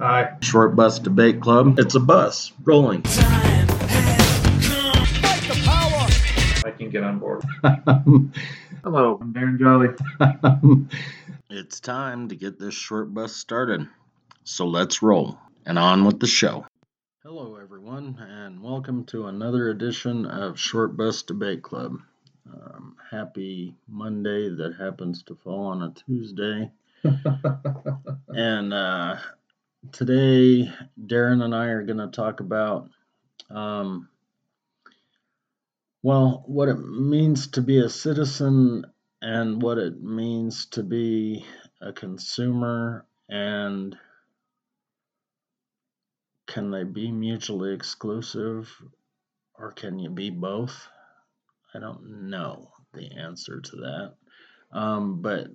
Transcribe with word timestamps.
Aye. 0.00 0.36
Short 0.42 0.76
Bus 0.76 1.00
Debate 1.00 1.40
Club. 1.40 1.80
It's 1.80 1.96
a 1.96 2.00
bus 2.00 2.52
rolling. 2.62 3.02
I 6.64 6.72
can 6.76 6.88
get 6.90 7.02
on 7.02 7.18
board. 7.18 7.42
Hello, 8.84 9.18
I'm 9.20 9.34
Darren 9.34 9.58
Jolly. 9.58 9.88
it's 11.50 11.80
time 11.80 12.28
to 12.28 12.36
get 12.36 12.60
this 12.60 12.74
short 12.74 13.12
bus 13.12 13.34
started. 13.34 13.88
So 14.44 14.68
let's 14.68 15.02
roll 15.02 15.36
and 15.66 15.80
on 15.80 16.04
with 16.04 16.20
the 16.20 16.28
show. 16.28 16.64
Hello, 17.24 17.56
everyone, 17.56 18.16
and 18.20 18.62
welcome 18.62 19.04
to 19.06 19.26
another 19.26 19.68
edition 19.70 20.26
of 20.26 20.60
Short 20.60 20.96
Bus 20.96 21.22
Debate 21.22 21.62
Club. 21.62 21.98
Um, 22.48 22.94
happy 23.10 23.74
Monday 23.88 24.48
that 24.48 24.76
happens 24.78 25.24
to 25.24 25.34
fall 25.42 25.66
on 25.66 25.82
a 25.82 25.92
Tuesday. 26.06 26.70
and 28.28 28.72
uh, 28.72 29.16
today, 29.92 30.70
Darren 31.00 31.42
and 31.42 31.54
I 31.54 31.66
are 31.66 31.82
going 31.84 31.98
to 31.98 32.08
talk 32.08 32.40
about, 32.40 32.90
um, 33.50 34.08
well, 36.02 36.44
what 36.46 36.68
it 36.68 36.78
means 36.78 37.48
to 37.48 37.62
be 37.62 37.78
a 37.80 37.88
citizen 37.88 38.86
and 39.20 39.60
what 39.60 39.78
it 39.78 40.02
means 40.02 40.66
to 40.66 40.82
be 40.82 41.44
a 41.80 41.92
consumer 41.92 43.04
and 43.28 43.96
can 46.46 46.70
they 46.70 46.84
be 46.84 47.12
mutually 47.12 47.74
exclusive 47.74 48.70
or 49.54 49.72
can 49.72 49.98
you 49.98 50.10
be 50.10 50.30
both? 50.30 50.88
I 51.74 51.80
don't 51.80 52.30
know 52.30 52.70
the 52.94 53.10
answer 53.18 53.60
to 53.60 53.76
that. 53.76 54.14
Um, 54.72 55.20
but 55.20 55.48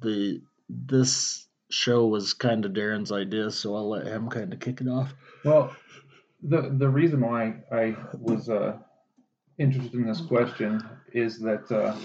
the 0.00 0.42
this 0.68 1.46
show 1.74 2.06
was 2.06 2.32
kind 2.32 2.64
of 2.64 2.72
Darren's 2.72 3.12
idea, 3.12 3.50
so 3.50 3.74
I'll 3.74 3.88
let 3.88 4.06
him 4.06 4.28
kind 4.28 4.52
of 4.52 4.60
kick 4.60 4.80
it 4.80 4.88
off. 4.88 5.14
Well, 5.44 5.74
the 6.42 6.74
the 6.78 6.88
reason 6.88 7.20
why 7.20 7.56
I 7.72 7.96
was 8.18 8.48
uh, 8.48 8.76
interested 9.58 9.94
in 9.94 10.06
this 10.06 10.20
question 10.20 10.82
is 11.12 11.38
that 11.40 11.70
uh, 11.70 11.96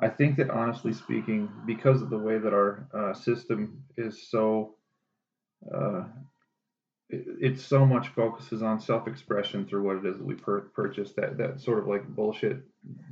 I 0.00 0.08
think 0.08 0.36
that 0.36 0.50
honestly 0.50 0.92
speaking, 0.92 1.48
because 1.66 2.02
of 2.02 2.10
the 2.10 2.18
way 2.18 2.38
that 2.38 2.52
our 2.52 2.88
uh, 2.94 3.14
system 3.14 3.82
is 3.96 4.28
so, 4.30 4.76
uh, 5.74 6.04
it, 7.08 7.24
it, 7.40 7.60
so 7.60 7.84
much 7.84 8.08
focuses 8.08 8.62
on 8.62 8.80
self-expression 8.80 9.66
through 9.66 9.82
what 9.82 9.96
it 9.96 10.06
is 10.06 10.18
that 10.18 10.24
we 10.24 10.34
purchase. 10.34 11.12
That 11.12 11.36
that 11.38 11.60
sort 11.60 11.78
of 11.78 11.86
like 11.86 12.06
bullshit 12.08 12.62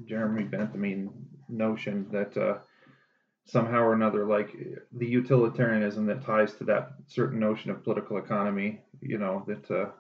Jeremy 0.07 0.45
Bentham 0.45 1.11
notion 1.49 2.07
that 2.13 2.37
uh, 2.37 2.59
somehow 3.47 3.81
or 3.81 3.95
another, 3.95 4.27
like 4.27 4.57
the 4.93 5.07
utilitarianism 5.07 6.07
that 6.07 6.25
ties 6.25 6.55
to 6.55 6.65
that 6.65 6.93
certain 7.07 7.39
notion 7.39 7.71
of 7.71 7.83
political 7.83 8.19
economy, 8.19 8.81
you 9.01 9.19
know, 9.19 9.45
that 9.47 9.71
uh, 9.71 9.91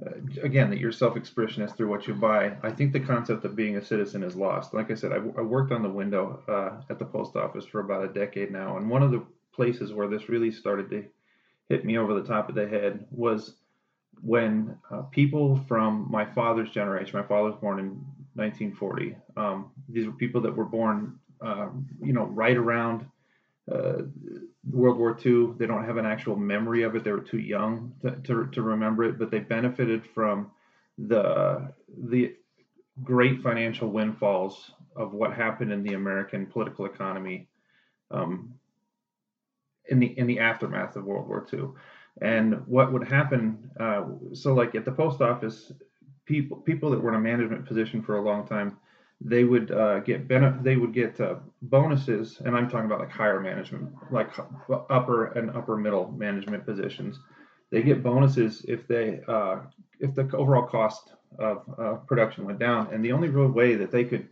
uh, 0.00 0.10
again, 0.42 0.70
that 0.70 0.78
your 0.78 0.92
self-expression 0.92 1.62
is 1.62 1.72
through 1.72 1.88
what 1.88 2.06
you 2.06 2.14
buy. 2.14 2.56
I 2.62 2.70
think 2.70 2.92
the 2.92 3.00
concept 3.00 3.44
of 3.44 3.54
being 3.54 3.76
a 3.76 3.84
citizen 3.84 4.22
is 4.22 4.34
lost. 4.34 4.72
Like 4.72 4.90
I 4.90 4.94
said, 4.94 5.12
I, 5.12 5.16
I 5.16 5.42
worked 5.42 5.70
on 5.70 5.82
the 5.82 5.88
window 5.88 6.42
uh, 6.48 6.82
at 6.90 6.98
the 6.98 7.04
post 7.04 7.36
office 7.36 7.66
for 7.66 7.80
about 7.80 8.04
a 8.04 8.12
decade 8.12 8.50
now, 8.50 8.78
and 8.78 8.88
one 8.88 9.02
of 9.02 9.10
the 9.10 9.22
places 9.54 9.92
where 9.92 10.08
this 10.08 10.30
really 10.30 10.50
started 10.50 10.88
to 10.90 11.04
hit 11.68 11.84
me 11.84 11.98
over 11.98 12.14
the 12.14 12.26
top 12.26 12.48
of 12.48 12.54
the 12.54 12.66
head 12.66 13.06
was 13.10 13.54
when 14.22 14.78
uh, 14.90 15.02
people 15.02 15.60
from 15.68 16.10
my 16.10 16.24
father's 16.24 16.70
generation. 16.70 17.18
My 17.18 17.26
father 17.26 17.50
was 17.50 17.60
born 17.60 17.78
in 17.78 17.88
1940. 18.34 19.14
Um, 19.36 19.70
these 19.88 20.06
were 20.06 20.12
people 20.12 20.40
that 20.40 20.56
were 20.56 20.64
born 20.64 21.18
you 22.02 22.12
know, 22.12 22.24
right 22.24 22.56
around 22.56 23.06
uh, 23.70 24.02
World 24.70 24.98
War 24.98 25.16
II. 25.24 25.54
They 25.58 25.66
don't 25.66 25.84
have 25.84 25.96
an 25.96 26.06
actual 26.06 26.36
memory 26.36 26.82
of 26.82 26.94
it. 26.96 27.04
They 27.04 27.12
were 27.12 27.20
too 27.20 27.38
young 27.38 27.94
to, 28.02 28.12
to, 28.22 28.46
to 28.46 28.62
remember 28.62 29.04
it, 29.04 29.18
but 29.18 29.30
they 29.30 29.40
benefited 29.40 30.06
from 30.06 30.50
the 30.98 31.72
the 32.08 32.34
great 33.02 33.40
financial 33.40 33.88
windfalls 33.88 34.72
of 34.94 35.14
what 35.14 35.32
happened 35.32 35.72
in 35.72 35.82
the 35.82 35.94
American 35.94 36.46
political 36.46 36.84
economy 36.84 37.48
um, 38.10 38.52
in 39.88 39.98
the 39.98 40.18
in 40.18 40.26
the 40.26 40.38
aftermath 40.38 40.96
of 40.96 41.04
World 41.04 41.28
War 41.28 41.46
II. 41.52 41.70
And 42.20 42.66
what 42.66 42.92
would 42.92 43.08
happen? 43.08 43.70
Uh, 43.80 44.04
so, 44.34 44.52
like 44.52 44.74
at 44.74 44.84
the 44.84 44.92
post 44.92 45.20
office, 45.20 45.72
people 46.26 46.58
people 46.58 46.90
that 46.90 47.00
were 47.00 47.10
in 47.10 47.16
a 47.16 47.20
management 47.20 47.66
position 47.66 48.02
for 48.02 48.18
a 48.18 48.22
long 48.22 48.46
time 48.46 48.76
they 49.24 49.44
would 49.44 49.70
uh, 49.70 50.00
get 50.00 50.26
benefit, 50.26 50.64
they 50.64 50.76
would 50.76 50.92
get 50.92 51.20
uh, 51.20 51.36
bonuses, 51.62 52.40
and 52.44 52.56
I'm 52.56 52.68
talking 52.68 52.86
about 52.86 53.00
like 53.00 53.10
higher 53.10 53.40
management, 53.40 53.92
like 54.10 54.30
upper 54.90 55.26
and 55.26 55.50
upper 55.50 55.76
middle 55.76 56.10
management 56.12 56.66
positions. 56.66 57.18
They 57.70 57.82
get 57.82 58.02
bonuses 58.02 58.64
if 58.68 58.86
they 58.88 59.20
uh, 59.28 59.60
if 60.00 60.14
the 60.14 60.28
overall 60.36 60.66
cost 60.66 61.14
of 61.38 62.06
production 62.06 62.44
went 62.44 62.58
down, 62.58 62.92
and 62.92 63.04
the 63.04 63.12
only 63.12 63.28
real 63.28 63.48
way 63.48 63.76
that 63.76 63.90
they 63.90 64.04
could 64.04 64.28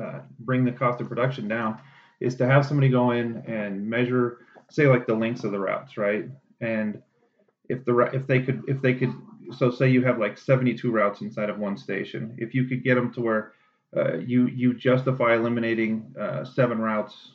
uh, 0.00 0.20
bring 0.40 0.64
the 0.64 0.72
cost 0.72 1.00
of 1.00 1.08
production 1.08 1.48
down 1.48 1.78
is 2.20 2.34
to 2.36 2.46
have 2.46 2.66
somebody 2.66 2.88
go 2.88 3.12
in 3.12 3.38
and 3.46 3.84
measure, 3.88 4.38
say 4.70 4.86
like 4.86 5.06
the 5.06 5.14
lengths 5.14 5.44
of 5.44 5.52
the 5.52 5.58
routes, 5.58 5.96
right? 5.96 6.26
And 6.60 7.02
if 7.68 7.84
the 7.84 7.96
if 8.12 8.26
they 8.26 8.40
could 8.40 8.62
if 8.68 8.82
they 8.82 8.94
could 8.94 9.14
so 9.56 9.70
say 9.70 9.88
you 9.88 10.04
have 10.04 10.18
like 10.18 10.38
72 10.38 10.90
routes 10.90 11.22
inside 11.22 11.50
of 11.50 11.58
one 11.58 11.76
station, 11.76 12.34
if 12.38 12.54
you 12.54 12.66
could 12.66 12.84
get 12.84 12.94
them 12.96 13.12
to 13.14 13.20
where 13.20 13.52
uh, 13.96 14.18
you 14.18 14.46
you 14.46 14.74
justify 14.74 15.34
eliminating 15.34 16.14
uh, 16.20 16.44
seven 16.44 16.78
routes 16.78 17.32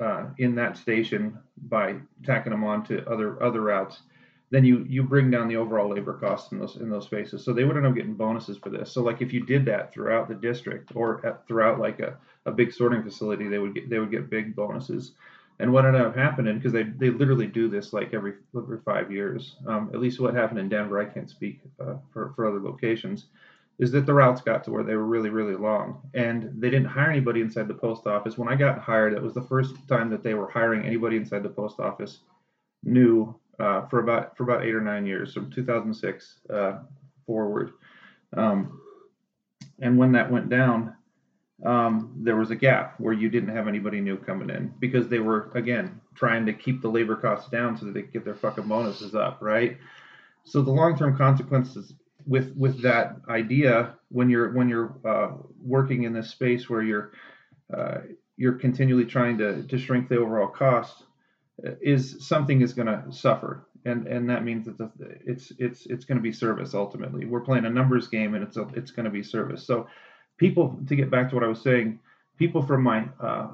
uh, 0.00 0.26
in 0.38 0.54
that 0.56 0.76
station 0.76 1.38
by 1.68 1.96
tacking 2.24 2.50
them 2.52 2.64
on 2.64 2.84
to 2.84 3.08
other 3.08 3.42
other 3.42 3.62
routes, 3.62 4.02
then 4.50 4.64
you 4.64 4.84
you 4.88 5.02
bring 5.02 5.30
down 5.30 5.48
the 5.48 5.56
overall 5.56 5.88
labor 5.88 6.12
costs 6.14 6.52
in 6.52 6.58
those 6.58 6.76
in 6.76 6.90
those 6.90 7.06
spaces. 7.06 7.44
So 7.44 7.52
they 7.52 7.64
would 7.64 7.76
end 7.76 7.86
up 7.86 7.94
getting 7.94 8.14
bonuses 8.14 8.58
for 8.58 8.68
this. 8.68 8.92
So 8.92 9.02
like 9.02 9.22
if 9.22 9.32
you 9.32 9.46
did 9.46 9.64
that 9.66 9.92
throughout 9.92 10.28
the 10.28 10.34
district 10.34 10.92
or 10.94 11.24
at, 11.24 11.46
throughout 11.46 11.80
like 11.80 12.00
a, 12.00 12.18
a 12.44 12.52
big 12.52 12.72
sorting 12.72 13.02
facility, 13.02 13.48
they 13.48 13.58
would 13.58 13.74
get 13.74 13.88
they 13.88 13.98
would 13.98 14.10
get 14.10 14.28
big 14.28 14.54
bonuses. 14.54 15.12
And 15.58 15.72
what 15.72 15.86
ended 15.86 16.02
up 16.02 16.16
happening 16.16 16.58
because 16.58 16.72
they, 16.72 16.82
they 16.82 17.10
literally 17.10 17.46
do 17.46 17.68
this 17.68 17.92
like 17.92 18.12
every 18.12 18.34
every 18.54 18.78
five 18.84 19.10
years. 19.10 19.56
Um, 19.66 19.90
at 19.94 20.00
least 20.00 20.20
what 20.20 20.34
happened 20.34 20.58
in 20.58 20.68
Denver, 20.68 21.00
I 21.00 21.04
can't 21.06 21.30
speak 21.30 21.60
uh, 21.80 21.94
for 22.12 22.32
for 22.34 22.46
other 22.46 22.60
locations 22.60 23.26
is 23.78 23.90
that 23.92 24.06
the 24.06 24.14
routes 24.14 24.40
got 24.40 24.62
to 24.64 24.70
where 24.70 24.84
they 24.84 24.94
were 24.94 25.06
really, 25.06 25.30
really 25.30 25.56
long. 25.56 26.02
And 26.14 26.50
they 26.60 26.70
didn't 26.70 26.86
hire 26.86 27.10
anybody 27.10 27.40
inside 27.40 27.68
the 27.68 27.74
post 27.74 28.06
office. 28.06 28.38
When 28.38 28.48
I 28.48 28.54
got 28.54 28.78
hired, 28.78 29.12
it 29.12 29.22
was 29.22 29.34
the 29.34 29.42
first 29.42 29.74
time 29.88 30.10
that 30.10 30.22
they 30.22 30.34
were 30.34 30.50
hiring 30.50 30.84
anybody 30.84 31.16
inside 31.16 31.42
the 31.42 31.48
post 31.48 31.80
office 31.80 32.20
new 32.84 33.34
uh, 33.58 33.86
for 33.86 34.00
about 34.00 34.36
for 34.36 34.44
about 34.44 34.64
eight 34.64 34.74
or 34.74 34.80
nine 34.80 35.06
years, 35.06 35.34
from 35.34 35.50
2006 35.50 36.38
uh, 36.52 36.78
forward. 37.26 37.72
Um, 38.36 38.80
and 39.80 39.96
when 39.98 40.12
that 40.12 40.30
went 40.30 40.48
down, 40.48 40.96
um, 41.64 42.12
there 42.16 42.36
was 42.36 42.50
a 42.50 42.56
gap 42.56 42.98
where 42.98 43.12
you 43.12 43.28
didn't 43.28 43.54
have 43.54 43.68
anybody 43.68 44.00
new 44.00 44.16
coming 44.16 44.50
in 44.50 44.72
because 44.80 45.08
they 45.08 45.20
were 45.20 45.50
again 45.54 46.00
trying 46.14 46.44
to 46.46 46.52
keep 46.52 46.82
the 46.82 46.88
labor 46.88 47.16
costs 47.16 47.50
down 47.50 47.76
so 47.76 47.86
that 47.86 47.94
they 47.94 48.02
could 48.02 48.12
get 48.12 48.24
their 48.24 48.34
fucking 48.34 48.66
bonuses 48.66 49.14
up, 49.14 49.38
right? 49.40 49.78
So 50.44 50.60
the 50.60 50.72
long-term 50.72 51.16
consequences 51.16 51.94
with 52.26 52.54
with 52.56 52.82
that 52.82 53.16
idea 53.28 53.94
when 54.08 54.30
you're 54.30 54.52
when 54.52 54.68
you're 54.68 54.94
uh, 55.04 55.32
working 55.60 56.04
in 56.04 56.12
this 56.12 56.30
space 56.30 56.68
where 56.68 56.82
you're 56.82 57.12
uh, 57.76 57.98
you're 58.36 58.54
continually 58.54 59.04
trying 59.06 59.38
to 59.38 59.62
to 59.64 59.78
shrink 59.78 60.08
the 60.08 60.18
overall 60.18 60.48
cost 60.48 61.04
uh, 61.66 61.72
is 61.80 62.26
something 62.26 62.60
is 62.60 62.72
going 62.72 62.88
to 62.88 63.04
suffer. 63.10 63.66
And 63.84 64.06
and 64.06 64.30
that 64.30 64.44
means 64.44 64.66
that 64.66 64.78
the, 64.78 64.90
it's 65.26 65.52
it's 65.58 65.86
it's 65.86 66.04
going 66.04 66.18
to 66.18 66.22
be 66.22 66.32
service 66.32 66.74
ultimately. 66.74 67.26
We're 67.26 67.40
playing 67.40 67.64
a 67.64 67.70
numbers 67.70 68.06
game 68.06 68.34
and 68.34 68.44
it's 68.44 68.56
a, 68.56 68.68
it's 68.74 68.92
going 68.92 69.04
to 69.04 69.10
be 69.10 69.22
service. 69.22 69.66
So 69.66 69.88
people 70.42 70.78
to 70.88 70.96
get 70.96 71.10
back 71.10 71.28
to 71.28 71.34
what 71.34 71.44
i 71.44 71.46
was 71.46 71.62
saying 71.62 71.98
people 72.36 72.62
from 72.62 72.82
my 72.82 73.08
uh, 73.20 73.48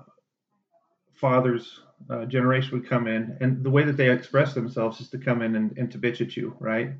father's 1.12 1.80
uh, 2.10 2.24
generation 2.24 2.70
would 2.72 2.88
come 2.88 3.06
in 3.06 3.36
and 3.40 3.62
the 3.62 3.70
way 3.70 3.84
that 3.84 3.96
they 3.96 4.10
express 4.10 4.54
themselves 4.54 5.00
is 5.00 5.10
to 5.10 5.18
come 5.18 5.42
in 5.42 5.56
and, 5.56 5.76
and 5.76 5.90
to 5.90 5.98
bitch 5.98 6.20
at 6.20 6.36
you 6.36 6.56
right 6.60 6.92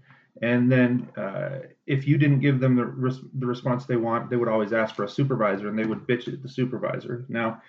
and 0.43 0.70
then 0.70 1.08
uh, 1.17 1.61
if 1.87 2.06
you 2.06 2.19
didn't 2.19 2.40
give 2.40 2.61
them 2.61 2.76
the, 2.76 2.85
res- 2.85 3.20
the 3.35 3.46
response 3.46 3.85
they 3.85 3.96
want, 3.96 4.31
they 4.31 4.37
would 4.37 4.49
always 4.49 4.73
ask 4.73 4.94
for 4.94 5.05
a 5.05 5.08
supervisor 5.08 5.69
and 5.69 5.79
they 5.79 5.85
would 5.85 6.06
bitch 6.06 6.32
at 6.32 6.43
the 6.43 6.49
supervisor. 6.49 7.25
Now, 7.29 7.62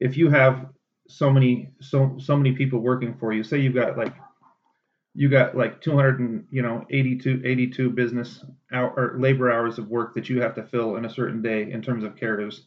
if 0.00 0.16
you 0.16 0.30
have 0.30 0.66
so 1.06 1.30
many 1.30 1.70
so 1.80 2.16
so 2.18 2.34
many 2.36 2.52
people 2.52 2.78
working 2.78 3.14
for 3.14 3.32
you, 3.32 3.42
say 3.42 3.58
you've 3.58 3.74
got 3.74 3.98
like 3.98 4.14
you 5.14 5.28
got 5.28 5.56
like 5.56 5.80
200 5.80 6.18
and 6.18 6.46
you 6.50 6.62
know 6.62 6.84
82 6.90 7.42
82 7.44 7.90
business 7.90 8.44
hour 8.72 8.92
or 8.96 9.20
labor 9.20 9.50
hours 9.50 9.78
of 9.78 9.88
work 9.88 10.14
that 10.14 10.28
you 10.28 10.40
have 10.40 10.54
to 10.56 10.64
fill 10.64 10.96
in 10.96 11.04
a 11.04 11.10
certain 11.10 11.40
day 11.40 11.70
in 11.70 11.80
terms 11.80 12.04
of 12.04 12.16
carriers 12.16 12.66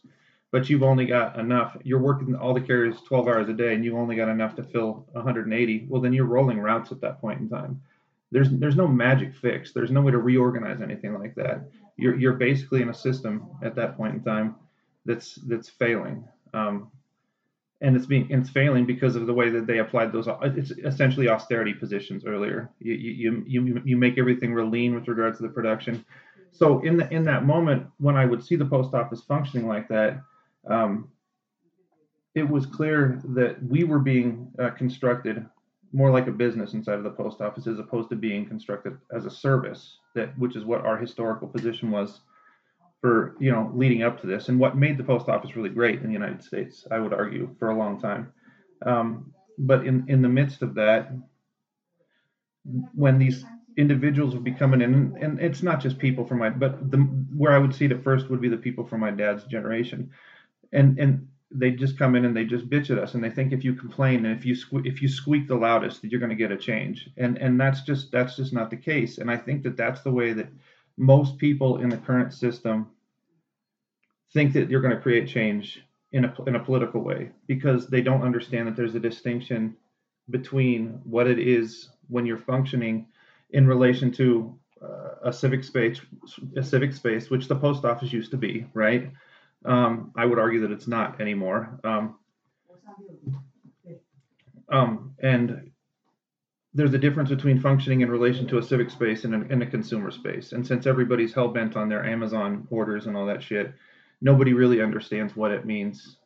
but 0.51 0.69
you've 0.69 0.83
only 0.83 1.05
got 1.05 1.37
enough 1.37 1.75
you're 1.83 1.99
working 1.99 2.35
all 2.35 2.53
the 2.53 2.61
carriers 2.61 3.01
12 3.01 3.27
hours 3.27 3.49
a 3.49 3.53
day 3.53 3.73
and 3.73 3.83
you've 3.83 3.97
only 3.97 4.15
got 4.15 4.29
enough 4.29 4.55
to 4.55 4.63
fill 4.63 5.05
180 5.11 5.87
well 5.89 6.01
then 6.01 6.13
you're 6.13 6.25
rolling 6.25 6.59
routes 6.59 6.91
at 6.91 7.01
that 7.01 7.19
point 7.19 7.41
in 7.41 7.49
time 7.49 7.81
there's 8.31 8.49
there's 8.51 8.75
no 8.75 8.87
magic 8.87 9.33
fix. 9.35 9.71
There's 9.71 9.91
no 9.91 10.01
way 10.01 10.11
to 10.11 10.17
reorganize 10.17 10.81
anything 10.81 11.13
like 11.17 11.35
that. 11.35 11.69
You're 11.97 12.17
you're 12.17 12.33
basically 12.33 12.81
in 12.81 12.89
a 12.89 12.93
system 12.93 13.49
at 13.63 13.75
that 13.75 13.95
point 13.97 14.15
in 14.15 14.23
time 14.23 14.55
that's 15.05 15.35
that's 15.47 15.69
failing. 15.69 16.27
Um, 16.53 16.91
and 17.81 17.95
it's 17.95 18.05
being 18.05 18.27
it's 18.29 18.49
failing 18.49 18.85
because 18.85 19.15
of 19.15 19.27
the 19.27 19.33
way 19.33 19.49
that 19.49 19.67
they 19.67 19.79
applied 19.79 20.11
those. 20.11 20.27
It's 20.41 20.71
essentially 20.71 21.29
austerity 21.29 21.73
positions 21.73 22.25
earlier. 22.25 22.69
You 22.79 22.93
you 22.93 23.43
you 23.47 23.81
you 23.85 23.97
make 23.97 24.17
everything 24.17 24.53
real 24.53 24.69
lean 24.69 24.95
with 24.95 25.07
regards 25.07 25.37
to 25.37 25.43
the 25.43 25.49
production. 25.49 26.03
So 26.51 26.81
in 26.81 26.97
the 26.97 27.11
in 27.13 27.23
that 27.25 27.45
moment 27.45 27.87
when 27.97 28.17
I 28.17 28.25
would 28.25 28.43
see 28.43 28.55
the 28.55 28.65
post 28.65 28.93
office 28.93 29.21
functioning 29.21 29.67
like 29.67 29.87
that, 29.89 30.21
um, 30.67 31.09
it 32.35 32.47
was 32.47 32.65
clear 32.65 33.21
that 33.35 33.63
we 33.63 33.83
were 33.83 33.99
being 33.99 34.51
uh, 34.59 34.71
constructed 34.71 35.45
more 35.93 36.11
like 36.11 36.27
a 36.27 36.31
business 36.31 36.73
inside 36.73 36.97
of 36.97 37.03
the 37.03 37.09
post 37.09 37.41
office 37.41 37.67
as 37.67 37.79
opposed 37.79 38.09
to 38.09 38.15
being 38.15 38.45
constructed 38.45 38.97
as 39.15 39.25
a 39.25 39.31
service 39.31 39.97
that 40.15 40.37
which 40.37 40.55
is 40.55 40.65
what 40.65 40.85
our 40.85 40.97
historical 40.97 41.47
position 41.47 41.91
was 41.91 42.21
for 43.01 43.35
you 43.39 43.51
know 43.51 43.71
leading 43.75 44.03
up 44.03 44.19
to 44.21 44.27
this 44.27 44.49
and 44.49 44.59
what 44.59 44.77
made 44.77 44.97
the 44.97 45.03
post 45.03 45.29
office 45.29 45.55
really 45.55 45.69
great 45.69 46.01
in 46.01 46.07
the 46.07 46.13
United 46.13 46.43
States, 46.43 46.87
I 46.91 46.99
would 46.99 47.13
argue, 47.13 47.55
for 47.59 47.69
a 47.69 47.77
long 47.77 48.01
time. 48.01 48.33
Um, 48.85 49.33
but 49.57 49.85
in 49.85 50.05
in 50.07 50.21
the 50.21 50.29
midst 50.29 50.61
of 50.61 50.75
that, 50.75 51.11
when 52.93 53.19
these 53.19 53.45
individuals 53.77 54.33
would 54.33 54.43
be 54.43 54.51
coming 54.51 54.81
in, 54.81 55.15
and 55.21 55.39
it's 55.39 55.61
not 55.61 55.79
just 55.79 55.99
people 55.99 56.25
from 56.25 56.39
my, 56.39 56.49
but 56.49 56.91
the 56.91 56.97
where 56.97 57.53
I 57.53 57.59
would 57.59 57.73
see 57.73 57.85
it 57.85 58.03
first 58.03 58.29
would 58.29 58.41
be 58.41 58.49
the 58.49 58.57
people 58.57 58.85
from 58.85 59.01
my 59.01 59.11
dad's 59.11 59.43
generation, 59.45 60.09
and 60.71 60.99
and 60.99 61.27
they 61.51 61.71
just 61.71 61.97
come 61.97 62.15
in 62.15 62.25
and 62.25 62.35
they 62.35 62.45
just 62.45 62.69
bitch 62.69 62.89
at 62.89 62.99
us, 62.99 63.13
and 63.13 63.23
they 63.23 63.29
think 63.29 63.53
if 63.53 63.63
you 63.63 63.73
complain 63.73 64.25
and 64.25 64.37
if 64.37 64.45
you 64.45 64.53
sque- 64.53 64.85
if 64.85 65.01
you 65.01 65.07
squeak 65.07 65.47
the 65.47 65.55
loudest, 65.55 66.01
that 66.01 66.11
you're 66.11 66.19
going 66.19 66.29
to 66.29 66.35
get 66.35 66.51
a 66.51 66.57
change, 66.57 67.09
and 67.17 67.37
and 67.37 67.59
that's 67.59 67.81
just 67.81 68.11
that's 68.11 68.35
just 68.35 68.53
not 68.53 68.69
the 68.69 68.77
case, 68.77 69.17
and 69.17 69.31
I 69.31 69.37
think 69.37 69.63
that 69.63 69.77
that's 69.77 70.01
the 70.01 70.11
way 70.11 70.33
that 70.33 70.49
most 70.97 71.37
people 71.37 71.77
in 71.77 71.89
the 71.89 71.97
current 71.97 72.33
system 72.33 72.87
think 74.33 74.53
that 74.53 74.69
you're 74.69 74.81
going 74.81 74.95
to 74.95 75.01
create 75.01 75.27
change 75.27 75.83
in 76.11 76.25
a, 76.25 76.33
in 76.47 76.55
a 76.55 76.63
political 76.63 77.01
way 77.01 77.31
because 77.47 77.87
they 77.87 78.01
don't 78.01 78.23
understand 78.23 78.67
that 78.67 78.75
there's 78.75 78.95
a 78.95 78.99
distinction 78.99 79.75
between 80.29 80.99
what 81.03 81.27
it 81.27 81.39
is 81.39 81.89
when 82.07 82.25
you're 82.25 82.37
functioning 82.37 83.05
in 83.51 83.67
relation 83.67 84.11
to 84.11 84.57
uh, 84.81 85.15
a 85.23 85.33
civic 85.33 85.63
space 85.63 85.99
a 86.55 86.63
civic 86.63 86.93
space 86.93 87.29
which 87.29 87.47
the 87.47 87.55
post 87.55 87.85
office 87.85 88.13
used 88.13 88.31
to 88.31 88.37
be 88.37 88.65
right 88.73 89.11
um, 89.65 90.11
i 90.15 90.25
would 90.25 90.39
argue 90.39 90.61
that 90.61 90.71
it's 90.71 90.87
not 90.87 91.19
anymore 91.21 91.79
um, 91.83 92.15
um, 94.69 95.13
and 95.19 95.71
there's 96.77 96.93
a 96.93 96.97
difference 96.99 97.29
between 97.29 97.59
functioning 97.59 98.01
in 98.01 98.11
relation 98.11 98.47
to 98.47 98.59
a 98.59 98.63
civic 98.63 98.91
space 98.91 99.23
and 99.23 99.33
a, 99.33 99.51
and 99.51 99.63
a 99.63 99.65
consumer 99.65 100.11
space. 100.11 100.51
And 100.51 100.65
since 100.65 100.85
everybody's 100.85 101.33
hell 101.33 101.47
bent 101.47 101.75
on 101.75 101.89
their 101.89 102.05
Amazon 102.05 102.67
orders 102.69 103.07
and 103.07 103.17
all 103.17 103.25
that 103.25 103.41
shit, 103.41 103.73
nobody 104.21 104.53
really 104.53 104.79
understands 104.81 105.35
what 105.35 105.51
it 105.51 105.65
means 105.65 106.17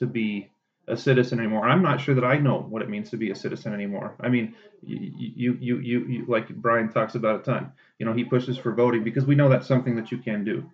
to 0.00 0.06
be 0.06 0.50
a 0.88 0.96
citizen 0.96 1.38
anymore. 1.38 1.68
I'm 1.68 1.80
not 1.80 2.00
sure 2.00 2.14
that 2.16 2.24
I 2.24 2.38
know 2.38 2.66
what 2.68 2.82
it 2.82 2.90
means 2.90 3.08
to 3.10 3.16
be 3.16 3.30
a 3.30 3.36
citizen 3.36 3.72
anymore. 3.72 4.16
I 4.20 4.28
mean, 4.28 4.56
you, 4.82 5.56
you, 5.60 5.78
you, 5.78 6.06
you, 6.06 6.24
like 6.26 6.48
Brian 6.48 6.90
talks 6.90 7.14
about 7.14 7.40
a 7.40 7.42
ton. 7.44 7.72
You 7.98 8.06
know, 8.06 8.12
he 8.12 8.24
pushes 8.24 8.58
for 8.58 8.74
voting 8.74 9.04
because 9.04 9.24
we 9.24 9.36
know 9.36 9.48
that's 9.48 9.68
something 9.68 9.94
that 9.94 10.10
you 10.10 10.18
can 10.18 10.44
do. 10.44 10.68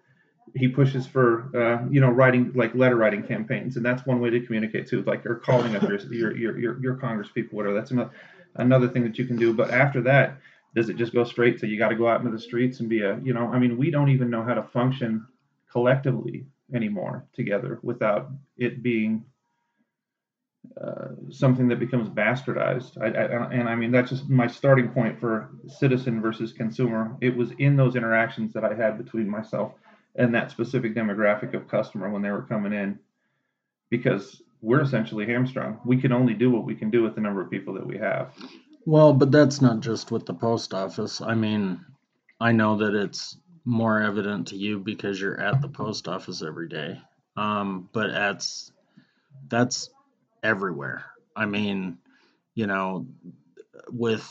He 0.55 0.69
pushes 0.69 1.07
for, 1.07 1.51
uh, 1.57 1.87
you 1.91 2.01
know, 2.01 2.11
writing 2.11 2.53
like 2.55 2.75
letter 2.75 2.97
writing 2.97 3.23
campaigns, 3.23 3.77
and 3.77 3.85
that's 3.85 4.07
one 4.07 4.21
way 4.21 4.31
to 4.31 4.41
communicate 4.41 4.87
too, 4.89 5.03
like 5.03 5.25
or 5.27 5.37
calling 5.37 5.77
up 5.77 5.83
your 5.83 5.99
your 6.13 6.37
your 6.37 6.59
your, 6.59 6.83
your 6.83 6.95
Congress 6.97 7.29
people, 7.33 7.57
whatever. 7.57 7.75
That's 7.75 7.91
another 7.91 8.11
another 8.57 8.89
thing 8.89 9.03
that 9.05 9.19
you 9.19 9.27
can 9.27 9.37
do. 9.37 9.53
But 9.53 9.71
after 9.71 10.01
that, 10.03 10.39
does 10.75 10.89
it 10.89 10.97
just 10.97 11.13
go 11.13 11.25
straight 11.25 11.59
to 11.61 11.67
you 11.67 11.79
got 11.79 11.89
to 11.89 11.97
go 11.97 12.09
out 12.09 12.21
into 12.21 12.33
the 12.33 12.41
streets 12.41 12.81
and 12.81 12.89
be 12.89 13.03
a, 13.03 13.19
you 13.23 13.33
know, 13.33 13.49
I 13.49 13.59
mean, 13.59 13.77
we 13.77 13.91
don't 13.91 14.09
even 14.11 14.31
know 14.31 14.43
how 14.43 14.55
to 14.55 14.63
function 14.63 15.27
collectively 15.71 16.47
anymore 16.75 17.27
together 17.35 17.79
without 17.83 18.31
it 18.57 18.83
being 18.83 19.25
uh, 20.81 21.09
something 21.31 21.69
that 21.69 21.79
becomes 21.81 22.09
bastardized. 22.09 23.01
I, 23.01 23.07
I, 23.07 23.53
and 23.53 23.69
I 23.69 23.75
mean, 23.75 23.91
that's 23.91 24.11
just 24.11 24.29
my 24.29 24.47
starting 24.47 24.89
point 24.89 25.19
for 25.19 25.51
citizen 25.67 26.21
versus 26.21 26.53
consumer. 26.53 27.17
It 27.21 27.37
was 27.37 27.53
in 27.59 27.77
those 27.77 27.97
interactions 27.97 28.53
that 28.53 28.65
I 28.65 28.75
had 28.75 28.99
between 28.99 29.29
myself 29.29 29.73
and 30.17 30.35
that 30.35 30.51
specific 30.51 30.95
demographic 30.95 31.55
of 31.55 31.69
customer 31.69 32.11
when 32.11 32.23
they 32.23 32.31
were 32.31 32.43
coming 32.43 32.73
in, 32.73 32.99
because 33.91 34.43
we're 34.63 34.83
essentially 34.83 35.27
hamstrung. 35.27 35.81
We 35.85 36.01
can 36.01 36.13
only 36.13 36.35
do 36.35 36.51
what 36.51 36.65
we 36.65 36.75
can 36.75 36.91
do 36.91 37.03
with 37.03 37.15
the 37.15 37.21
number 37.21 37.41
of 37.41 37.51
people 37.51 37.75
that 37.75 37.87
we 37.87 37.99
have. 37.99 38.33
Well, 38.87 39.13
but 39.13 39.31
that's 39.31 39.61
not 39.61 39.81
just 39.81 40.11
with 40.11 40.27
the 40.27 40.35
post 40.35 40.75
office. 40.75 41.21
I 41.21 41.35
mean, 41.35 41.85
I 42.41 42.53
know 42.53 42.77
that 42.79 42.95
it's 42.95 43.37
more 43.65 44.01
evident 44.01 44.49
to 44.49 44.57
you 44.57 44.79
because 44.79 45.21
you're 45.21 45.41
at 45.41 45.61
the 45.61 45.69
post 45.69 46.09
office 46.09 46.43
every 46.43 46.69
day. 46.69 47.01
Um, 47.37 47.89
but 47.93 48.09
that's 48.09 48.73
that's 49.49 49.91
everywhere. 50.43 51.05
I 51.37 51.47
mean, 51.47 51.99
you 52.55 52.67
know, 52.67 53.07
with 53.89 54.29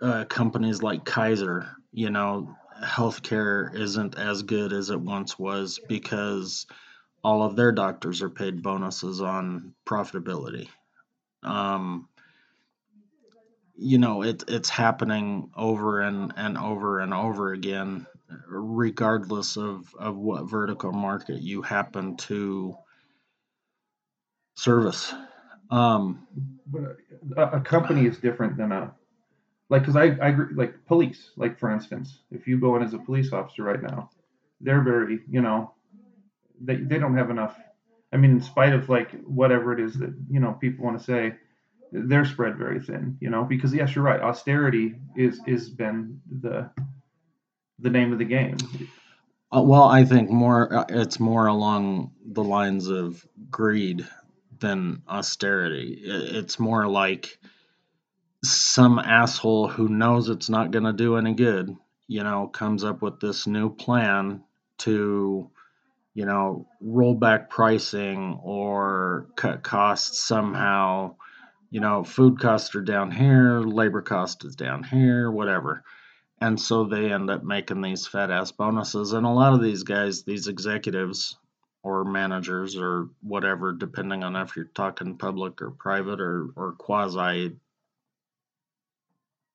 uh, 0.00 0.24
companies 0.26 0.82
like 0.82 1.04
Kaiser, 1.04 1.68
you 1.92 2.10
know, 2.10 2.54
healthcare 2.82 3.74
isn't 3.74 4.18
as 4.18 4.42
good 4.42 4.72
as 4.72 4.90
it 4.90 5.00
once 5.00 5.38
was 5.38 5.78
because 5.88 6.66
all 7.24 7.42
of 7.42 7.56
their 7.56 7.72
doctors 7.72 8.22
are 8.22 8.30
paid 8.30 8.62
bonuses 8.62 9.20
on 9.20 9.74
profitability. 9.86 10.68
Um, 11.42 12.08
you 13.76 13.98
know, 13.98 14.22
it, 14.22 14.44
it's 14.48 14.68
happening 14.68 15.50
over 15.56 16.00
and, 16.00 16.32
and 16.36 16.58
over 16.58 17.00
and 17.00 17.14
over 17.14 17.52
again, 17.52 18.06
regardless 18.48 19.56
of, 19.56 19.94
of 19.98 20.16
what 20.16 20.50
vertical 20.50 20.92
market 20.92 21.40
you 21.40 21.62
happen 21.62 22.16
to 22.16 22.76
service. 24.56 25.14
Um, 25.70 26.26
but 26.66 26.96
a, 27.36 27.58
a 27.58 27.60
company 27.60 28.06
is 28.06 28.18
different 28.18 28.56
than 28.56 28.72
a 28.72 28.92
like 29.70 29.82
because 29.82 29.96
I, 29.96 30.16
I 30.22 30.28
agree 30.28 30.54
like 30.54 30.84
police 30.86 31.30
like 31.36 31.58
for 31.58 31.70
instance 31.70 32.20
if 32.30 32.46
you 32.46 32.58
go 32.58 32.76
in 32.76 32.82
as 32.82 32.94
a 32.94 32.98
police 32.98 33.32
officer 33.32 33.62
right 33.62 33.82
now 33.82 34.10
they're 34.60 34.82
very 34.82 35.20
you 35.28 35.40
know 35.40 35.72
they, 36.60 36.76
they 36.76 36.98
don't 36.98 37.16
have 37.16 37.30
enough. 37.30 37.56
I 38.12 38.16
mean, 38.16 38.32
in 38.32 38.40
spite 38.40 38.72
of 38.72 38.88
like 38.88 39.12
whatever 39.22 39.72
it 39.72 39.80
is 39.80 39.94
that 39.98 40.14
you 40.30 40.40
know 40.40 40.52
people 40.52 40.84
want 40.84 40.98
to 40.98 41.04
say, 41.04 41.34
they're 41.92 42.24
spread 42.24 42.56
very 42.56 42.80
thin. 42.80 43.16
You 43.20 43.30
know, 43.30 43.44
because 43.44 43.74
yes, 43.74 43.94
you're 43.94 44.04
right. 44.04 44.20
Austerity 44.20 44.94
is 45.16 45.40
is 45.46 45.68
been 45.68 46.20
the 46.40 46.70
the 47.78 47.90
name 47.90 48.12
of 48.12 48.18
the 48.18 48.24
game. 48.24 48.56
Uh, 49.54 49.62
well, 49.62 49.84
I 49.84 50.04
think 50.04 50.30
more 50.30 50.74
uh, 50.74 50.84
it's 50.88 51.20
more 51.20 51.46
along 51.46 52.12
the 52.24 52.44
lines 52.44 52.88
of 52.88 53.26
greed 53.50 54.06
than 54.58 55.02
austerity. 55.08 56.00
It's 56.02 56.58
more 56.58 56.86
like 56.86 57.38
some 58.44 58.98
asshole 58.98 59.68
who 59.68 59.88
knows 59.88 60.28
it's 60.28 60.48
not 60.48 60.70
going 60.70 60.84
to 60.84 60.92
do 60.92 61.16
any 61.16 61.34
good, 61.34 61.76
you 62.06 62.22
know, 62.22 62.46
comes 62.48 62.84
up 62.84 63.02
with 63.02 63.20
this 63.20 63.46
new 63.46 63.74
plan 63.74 64.42
to 64.78 65.50
you 66.18 66.26
know, 66.26 66.66
roll 66.80 67.14
back 67.14 67.48
pricing 67.48 68.40
or 68.42 69.28
cut 69.36 69.62
costs 69.62 70.18
somehow. 70.18 71.14
You 71.70 71.78
know, 71.80 72.02
food 72.02 72.40
costs 72.40 72.74
are 72.74 72.82
down 72.82 73.12
here, 73.12 73.60
labor 73.60 74.02
cost 74.02 74.44
is 74.44 74.56
down 74.56 74.82
here, 74.82 75.30
whatever. 75.30 75.84
And 76.40 76.60
so 76.60 76.82
they 76.82 77.12
end 77.12 77.30
up 77.30 77.44
making 77.44 77.82
these 77.82 78.08
fat 78.08 78.32
ass 78.32 78.50
bonuses. 78.50 79.12
And 79.12 79.26
a 79.26 79.30
lot 79.30 79.52
of 79.52 79.62
these 79.62 79.84
guys, 79.84 80.24
these 80.24 80.48
executives 80.48 81.38
or 81.84 82.04
managers 82.04 82.76
or 82.76 83.10
whatever, 83.22 83.72
depending 83.72 84.24
on 84.24 84.34
if 84.34 84.56
you're 84.56 84.72
talking 84.74 85.18
public 85.18 85.62
or 85.62 85.70
private 85.70 86.20
or, 86.20 86.48
or 86.56 86.72
quasi 86.72 87.56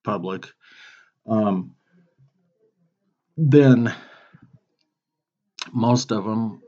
public, 0.04 0.48
um, 1.28 1.76
then 3.38 3.94
most 5.72 6.12
of 6.12 6.24
them 6.26 6.62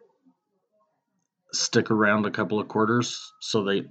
stick 1.52 1.92
around 1.92 2.26
a 2.26 2.32
couple 2.32 2.60
of 2.60 2.68
quarters 2.68 3.32
so 3.40 3.64
they 3.64 3.84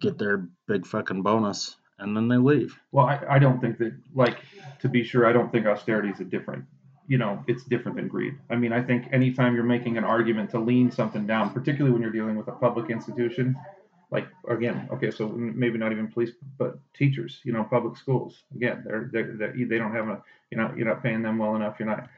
get 0.00 0.18
their 0.18 0.48
big 0.66 0.86
fucking 0.86 1.22
bonus 1.22 1.76
and 1.98 2.16
then 2.16 2.28
they 2.28 2.36
leave. 2.36 2.78
Well, 2.90 3.06
I, 3.06 3.20
I 3.30 3.38
don't 3.38 3.60
think 3.60 3.78
that, 3.78 3.92
like, 4.14 4.38
to 4.80 4.88
be 4.88 5.04
sure, 5.04 5.26
I 5.26 5.32
don't 5.32 5.50
think 5.50 5.66
austerity 5.66 6.10
is 6.10 6.20
a 6.20 6.24
different, 6.24 6.64
you 7.06 7.18
know, 7.18 7.42
it's 7.46 7.64
different 7.64 7.96
than 7.96 8.08
greed. 8.08 8.34
I 8.50 8.56
mean, 8.56 8.72
I 8.72 8.82
think 8.82 9.06
anytime 9.12 9.54
you're 9.54 9.64
making 9.64 9.98
an 9.98 10.04
argument 10.04 10.50
to 10.50 10.58
lean 10.58 10.90
something 10.90 11.26
down, 11.26 11.50
particularly 11.50 11.92
when 11.92 12.02
you're 12.02 12.12
dealing 12.12 12.36
with 12.36 12.48
a 12.48 12.52
public 12.52 12.90
institution, 12.90 13.56
like 14.12 14.28
again, 14.46 14.88
okay, 14.92 15.10
so 15.10 15.26
maybe 15.28 15.78
not 15.78 15.90
even 15.90 16.06
police, 16.06 16.32
but 16.58 16.78
teachers, 16.92 17.40
you 17.44 17.52
know, 17.52 17.64
public 17.64 17.96
schools. 17.96 18.44
Again, 18.54 18.82
they're, 18.84 19.08
they're, 19.10 19.34
they're 19.38 19.54
they 19.56 19.78
don't 19.78 19.94
have 19.94 20.08
a, 20.08 20.22
you 20.50 20.58
know, 20.58 20.70
you're 20.76 20.86
not 20.86 21.02
paying 21.02 21.22
them 21.22 21.38
well 21.38 21.56
enough. 21.56 21.76
You're 21.78 21.88
not 21.88 22.10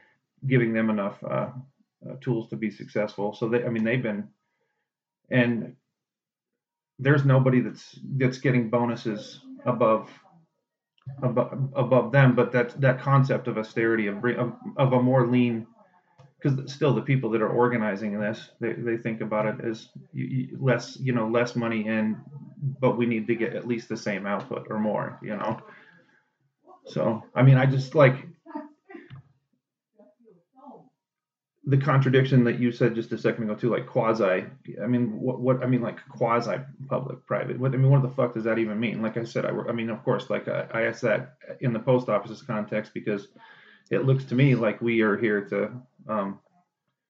giving 0.45 0.73
them 0.73 0.89
enough 0.89 1.23
uh, 1.23 1.51
uh, 2.07 2.15
tools 2.19 2.49
to 2.49 2.57
be 2.57 2.69
successful. 2.69 3.33
So 3.33 3.47
they, 3.47 3.63
I 3.63 3.69
mean, 3.69 3.85
they've 3.85 4.03
been, 4.03 4.27
and 5.31 5.73
there's 6.99 7.23
nobody 7.23 7.61
that's 7.61 7.97
that's 8.17 8.39
getting 8.39 8.69
bonuses 8.69 9.39
above 9.65 10.09
above, 11.23 11.69
above 11.75 12.11
them. 12.11 12.35
But 12.35 12.51
that 12.51 12.79
that 12.81 12.99
concept 12.99 13.47
of 13.47 13.57
austerity 13.57 14.07
of, 14.07 14.17
of 14.25 14.53
of 14.75 14.91
a 14.91 15.01
more 15.01 15.25
lean 15.27 15.65
because 16.37 16.71
still 16.71 16.93
the 16.93 17.01
people 17.01 17.29
that 17.31 17.41
are 17.41 17.49
organizing 17.49 18.19
this, 18.19 18.49
they, 18.59 18.73
they 18.73 18.97
think 18.97 19.21
about 19.21 19.45
it 19.45 19.65
as 19.65 19.89
less, 20.59 20.97
you 20.99 21.13
know, 21.13 21.27
less 21.27 21.55
money 21.55 21.87
in, 21.87 22.17
but 22.79 22.97
we 22.97 23.05
need 23.05 23.27
to 23.27 23.35
get 23.35 23.55
at 23.55 23.67
least 23.67 23.89
the 23.89 23.97
same 23.97 24.25
output 24.25 24.67
or 24.69 24.79
more, 24.79 25.17
you 25.21 25.35
know. 25.35 25.59
So 26.87 27.23
I 27.33 27.41
mean, 27.41 27.57
I 27.57 27.65
just 27.65 27.95
like 27.95 28.27
the 31.67 31.77
contradiction 31.77 32.43
that 32.43 32.59
you 32.59 32.71
said 32.71 32.93
just 32.93 33.11
a 33.11 33.17
second 33.17 33.45
ago 33.45 33.55
too, 33.55 33.71
like 33.71 33.87
quasi. 33.87 34.45
I 34.81 34.87
mean, 34.87 35.19
what 35.19 35.39
what 35.39 35.63
I 35.63 35.65
mean, 35.65 35.81
like 35.81 35.99
quasi 36.09 36.57
public 36.87 37.25
private. 37.25 37.59
What 37.59 37.73
I 37.73 37.77
mean, 37.77 37.89
what 37.89 38.03
the 38.03 38.09
fuck 38.09 38.35
does 38.35 38.43
that 38.43 38.59
even 38.59 38.79
mean? 38.79 39.01
Like 39.01 39.17
I 39.17 39.23
said, 39.23 39.45
I, 39.45 39.49
I 39.49 39.71
mean, 39.71 39.89
of 39.89 40.03
course, 40.03 40.29
like 40.29 40.47
uh, 40.47 40.65
I, 40.71 40.81
I 40.81 40.83
asked 40.83 41.01
that 41.01 41.37
in 41.61 41.73
the 41.73 41.79
post 41.79 42.07
office's 42.07 42.43
context 42.43 42.93
because 42.93 43.29
it 43.89 44.05
looks 44.05 44.25
to 44.25 44.35
me 44.35 44.55
like 44.55 44.81
we 44.81 45.01
are 45.01 45.17
here 45.17 45.41
to. 45.45 45.71
Um, 46.09 46.39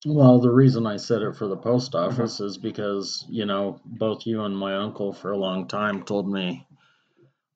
Well, 0.06 0.40
the 0.40 0.52
reason 0.52 0.86
I 0.88 0.98
said 0.98 1.22
it 1.22 1.36
for 1.36 1.48
the 1.48 1.58
post 1.58 1.96
office 1.96 2.40
is 2.40 2.58
because, 2.58 3.26
you 3.30 3.46
know, 3.46 3.80
both 3.86 4.26
you 4.26 4.44
and 4.44 4.58
my 4.58 4.76
uncle 4.76 5.14
for 5.14 5.32
a 5.32 5.38
long 5.38 5.68
time 5.68 6.04
told 6.04 6.30
me 6.32 6.66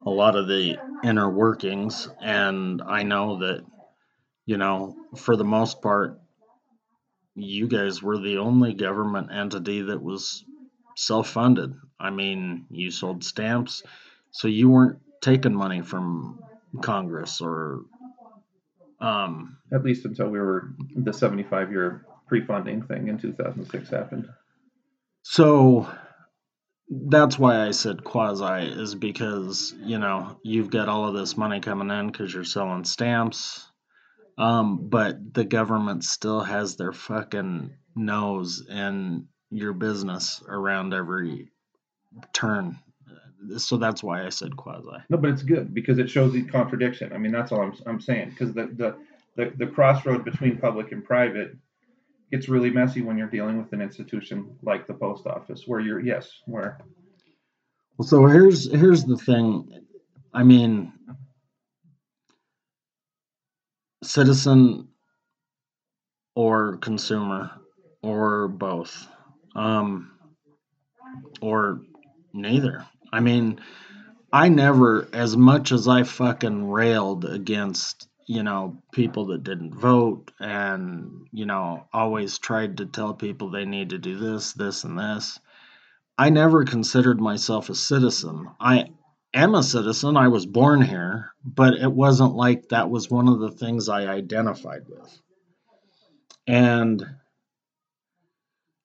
a 0.05 0.09
lot 0.11 0.35
of 0.35 0.47
the 0.47 0.77
inner 1.03 1.29
workings. 1.29 2.09
And 2.21 2.81
I 2.81 3.03
know 3.03 3.37
that, 3.39 3.65
you 4.45 4.57
know, 4.57 4.95
for 5.17 5.35
the 5.37 5.45
most 5.45 5.81
part, 5.81 6.19
you 7.35 7.67
guys 7.67 8.03
were 8.03 8.17
the 8.19 8.37
only 8.37 8.73
government 8.73 9.31
entity 9.31 9.81
that 9.81 10.01
was 10.01 10.43
self 10.95 11.29
funded. 11.29 11.73
I 11.99 12.09
mean, 12.11 12.65
you 12.69 12.91
sold 12.91 13.23
stamps, 13.23 13.83
so 14.31 14.47
you 14.47 14.69
weren't 14.69 14.99
taking 15.21 15.55
money 15.55 15.81
from 15.81 16.39
Congress 16.81 17.41
or. 17.41 17.81
Um, 19.01 19.57
at 19.71 19.83
least 19.83 20.05
until 20.05 20.29
we 20.29 20.39
were 20.39 20.73
the 20.95 21.13
75 21.13 21.71
year 21.71 22.05
pre-funding 22.27 22.83
thing 22.83 23.07
in 23.07 23.17
2006 23.17 23.89
happened. 23.89 24.27
So 25.23 25.89
that's 26.89 27.37
why 27.37 27.65
I 27.65 27.71
said 27.71 28.03
quasi 28.03 28.67
is 28.67 28.95
because 28.95 29.73
you 29.83 29.99
know 29.99 30.39
you've 30.43 30.71
got 30.71 30.89
all 30.89 31.07
of 31.07 31.13
this 31.13 31.37
money 31.37 31.59
coming 31.59 31.89
in 31.89 32.07
because 32.07 32.33
you're 32.33 32.43
selling 32.43 32.83
stamps, 32.83 33.69
um, 34.37 34.89
but 34.89 35.33
the 35.33 35.45
government 35.45 36.03
still 36.03 36.41
has 36.41 36.75
their 36.75 36.93
fucking 36.93 37.75
nose 37.95 38.65
in 38.69 39.27
your 39.51 39.73
business 39.73 40.41
around 40.47 40.93
every 40.93 41.49
turn. 42.33 42.77
So 43.57 43.77
that's 43.77 44.03
why 44.03 44.25
I 44.25 44.29
said 44.29 44.55
quasi. 44.57 44.97
No, 45.09 45.17
but 45.17 45.29
it's 45.29 45.43
good 45.43 45.73
because 45.73 45.97
it 45.97 46.09
shows 46.09 46.33
the 46.33 46.43
contradiction. 46.43 47.13
I 47.13 47.17
mean, 47.17 47.31
that's 47.31 47.51
all 47.51 47.61
I'm, 47.61 47.73
I'm 47.85 48.01
saying. 48.01 48.31
Because 48.31 48.53
the, 48.53 48.67
the, 48.75 48.95
the, 49.35 49.53
the 49.57 49.67
crossroad 49.67 50.25
between 50.25 50.57
public 50.57 50.91
and 50.91 51.03
private 51.03 51.55
gets 52.31 52.49
really 52.49 52.69
messy 52.69 53.01
when 53.01 53.17
you're 53.17 53.29
dealing 53.29 53.57
with 53.57 53.71
an 53.73 53.81
institution 53.81 54.57
like 54.61 54.87
the 54.87 54.93
post 54.93 55.25
office, 55.25 55.63
where 55.67 55.79
you're, 55.79 55.99
yes, 55.99 56.29
where, 56.45 56.79
Well, 57.97 58.07
so 58.07 58.25
here's 58.25 58.71
here's 58.71 59.03
the 59.03 59.17
thing. 59.17 59.85
I 60.33 60.43
mean, 60.43 60.93
citizen 64.03 64.87
or 66.35 66.77
consumer 66.77 67.51
or 68.01 68.47
both, 68.47 69.07
um, 69.55 70.11
or 71.41 71.81
neither. 72.33 72.85
I 73.11 73.19
mean, 73.19 73.59
I 74.31 74.49
never, 74.49 75.07
as 75.13 75.35
much 75.35 75.71
as 75.71 75.87
I 75.87 76.03
fucking 76.03 76.69
railed 76.69 77.25
against, 77.25 78.07
you 78.27 78.43
know, 78.43 78.83
people 78.91 79.27
that 79.27 79.43
didn't 79.43 79.73
vote 79.73 80.31
and, 80.39 81.27
you 81.31 81.45
know, 81.45 81.87
always 81.91 82.37
tried 82.37 82.77
to 82.77 82.85
tell 82.85 83.13
people 83.13 83.49
they 83.49 83.65
need 83.65 83.89
to 83.89 83.97
do 83.97 84.17
this, 84.17 84.53
this, 84.53 84.83
and 84.83 84.99
this. 84.99 85.39
I 86.17 86.29
never 86.29 86.63
considered 86.65 87.19
myself 87.19 87.69
a 87.69 87.75
citizen. 87.75 88.49
I 88.59 88.89
am 89.33 89.55
a 89.55 89.63
citizen. 89.63 90.17
I 90.17 90.27
was 90.27 90.45
born 90.45 90.81
here, 90.81 91.31
but 91.43 91.73
it 91.75 91.91
wasn't 91.91 92.35
like 92.35 92.69
that 92.69 92.89
was 92.89 93.09
one 93.09 93.27
of 93.27 93.39
the 93.39 93.51
things 93.51 93.89
I 93.89 94.07
identified 94.07 94.83
with. 94.87 95.21
And 96.45 97.05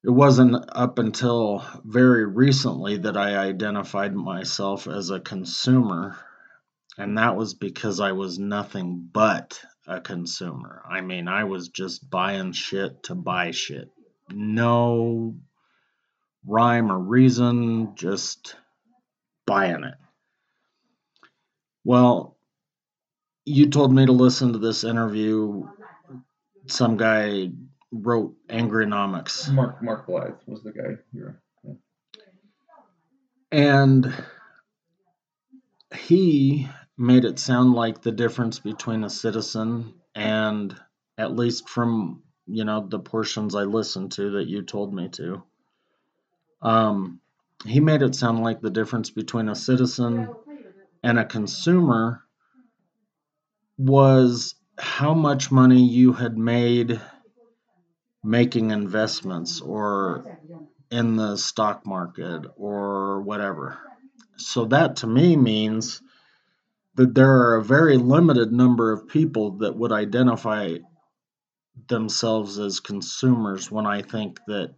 it 0.05 0.11
wasn't 0.11 0.55
up 0.69 0.99
until 0.99 1.65
very 1.83 2.27
recently 2.27 2.99
that 2.99 3.17
I 3.17 3.39
identified 3.39 4.15
myself 4.15 4.87
as 4.87 5.09
a 5.09 5.19
consumer. 5.19 6.19
And 6.99 7.17
that 7.17 7.37
was 7.37 7.55
because 7.55 8.01
I 8.01 8.13
was 8.13 8.39
nothing 8.39 9.09
but 9.11 9.59
a 9.87 10.03
consumer. 10.03 10.83
I 10.89 11.01
mean, 11.01 11.27
I 11.27 11.45
was 11.45 11.71
just 11.71 12.11
buying 12.11 12.53
shit 12.53 13.05
to 13.05 13.15
buy 13.15 13.53
shit. 13.53 13.91
No 14.31 15.37
rhyme 16.47 16.93
or 16.93 16.99
reason, 16.99 17.95
just 17.97 18.57
buying 19.47 19.85
it. 19.85 19.95
Well, 21.83 22.37
you 23.47 23.71
told 23.71 23.91
me 23.91 24.05
to 24.05 24.13
listen 24.13 24.53
to 24.53 24.59
this 24.59 24.85
interview. 24.85 25.67
Some 26.67 26.99
guy 26.99 27.49
wrote 27.95 28.35
Angrynomics. 28.49 29.53
Mark, 29.53 29.83
Mark 29.83 30.07
Blyth 30.07 30.39
was 30.47 30.63
the 30.63 30.73
guy. 30.73 30.97
You're, 31.13 31.41
yeah. 31.63 31.75
And 33.53 34.13
he 35.95 36.69
made 36.99 37.25
it 37.25 37.39
sound 37.39 37.73
like 37.73 38.03
the 38.03 38.13
difference 38.13 38.59
between 38.59 39.05
a 39.05 39.11
citizen 39.11 39.95
and, 40.15 40.75
at 41.17 41.37
least 41.37 41.69
from 41.69 42.23
you 42.47 42.65
know 42.65 42.87
the 42.87 42.99
portions 42.99 43.55
I 43.55 43.63
listened 43.63 44.13
to 44.13 44.33
that 44.33 44.49
you 44.49 44.63
told 44.63 44.93
me 44.93 45.09
to, 45.11 45.43
um, 46.61 47.21
he 47.65 47.81
made 47.81 48.03
it 48.03 48.15
sound 48.15 48.43
like 48.43 48.61
the 48.61 48.71
difference 48.71 49.11
between 49.11 49.49
a 49.49 49.55
citizen 49.55 50.29
and 51.03 51.19
a 51.19 51.25
consumer 51.25 52.23
was 53.79 54.55
how 54.79 55.15
much 55.15 55.51
money 55.51 55.87
you 55.87 56.13
had 56.13 56.37
made 56.37 57.01
making 58.25 58.71
investments 58.71 59.61
or 59.61 60.39
in 60.91 61.17
the 61.17 61.37
stock 61.37 61.87
market 61.87 62.43
or 62.57 63.21
whatever. 63.21 63.79
So 64.37 64.65
that 64.67 64.97
to 64.97 65.07
me 65.07 65.37
means 65.37 66.01
that 66.95 67.15
there 67.15 67.31
are 67.31 67.57
a 67.57 67.65
very 67.65 67.97
limited 67.97 68.53
number 68.53 68.93
of 68.93 69.09
people 69.09 69.59
that 69.59 69.77
would 69.77 69.93
identify 69.93 70.77
themselves 71.89 72.59
as 72.59 72.81
consumers 72.81 73.71
when 73.71 73.87
I 73.87 74.03
think 74.03 74.41
that 74.47 74.75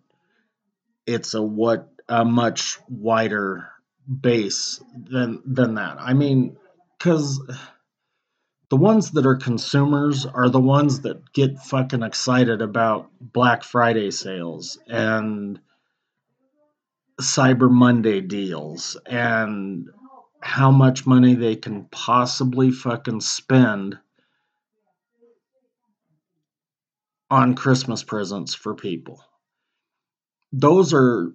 it's 1.07 1.35
a 1.35 1.43
what 1.43 1.89
a 2.09 2.25
much 2.25 2.79
wider 2.89 3.69
base 4.09 4.81
than 4.97 5.43
than 5.45 5.75
that. 5.75 5.99
I 6.01 6.15
mean, 6.15 6.57
cuz 6.99 7.41
the 8.69 8.77
ones 8.77 9.13
that 9.13 9.27
are 9.27 9.37
consumers 9.37 10.27
are 10.27 10.49
the 10.49 10.61
ones 10.61 11.01
that 11.01 11.33
get 11.33 11.59
fucking 11.59 12.03
excited 12.03 12.63
about 12.63 13.11
Black 13.21 13.63
Friday 13.63 14.11
sales 14.11 14.79
and 14.89 15.61
Cyber 17.21 17.71
Monday 17.71 18.21
deals 18.21 18.97
and 19.07 19.89
how 20.41 20.71
much 20.71 21.07
money 21.07 21.35
they 21.35 21.57
can 21.57 21.85
possibly 21.91 22.71
fucking 22.71 23.21
spend 23.21 23.99
on 27.31 27.55
Christmas 27.55 28.03
presents 28.03 28.55
for 28.55 28.75
people. 28.75 29.23
Those 30.53 30.93
are 30.93 31.33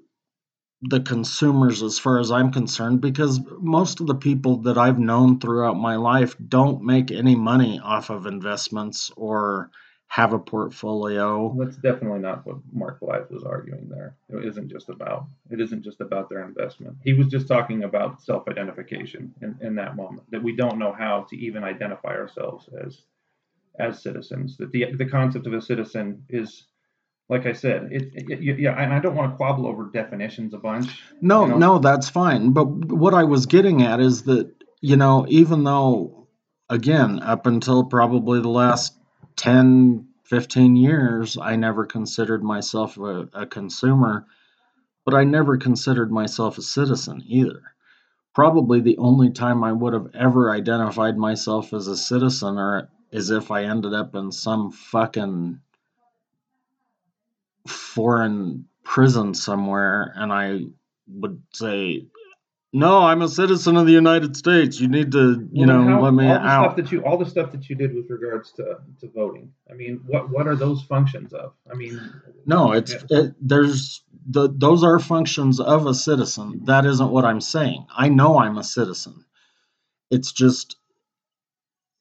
the 0.82 1.00
consumers 1.00 1.84
as 1.84 2.00
far 2.00 2.20
as 2.20 2.32
I'm 2.32 2.52
concerned 2.52 3.02
because 3.02 3.40
most 3.60 4.00
of 4.00 4.08
the 4.08 4.16
people 4.16 4.58
that 4.64 4.78
I've 4.78 4.98
known 4.98 5.40
throughout 5.40 5.78
my 5.78 5.96
life 5.96 6.36
don't 6.48 6.84
make 6.84 7.12
any 7.12 7.36
money 7.36 7.80
off 7.84 8.10
of 8.10 8.26
investments 8.26 9.12
or 9.16 9.70
have 10.08 10.34
a 10.34 10.40
portfolio. 10.40 11.56
That's 11.58 11.78
definitely 11.78 12.20
not 12.20 12.46
what 12.46 12.58
Mark 12.74 13.00
Blyth 13.00 13.32
was 13.32 13.44
arguing 13.44 13.88
there. 13.88 14.16
It 14.30 14.46
isn't 14.46 14.70
just 14.70 14.90
about 14.90 15.28
it 15.50 15.62
isn't 15.62 15.84
just 15.84 16.02
about 16.02 16.30
their 16.30 16.44
investment. 16.44 16.98
He 17.04 17.14
was 17.14 17.28
just 17.28 17.48
talking 17.48 17.84
about 17.84 18.22
self-identification 18.22 19.34
in, 19.42 19.58
in 19.62 19.76
that 19.76 19.96
moment 19.96 20.30
that 20.32 20.44
we 20.44 20.56
don't 20.56 20.80
know 20.80 20.92
how 20.92 21.28
to 21.30 21.38
even 21.38 21.64
identify 21.64 22.10
ourselves 22.10 22.68
as 22.84 23.04
as 23.80 24.02
citizens. 24.02 24.58
That 24.58 24.72
the 24.72 24.94
the 24.98 25.06
concept 25.06 25.48
of 25.48 25.54
a 25.54 25.62
citizen 25.62 26.26
is 26.28 26.66
like 27.32 27.46
I 27.46 27.54
said, 27.54 27.88
it, 27.92 28.12
it, 28.14 28.60
yeah, 28.60 28.78
and 28.78 28.94
I 28.94 29.00
don't 29.00 29.16
want 29.16 29.32
to 29.32 29.38
quabble 29.38 29.66
over 29.66 29.86
definitions 29.86 30.54
a 30.54 30.58
bunch. 30.58 31.02
No, 31.22 31.46
you 31.46 31.52
know? 31.52 31.58
no, 31.58 31.80
that's 31.80 32.10
fine. 32.10 32.52
But 32.52 32.66
what 32.66 33.14
I 33.14 33.24
was 33.24 33.46
getting 33.46 33.84
at 33.84 34.02
is 34.02 34.24
that, 34.24 34.52
you 34.82 34.98
know, 34.98 35.26
even 35.30 35.64
though, 35.64 36.28
again, 36.70 37.22
up 37.22 37.46
until 37.46 37.86
probably 37.86 38.42
the 38.42 38.50
last 38.50 38.98
10, 39.38 40.10
15 40.26 40.76
years, 40.76 41.38
I 41.42 41.56
never 41.56 41.86
considered 41.86 42.44
myself 42.44 42.98
a, 42.98 43.30
a 43.34 43.46
consumer, 43.46 44.26
but 45.06 45.14
I 45.14 45.24
never 45.24 45.56
considered 45.56 46.12
myself 46.12 46.58
a 46.58 46.62
citizen 46.62 47.24
either. 47.26 47.62
Probably 48.36 48.82
the 48.82 48.98
only 48.98 49.32
time 49.32 49.64
I 49.64 49.72
would 49.72 49.94
have 49.94 50.10
ever 50.14 50.52
identified 50.52 51.18
myself 51.18 51.72
as 51.72 51.88
a 51.88 51.96
citizen 51.96 52.58
or 52.58 52.90
is 53.10 53.32
if 53.32 53.52
I 53.52 53.64
ended 53.64 53.94
up 53.94 54.16
in 54.16 54.34
some 54.34 54.72
fucking 54.72 55.62
foreign 57.96 58.66
prison 58.84 59.34
somewhere 59.34 60.14
and 60.16 60.32
I 60.32 60.62
would 61.08 61.42
say, 61.54 62.08
"No, 62.74 63.00
I'm 63.04 63.22
a 63.22 63.28
citizen 63.28 63.76
of 63.78 63.86
the 63.86 63.92
United 63.92 64.36
States. 64.38 64.80
You 64.80 64.88
need 64.88 65.12
to, 65.12 65.48
you 65.52 65.68
Well, 65.68 65.68
know, 65.68 65.84
how- 65.90 66.02
let 66.02 66.14
me 66.14 66.28
all 66.28 66.34
the 66.34 66.40
out." 66.40 66.64
Stuff 66.64 66.76
that 66.78 66.92
you, 66.92 67.04
all 67.04 67.18
the 67.18 67.26
stuff 67.26 67.52
that 67.52 67.70
you 67.70 67.76
did 67.76 67.94
with 67.94 68.10
regards 68.10 68.52
to, 68.54 68.78
to 69.02 69.10
voting. 69.14 69.52
I 69.70 69.74
mean, 69.74 70.02
what 70.08 70.30
what 70.30 70.48
are 70.48 70.56
those 70.56 70.82
functions 70.84 71.34
of? 71.34 71.54
I 71.72 71.76
mean, 71.76 72.00
No, 72.46 72.72
it's 72.72 72.94
Yeah. 72.94 73.18
it, 73.20 73.36
there's 73.40 74.04
the 74.26 74.50
those 74.66 74.84
are 74.84 75.00
functions 75.00 75.60
of 75.60 75.86
a 75.86 75.94
citizen. 75.94 76.62
That 76.66 76.86
isn't 76.86 77.12
what 77.12 77.26
I'm 77.26 77.42
saying. 77.42 77.86
I 77.96 78.08
know 78.10 78.40
I'm 78.40 78.58
a 78.58 78.64
citizen. 78.64 79.26
It's 80.10 80.32
just 80.32 80.78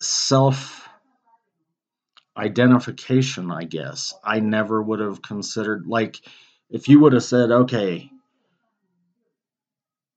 self 0.01 0.80
identification, 2.41 3.51
I 3.51 3.65
guess. 3.65 4.15
I 4.25 4.41
never 4.41 4.83
would 4.83 5.01
have 5.01 5.23
considered 5.23 5.87
like 5.87 6.21
if 6.71 6.89
you 6.89 7.01
would 7.01 7.13
have 7.13 7.25
said, 7.25 7.51
"Okay, 7.51 8.11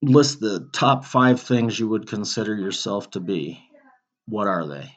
list 0.02 0.40
the 0.40 0.68
top 0.72 1.04
5 1.04 1.40
things 1.40 1.78
you 1.78 1.88
would 1.88 2.06
consider 2.08 2.54
yourself 2.54 3.10
to 3.10 3.20
be." 3.20 3.60
What 4.26 4.46
are 4.46 4.66
they? 4.66 4.90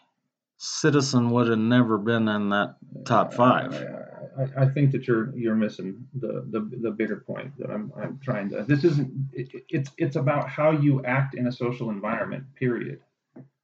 Citizen 0.57 1.31
would 1.31 1.49
have 1.49 1.59
never 1.59 1.97
been 1.97 2.27
in 2.29 2.49
that 2.49 2.77
top 3.05 3.33
5. 3.33 3.73
I, 3.73 4.41
I, 4.41 4.63
I 4.63 4.69
think 4.69 4.91
that 4.91 5.07
you're 5.07 5.35
you're 5.37 5.55
missing 5.55 6.07
the, 6.15 6.45
the 6.49 6.61
the 6.81 6.91
bigger 6.91 7.17
point 7.17 7.51
that 7.57 7.69
I'm 7.69 7.91
I'm 8.01 8.19
trying 8.23 8.49
to. 8.51 8.63
This 8.63 8.83
isn't. 8.83 9.11
It, 9.33 9.65
it's 9.69 9.91
it's 9.97 10.15
about 10.15 10.49
how 10.49 10.71
you 10.71 11.03
act 11.03 11.35
in 11.35 11.47
a 11.47 11.51
social 11.51 11.89
environment. 11.89 12.45
Period. 12.55 13.01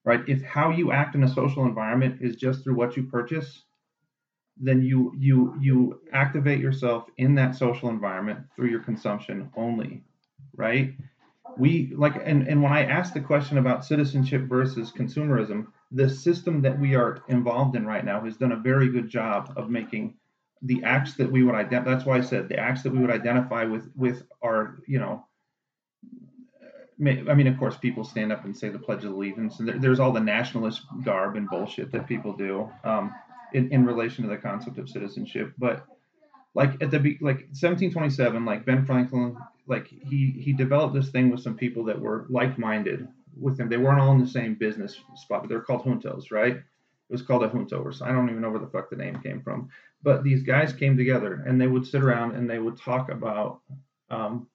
Right. 0.06 0.22
If 0.28 0.42
how 0.44 0.70
you 0.70 0.92
act 0.92 1.16
in 1.16 1.24
a 1.24 1.34
social 1.34 1.64
environment 1.66 2.22
is 2.22 2.36
just 2.36 2.64
through 2.64 2.76
what 2.76 2.98
you 2.98 3.04
purchase, 3.04 3.64
then 4.58 4.82
you 4.82 5.14
you 5.18 5.56
you 5.62 6.02
activate 6.12 6.60
yourself 6.60 7.06
in 7.18 7.36
that 7.36 7.56
social 7.56 7.90
environment 7.90 8.40
through 8.56 8.70
your 8.70 8.82
consumption 8.82 9.50
only. 9.56 10.04
Right. 10.56 10.94
We 11.58 11.94
like 11.96 12.16
and 12.26 12.48
and 12.48 12.62
when 12.62 12.74
I 12.74 12.84
asked 12.86 13.14
the 13.14 13.22
question 13.22 13.58
about 13.58 13.86
citizenship 13.86 14.44
versus 14.44 14.92
consumerism, 14.92 15.68
the 15.92 16.10
system 16.10 16.62
that 16.64 16.78
we 16.78 16.96
are 16.96 17.24
involved 17.30 17.76
in 17.76 17.86
right 17.86 18.04
now 18.04 18.22
has 18.22 18.38
done 18.38 18.52
a 18.52 18.58
very 18.58 18.90
good 18.90 19.10
job 19.10 19.54
of 19.56 19.70
making 19.70 20.16
the 20.64 20.84
acts 20.84 21.16
that 21.16 21.32
we 21.32 21.44
would 21.44 21.56
identify 21.56 21.92
that's 21.92 22.06
why 22.06 22.18
i 22.18 22.22
said 22.22 22.48
the 22.48 22.58
acts 22.58 22.84
that 22.84 22.92
we 22.92 23.00
would 23.00 23.12
identify 23.12 23.66
with 23.66 23.92
with 23.96 24.24
our 24.42 24.80
you 24.88 24.98
know 24.98 25.26
i 27.02 27.34
mean 27.34 27.48
of 27.48 27.58
course 27.58 27.76
people 27.78 28.04
stand 28.04 28.32
up 28.32 28.46
and 28.46 28.56
say 28.56 28.70
the 28.70 28.80
pledge 28.80 29.04
of 29.04 29.12
allegiance 29.12 29.60
and 29.60 29.68
there, 29.68 29.80
there's 29.80 30.00
all 30.00 30.12
the 30.12 30.20
nationalist 30.20 30.82
garb 31.04 31.36
and 31.36 31.50
bullshit 31.50 31.92
that 31.92 32.08
people 32.08 32.34
do 32.34 32.70
um, 32.84 33.14
in, 33.54 33.72
in 33.72 33.86
relation 33.86 34.24
to 34.24 34.30
the 34.30 34.38
concept 34.38 34.78
of 34.78 34.90
citizenship. 34.90 35.54
But 35.58 35.86
like 36.56 36.82
at 36.82 36.92
the 36.92 37.00
like 37.22 37.48
1727 37.50 38.46
like 38.46 38.66
ben 38.66 38.86
franklin 38.86 39.36
like 39.66 39.88
he 39.88 40.36
he 40.38 40.54
developed 40.54 40.94
this 40.94 41.10
thing 41.10 41.32
with 41.32 41.40
some 41.40 41.56
people 41.56 41.84
that 41.86 42.00
were 42.00 42.26
like-minded 42.30 43.08
with 43.40 43.60
him. 43.60 43.70
They 43.70 43.78
weren't 43.78 44.00
all 44.00 44.12
in 44.12 44.20
the 44.20 44.28
same 44.28 44.54
business 44.54 45.00
spot 45.16 45.42
but 45.42 45.50
they're 45.50 45.62
called 45.62 45.84
juntos 45.84 46.32
right? 46.32 46.58
It 46.58 47.12
was 47.12 47.22
called 47.22 47.44
a 47.44 47.48
junto 47.48 47.82
or 47.82 47.92
so 47.92 48.06
i 48.06 48.12
don't 48.12 48.30
even 48.30 48.42
know 48.42 48.50
where 48.50 48.60
the 48.60 48.68
fuck 48.68 48.90
the 48.90 48.96
name 48.96 49.20
came 49.22 49.42
from. 49.42 49.70
But 50.04 50.24
these 50.24 50.44
guys 50.44 50.74
came 50.74 50.98
together 50.98 51.44
and 51.48 51.60
they 51.60 51.68
would 51.68 51.88
sit 51.88 52.04
around 52.04 52.36
and 52.36 52.50
they 52.50 52.60
would 52.60 52.78
talk 52.78 53.10
about 53.10 53.62
um, 54.10 54.48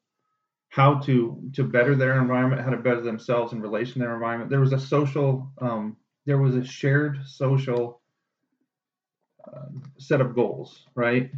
how 0.79 0.95
to 0.95 1.43
to 1.53 1.65
better 1.65 1.97
their 1.97 2.21
environment 2.21 2.63
how 2.63 2.71
to 2.71 2.77
better 2.77 3.01
themselves 3.01 3.53
in 3.53 3.61
relation 3.61 3.95
to 3.95 3.99
their 3.99 4.15
environment. 4.15 4.49
There 4.49 4.61
was 4.61 4.73
a 4.73 4.79
social 4.79 5.51
um, 5.61 5.97
there 6.25 6.39
was 6.39 6.55
a 6.55 6.65
shared 6.65 7.19
social 7.27 8.01
um, 9.53 9.83
set 9.99 10.21
of 10.21 10.37
goals 10.37 10.87
right 10.95 11.33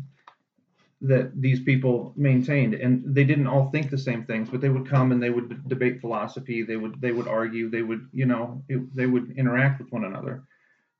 that 1.00 1.40
these 1.40 1.60
people 1.60 2.12
maintained. 2.16 2.74
And 2.74 3.02
they 3.16 3.24
didn't 3.24 3.46
all 3.46 3.70
think 3.70 3.88
the 3.88 3.96
same 3.96 4.26
things 4.26 4.50
but 4.50 4.60
they 4.60 4.68
would 4.68 4.86
come 4.86 5.10
and 5.10 5.22
they 5.22 5.30
would 5.30 5.66
debate 5.66 6.02
philosophy. 6.02 6.62
They 6.62 6.76
would 6.76 7.00
they 7.00 7.12
would 7.12 7.26
argue. 7.26 7.70
They 7.70 7.82
would 7.82 8.08
you 8.12 8.26
know 8.26 8.62
it, 8.68 8.94
they 8.94 9.06
would 9.06 9.26
interact 9.38 9.80
with 9.80 9.90
one 9.90 10.04
another. 10.04 10.44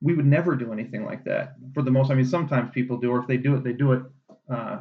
We 0.01 0.15
would 0.15 0.25
never 0.25 0.55
do 0.55 0.73
anything 0.73 1.05
like 1.05 1.23
that. 1.25 1.57
For 1.75 1.83
the 1.83 1.91
most 1.91 2.09
i 2.09 2.15
mean 2.15 2.25
sometimes 2.25 2.71
people 2.73 2.97
do 2.97 3.11
or 3.11 3.19
if 3.19 3.27
they 3.27 3.37
do 3.37 3.55
it 3.55 3.63
they 3.63 3.73
do 3.83 3.91
it 3.91 4.01
uh, 4.49 4.79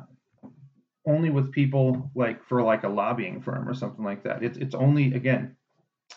only 1.07 1.31
with 1.31 1.53
people 1.53 2.11
like 2.15 2.45
for 2.45 2.63
like 2.63 2.85
a 2.85 2.89
lobbying 2.89 3.41
firm 3.41 3.69
or 3.69 3.75
something 3.75 4.05
like 4.05 4.23
that. 4.25 4.43
It's, 4.43 4.59
it's 4.59 4.75
only 4.75 5.15
again 5.15 5.57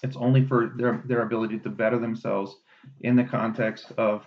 it's 0.02 0.18
only 0.18 0.46
for 0.46 0.74
their 0.76 1.04
their 1.06 1.22
ability 1.22 1.60
to 1.60 1.70
better 1.70 2.00
themselves 2.00 2.58
in 3.02 3.16
the 3.16 3.24
context 3.24 3.92
of 3.98 4.26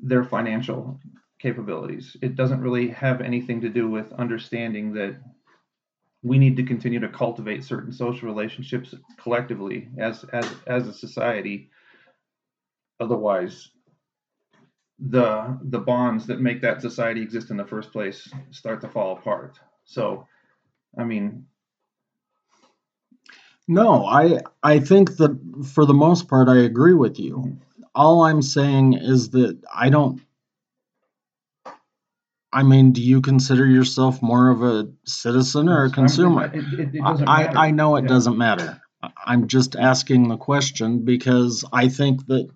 their 0.00 0.24
financial 0.24 1.00
capabilities. 1.40 2.16
It 2.20 2.36
doesn't 2.36 2.60
really 2.60 2.88
have 2.88 3.20
anything 3.20 3.60
to 3.62 3.68
do 3.68 3.88
with 3.88 4.12
understanding 4.12 4.92
that 4.94 5.16
we 6.22 6.38
need 6.38 6.56
to 6.56 6.64
continue 6.64 7.00
to 7.00 7.08
cultivate 7.08 7.64
certain 7.64 7.92
social 7.92 8.28
relationships 8.28 8.94
collectively 9.16 9.88
as 9.98 10.24
as 10.32 10.48
as 10.66 10.86
a 10.88 10.92
society. 10.92 11.70
Otherwise 13.00 13.70
the 14.98 15.58
the 15.62 15.78
bonds 15.78 16.26
that 16.26 16.40
make 16.40 16.60
that 16.62 16.80
society 16.82 17.22
exist 17.22 17.50
in 17.50 17.56
the 17.56 17.64
first 17.66 17.92
place 17.92 18.28
start 18.50 18.80
to 18.80 18.88
fall 18.88 19.16
apart 19.16 19.58
so 19.84 20.26
i 20.98 21.04
mean 21.04 21.46
No, 23.68 24.06
I 24.06 24.40
I 24.62 24.80
think 24.80 25.16
that 25.18 25.38
for 25.74 25.84
the 25.84 25.94
most 25.94 26.28
part 26.28 26.48
I 26.48 26.58
agree 26.58 26.94
with 26.94 27.18
you. 27.20 27.36
Mm-hmm. 27.36 27.82
All 27.94 28.22
I'm 28.24 28.42
saying 28.42 28.94
is 28.94 29.30
that 29.30 29.58
I 29.74 29.90
don't 29.90 30.20
I 32.52 32.62
mean, 32.62 32.92
do 32.92 33.02
you 33.02 33.20
consider 33.20 33.66
yourself 33.66 34.22
more 34.22 34.48
of 34.48 34.62
a 34.62 34.88
citizen 35.04 35.68
or 35.68 35.84
a 35.84 35.90
consumer? 35.90 36.50
it, 36.54 36.80
it, 36.80 36.94
it 36.94 37.28
I, 37.28 37.68
I 37.68 37.70
know 37.70 37.96
it 37.96 38.02
Yeah. 38.02 38.08
doesn't 38.08 38.38
matter. 38.38 38.80
I'm 39.26 39.46
just 39.48 39.76
asking 39.76 40.28
the 40.28 40.36
question 40.38 41.04
because 41.04 41.64
I 41.72 41.88
think 41.88 42.26
that 42.26 42.48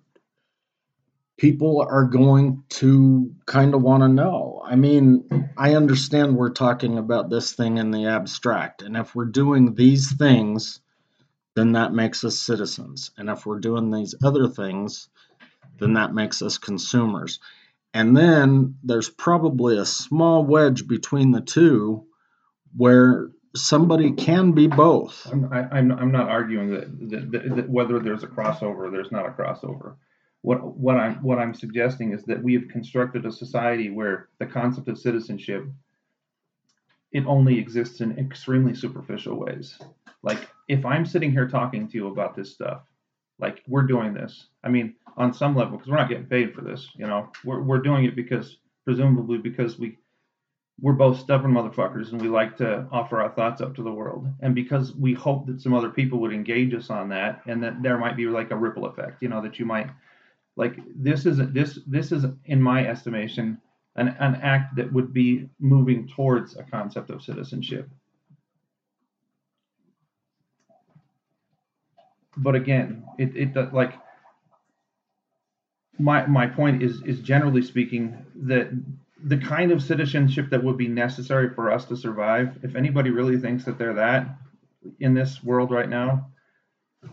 people 1.37 1.85
are 1.89 2.05
going 2.05 2.63
to 2.69 3.33
kind 3.45 3.73
of 3.73 3.81
want 3.81 4.03
to 4.03 4.07
know. 4.07 4.61
I 4.65 4.75
mean, 4.75 5.49
I 5.57 5.75
understand 5.75 6.35
we're 6.35 6.51
talking 6.51 6.97
about 6.97 7.29
this 7.29 7.53
thing 7.53 7.77
in 7.77 7.91
the 7.91 8.05
abstract, 8.07 8.81
and 8.81 8.95
if 8.95 9.15
we're 9.15 9.25
doing 9.25 9.75
these 9.75 10.15
things, 10.15 10.79
then 11.55 11.73
that 11.73 11.93
makes 11.93 12.23
us 12.23 12.39
citizens. 12.39 13.11
And 13.17 13.29
if 13.29 13.45
we're 13.45 13.59
doing 13.59 13.91
these 13.91 14.15
other 14.23 14.47
things, 14.47 15.09
then 15.79 15.93
that 15.93 16.13
makes 16.13 16.41
us 16.41 16.57
consumers. 16.57 17.39
And 17.93 18.17
then 18.17 18.75
there's 18.83 19.09
probably 19.09 19.77
a 19.77 19.85
small 19.85 20.43
wedge 20.43 20.87
between 20.87 21.31
the 21.31 21.41
two 21.41 22.05
where 22.75 23.29
somebody 23.55 24.11
can 24.11 24.53
be 24.53 24.67
both. 24.67 25.27
I'm, 25.31 25.53
I, 25.53 25.67
I'm, 25.71 25.91
I'm 25.91 26.11
not 26.11 26.27
arguing 26.27 26.71
that, 26.71 27.09
that, 27.09 27.31
that, 27.31 27.55
that 27.55 27.69
whether 27.69 27.99
there's 27.99 28.23
a 28.23 28.27
crossover 28.27 28.87
or 28.87 28.91
there's 28.91 29.11
not 29.11 29.27
a 29.27 29.29
crossover. 29.29 29.95
What, 30.43 30.77
what 30.77 30.97
I'm, 30.97 31.15
what 31.23 31.39
I'm 31.39 31.53
suggesting 31.53 32.13
is 32.13 32.23
that 32.25 32.43
we 32.43 32.53
have 32.53 32.67
constructed 32.67 33.25
a 33.25 33.31
society 33.31 33.89
where 33.89 34.27
the 34.39 34.45
concept 34.45 34.89
of 34.89 34.99
citizenship, 34.99 35.65
it 37.11 37.25
only 37.25 37.57
exists 37.57 38.01
in 38.01 38.19
extremely 38.19 38.75
superficial 38.75 39.39
ways. 39.39 39.79
Like 40.21 40.49
if 40.67 40.85
I'm 40.85 41.05
sitting 41.05 41.31
here 41.31 41.47
talking 41.47 41.87
to 41.87 41.97
you 41.97 42.07
about 42.07 42.35
this 42.35 42.51
stuff, 42.51 42.81
like 43.39 43.63
we're 43.67 43.83
doing 43.83 44.13
this. 44.13 44.47
I 44.63 44.69
mean, 44.69 44.95
on 45.17 45.33
some 45.33 45.55
level, 45.55 45.77
because 45.77 45.89
we're 45.89 45.97
not 45.97 46.09
getting 46.09 46.25
paid 46.25 46.53
for 46.53 46.61
this, 46.61 46.89
you 46.95 47.07
know, 47.07 47.29
we're, 47.43 47.61
we're 47.61 47.79
doing 47.81 48.05
it 48.05 48.15
because 48.15 48.57
presumably 48.85 49.37
because 49.37 49.79
we 49.79 49.97
we're 50.81 50.93
both 50.93 51.19
stubborn 51.19 51.53
motherfuckers 51.53 52.11
and 52.11 52.21
we 52.21 52.27
like 52.27 52.57
to 52.57 52.87
offer 52.91 53.21
our 53.21 53.29
thoughts 53.29 53.61
up 53.61 53.75
to 53.75 53.83
the 53.83 53.91
world. 53.91 54.27
And 54.41 54.55
because 54.55 54.93
we 54.95 55.13
hope 55.13 55.45
that 55.45 55.61
some 55.61 55.73
other 55.73 55.89
people 55.89 56.19
would 56.19 56.33
engage 56.33 56.73
us 56.73 56.89
on 56.89 57.09
that 57.09 57.41
and 57.45 57.63
that 57.63 57.83
there 57.83 57.97
might 57.97 58.17
be 58.17 58.25
like 58.25 58.51
a 58.51 58.55
ripple 58.55 58.87
effect, 58.87 59.21
you 59.21 59.29
know, 59.29 59.41
that 59.41 59.59
you 59.59 59.65
might 59.65 59.89
like 60.55 60.77
this 60.95 61.25
isn't 61.25 61.53
this 61.53 61.79
this 61.87 62.11
is 62.11 62.25
in 62.45 62.61
my 62.61 62.87
estimation 62.87 63.59
an, 63.95 64.09
an 64.19 64.35
act 64.35 64.75
that 64.75 64.91
would 64.91 65.13
be 65.13 65.49
moving 65.59 66.07
towards 66.07 66.57
a 66.57 66.63
concept 66.63 67.09
of 67.09 67.21
citizenship. 67.21 67.89
But 72.35 72.55
again, 72.55 73.03
it, 73.19 73.35
it 73.35 73.73
like 73.73 73.93
my 75.99 76.25
my 76.25 76.47
point 76.47 76.81
is 76.81 77.01
is 77.03 77.19
generally 77.19 77.61
speaking 77.61 78.25
that 78.35 78.71
the 79.25 79.37
kind 79.37 79.71
of 79.71 79.81
citizenship 79.81 80.49
that 80.49 80.63
would 80.63 80.77
be 80.77 80.87
necessary 80.87 81.49
for 81.53 81.71
us 81.71 81.85
to 81.85 81.95
survive, 81.95 82.57
if 82.63 82.75
anybody 82.75 83.11
really 83.11 83.37
thinks 83.37 83.63
that 83.65 83.77
they're 83.77 83.93
that 83.93 84.27
in 84.99 85.13
this 85.13 85.43
world 85.43 85.71
right 85.71 85.87
now, 85.87 86.27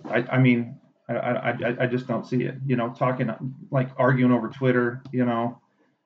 I, 0.06 0.24
I 0.32 0.38
mean, 0.38 0.79
I, 1.16 1.50
I, 1.50 1.76
I- 1.82 1.86
just 1.86 2.06
don't 2.06 2.26
see 2.26 2.42
it. 2.44 2.54
You 2.66 2.76
know, 2.76 2.90
talking 2.90 3.30
like 3.70 3.90
arguing 3.98 4.32
over 4.32 4.48
Twitter. 4.48 5.02
You 5.12 5.24
know, 5.26 5.60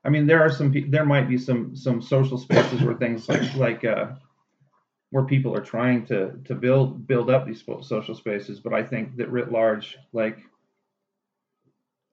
I 0.04 0.08
mean, 0.10 0.26
there 0.26 0.42
are 0.42 0.50
some 0.50 0.72
there 0.90 1.04
might 1.06 1.28
be 1.28 1.38
some 1.38 1.76
some 1.76 2.02
social 2.02 2.38
spaces 2.38 2.82
where 2.82 2.94
things 2.96 3.28
like 3.28 3.54
like 3.56 3.84
uh, 3.84 4.12
where 5.10 5.24
people 5.24 5.54
are 5.56 5.64
trying 5.64 6.06
to 6.06 6.32
to 6.46 6.54
build 6.54 7.06
build 7.06 7.30
up 7.30 7.46
these 7.46 7.62
social 7.82 8.14
spaces, 8.14 8.60
but 8.60 8.72
I 8.74 8.82
think 8.84 9.16
that 9.16 9.30
writ 9.30 9.50
large, 9.52 9.96
like 10.12 10.38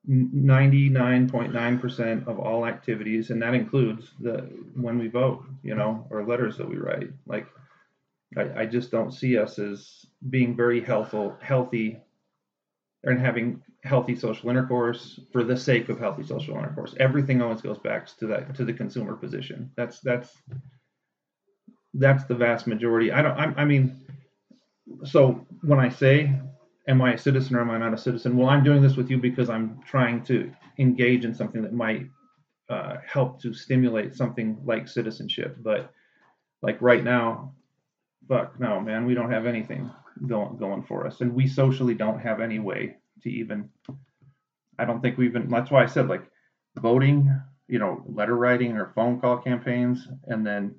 99.9% 0.09 2.27
of 2.27 2.39
all 2.39 2.65
activities 2.65 3.29
and 3.29 3.41
that 3.41 3.53
includes 3.53 4.11
the 4.19 4.37
when 4.75 4.97
we 4.97 5.07
vote 5.07 5.45
you 5.63 5.75
know 5.75 6.05
or 6.09 6.25
letters 6.25 6.57
that 6.57 6.67
we 6.67 6.77
write 6.77 7.09
like 7.27 7.45
i, 8.37 8.61
I 8.61 8.65
just 8.65 8.91
don't 8.91 9.11
see 9.13 9.37
us 9.37 9.59
as 9.59 10.05
being 10.29 10.55
very 10.55 10.81
healthful 10.81 11.37
healthy 11.41 11.99
and 13.03 13.19
having 13.19 13.61
healthy 13.83 14.15
social 14.15 14.49
intercourse 14.49 15.19
for 15.31 15.43
the 15.43 15.57
sake 15.57 15.89
of 15.89 15.99
healthy 15.99 16.23
social 16.23 16.57
intercourse 16.57 16.95
everything 16.99 17.41
always 17.41 17.61
goes 17.61 17.79
back 17.79 18.05
to 18.17 18.27
that 18.27 18.53
to 18.55 18.63
the 18.63 18.73
consumer 18.73 19.15
position 19.15 19.71
that's 19.75 19.99
that's 19.99 20.37
that's 21.95 22.23
the 22.25 22.35
vast 22.35 22.67
majority 22.67 23.11
i 23.11 23.21
don't 23.21 23.37
i, 23.37 23.61
I 23.61 23.65
mean 23.65 24.05
so 25.03 25.45
when 25.61 25.79
i 25.79 25.89
say 25.89 26.39
am 26.87 27.01
I 27.01 27.13
a 27.13 27.17
citizen 27.17 27.55
or 27.55 27.61
am 27.61 27.71
I 27.71 27.77
not 27.77 27.93
a 27.93 27.97
citizen? 27.97 28.37
Well, 28.37 28.49
I'm 28.49 28.63
doing 28.63 28.81
this 28.81 28.95
with 28.95 29.09
you 29.09 29.17
because 29.17 29.49
I'm 29.49 29.79
trying 29.87 30.23
to 30.25 30.51
engage 30.79 31.25
in 31.25 31.33
something 31.33 31.61
that 31.61 31.73
might 31.73 32.07
uh, 32.69 32.97
help 33.05 33.41
to 33.41 33.53
stimulate 33.53 34.13
something 34.13 34.57
like 34.65 34.87
citizenship. 34.87 35.57
But 35.59 35.91
like 36.61 36.81
right 36.81 37.03
now, 37.03 37.53
fuck 38.27 38.59
no, 38.59 38.79
man, 38.79 39.05
we 39.05 39.13
don't 39.13 39.31
have 39.31 39.45
anything 39.45 39.89
going 40.27 40.57
going 40.57 40.83
for 40.83 41.07
us, 41.07 41.21
and 41.21 41.33
we 41.33 41.47
socially 41.47 41.93
don't 41.93 42.19
have 42.19 42.39
any 42.41 42.59
way 42.59 42.95
to 43.23 43.29
even. 43.29 43.69
I 44.79 44.85
don't 44.85 45.01
think 45.01 45.17
we've 45.17 45.31
even. 45.31 45.49
That's 45.49 45.71
why 45.71 45.83
I 45.83 45.87
said 45.87 46.07
like 46.07 46.23
voting, 46.75 47.33
you 47.67 47.79
know, 47.79 48.03
letter 48.07 48.35
writing 48.35 48.77
or 48.77 48.91
phone 48.95 49.19
call 49.19 49.37
campaigns, 49.37 50.07
and 50.25 50.45
then 50.45 50.75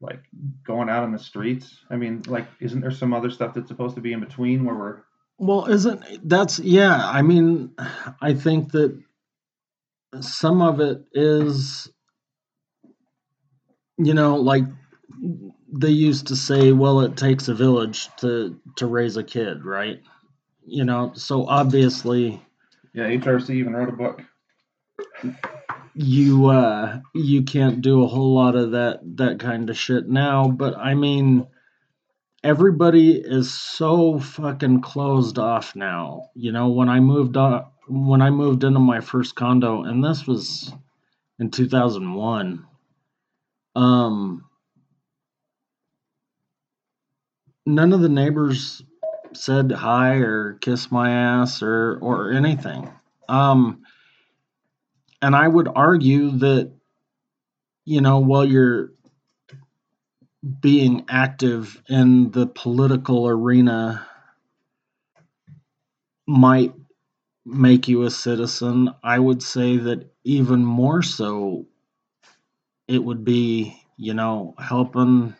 like 0.00 0.20
going 0.66 0.88
out 0.88 1.02
on 1.02 1.12
the 1.12 1.18
streets? 1.18 1.78
I 1.90 1.96
mean, 1.96 2.22
like, 2.26 2.46
isn't 2.60 2.80
there 2.80 2.90
some 2.90 3.14
other 3.14 3.30
stuff 3.30 3.54
that's 3.54 3.68
supposed 3.68 3.94
to 3.96 4.00
be 4.00 4.12
in 4.12 4.20
between 4.20 4.64
where 4.64 4.74
we're 4.74 5.02
well, 5.38 5.66
isn't 5.66 6.28
that's 6.28 6.60
yeah, 6.60 7.08
I 7.08 7.22
mean, 7.22 7.72
I 8.20 8.34
think 8.34 8.72
that 8.72 9.00
some 10.20 10.62
of 10.62 10.80
it 10.80 11.04
is 11.12 11.90
you 13.98 14.14
know, 14.14 14.36
like 14.36 14.64
they 15.72 15.90
used 15.90 16.28
to 16.28 16.36
say, 16.36 16.72
well, 16.72 17.00
it 17.00 17.16
takes 17.16 17.48
a 17.48 17.54
village 17.54 18.08
to 18.18 18.60
to 18.76 18.86
raise 18.86 19.16
a 19.16 19.24
kid, 19.24 19.64
right? 19.64 20.00
You 20.66 20.84
know, 20.84 21.12
so 21.14 21.46
obviously 21.46 22.40
Yeah, 22.92 23.08
HRC 23.08 23.50
even 23.50 23.74
wrote 23.74 23.88
a 23.88 23.92
book 23.92 24.22
you 25.94 26.46
uh 26.46 27.00
you 27.14 27.42
can't 27.42 27.80
do 27.80 28.02
a 28.02 28.08
whole 28.08 28.34
lot 28.34 28.56
of 28.56 28.72
that 28.72 28.98
that 29.16 29.38
kind 29.38 29.70
of 29.70 29.78
shit 29.78 30.08
now 30.08 30.48
but 30.48 30.76
i 30.76 30.92
mean 30.92 31.46
everybody 32.42 33.12
is 33.12 33.52
so 33.54 34.18
fucking 34.18 34.80
closed 34.80 35.38
off 35.38 35.76
now 35.76 36.28
you 36.34 36.50
know 36.50 36.68
when 36.68 36.88
i 36.88 36.98
moved 36.98 37.36
on 37.36 37.64
when 37.88 38.20
i 38.20 38.28
moved 38.28 38.64
into 38.64 38.80
my 38.80 39.00
first 39.00 39.36
condo 39.36 39.84
and 39.84 40.02
this 40.02 40.26
was 40.26 40.72
in 41.38 41.48
2001 41.50 42.66
um 43.76 44.44
none 47.66 47.92
of 47.92 48.00
the 48.00 48.08
neighbors 48.08 48.82
said 49.32 49.72
hi 49.72 50.16
or 50.16 50.54
kiss 50.60 50.90
my 50.92 51.10
ass 51.10 51.62
or 51.62 51.98
or 52.00 52.32
anything. 52.32 52.90
Um 53.28 53.82
and 55.22 55.34
I 55.34 55.48
would 55.48 55.68
argue 55.74 56.32
that, 56.38 56.70
you 57.86 58.00
know, 58.02 58.18
while 58.18 58.44
you're 58.44 58.92
being 60.60 61.04
active 61.08 61.82
in 61.88 62.30
the 62.32 62.46
political 62.46 63.26
arena 63.26 64.06
might 66.26 66.74
make 67.46 67.88
you 67.88 68.02
a 68.02 68.10
citizen, 68.10 68.90
I 69.02 69.18
would 69.18 69.42
say 69.42 69.78
that 69.78 70.12
even 70.24 70.64
more 70.64 71.02
so, 71.02 71.66
it 72.88 73.02
would 73.02 73.24
be, 73.24 73.80
you 73.96 74.14
know, 74.14 74.54
helping 74.58 75.34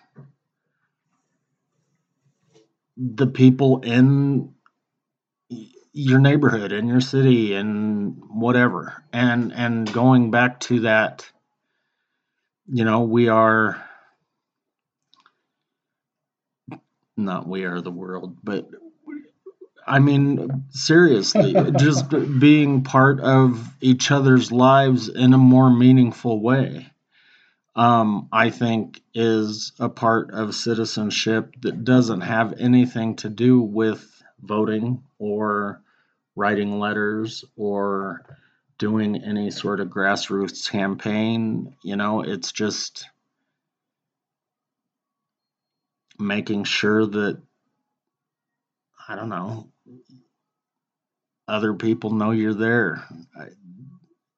the 2.96 3.26
people 3.26 3.80
in 3.80 4.52
your 5.92 6.18
neighborhood 6.18 6.72
in 6.72 6.88
your 6.88 7.00
city 7.00 7.54
and 7.54 8.20
whatever. 8.28 9.04
And 9.12 9.52
and 9.52 9.92
going 9.92 10.30
back 10.30 10.60
to 10.60 10.80
that 10.80 11.30
you 12.66 12.84
know 12.84 13.00
we 13.02 13.28
are 13.28 13.82
not 17.16 17.46
we 17.46 17.64
are 17.64 17.80
the 17.80 17.90
world 17.90 18.36
but 18.42 18.68
i 19.86 19.98
mean 19.98 20.64
seriously 20.70 21.54
just 21.78 22.08
being 22.38 22.82
part 22.82 23.20
of 23.20 23.74
each 23.80 24.10
other's 24.10 24.50
lives 24.50 25.08
in 25.08 25.34
a 25.34 25.38
more 25.38 25.70
meaningful 25.70 26.40
way 26.40 26.90
um, 27.76 28.28
i 28.32 28.50
think 28.50 29.00
is 29.14 29.72
a 29.80 29.88
part 29.88 30.30
of 30.32 30.54
citizenship 30.54 31.54
that 31.62 31.84
doesn't 31.84 32.22
have 32.22 32.54
anything 32.60 33.16
to 33.16 33.28
do 33.28 33.60
with 33.60 34.22
voting 34.40 35.02
or 35.18 35.80
writing 36.36 36.78
letters 36.78 37.44
or 37.56 38.24
doing 38.78 39.22
any 39.22 39.50
sort 39.50 39.80
of 39.80 39.88
grassroots 39.88 40.70
campaign. 40.70 41.76
You 41.82 41.96
know, 41.96 42.22
it's 42.22 42.52
just 42.52 43.06
making 46.18 46.64
sure 46.64 47.06
that, 47.06 47.40
I 49.08 49.16
don't 49.16 49.28
know, 49.28 49.68
other 51.46 51.74
people 51.74 52.10
know 52.10 52.30
you're 52.30 52.54
there. 52.54 53.04
I, 53.38 53.48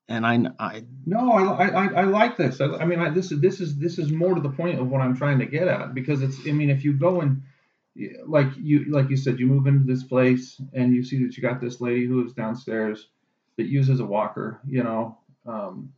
and 0.09 0.25
I, 0.25 0.40
I 0.59 0.85
no, 1.05 1.33
I, 1.33 1.66
I, 1.66 1.87
I 1.87 2.03
like 2.05 2.37
this. 2.37 2.61
I, 2.61 2.66
I 2.66 2.85
mean, 2.85 3.01
I, 3.01 3.11
this 3.11 3.33
is 3.33 3.40
this 3.40 3.61
is 3.61 3.77
this 3.77 3.99
is 3.99 4.12
more 4.12 4.35
to 4.35 4.40
the 4.40 4.51
point 4.51 4.79
of 4.79 4.88
what 4.88 5.01
I'm 5.01 5.16
trying 5.16 5.38
to 5.40 5.47
get 5.47 5.69
at 5.69 5.95
because 5.95 6.23
it's. 6.23 6.38
I 6.47 6.53
mean, 6.53 6.71
if 6.71 6.85
you 6.85 6.92
go 6.92 7.21
and 7.21 7.42
like 8.27 8.49
you 8.57 8.85
like 8.90 9.11
you 9.11 9.16
said, 9.16 9.40
you 9.40 9.47
move 9.47 9.66
into 9.66 9.85
this 9.85 10.05
place 10.05 10.61
and 10.75 10.95
you 10.95 11.03
see 11.03 11.25
that 11.25 11.37
you 11.37 11.42
got 11.42 11.61
this 11.61 11.81
lady 11.81 12.07
who 12.07 12.21
lives 12.21 12.35
downstairs 12.35 13.09
that 13.57 13.66
uses 13.66 14.01
a 14.01 14.05
walker. 14.05 14.61
You 14.66 14.85
know, 14.85 15.19
um, 15.45 15.92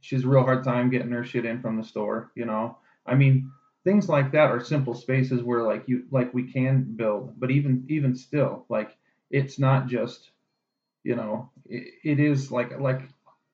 she's 0.00 0.24
a 0.24 0.28
real 0.28 0.42
hard 0.44 0.64
time 0.64 0.90
getting 0.90 1.12
her 1.12 1.24
shit 1.24 1.46
in 1.46 1.60
from 1.60 1.78
the 1.78 1.84
store. 1.84 2.32
You 2.34 2.44
know, 2.44 2.78
I 3.06 3.14
mean, 3.14 3.50
things 3.84 4.08
like 4.08 4.32
that 4.32 4.50
are 4.50 4.60
simple 4.62 4.94
spaces 4.94 5.42
where 5.42 5.62
like 5.62 5.84
you 5.86 6.04
like 6.10 6.34
we 6.34 6.52
can 6.52 6.82
build, 6.96 7.38
but 7.38 7.50
even 7.50 7.86
even 7.88 8.14
still, 8.14 8.66
like 8.68 8.96
it's 9.30 9.58
not 9.58 9.86
just, 9.86 10.30
you 11.02 11.16
know, 11.16 11.50
it, 11.68 11.94
it 12.04 12.20
is 12.20 12.52
like 12.52 12.78
like 12.80 13.02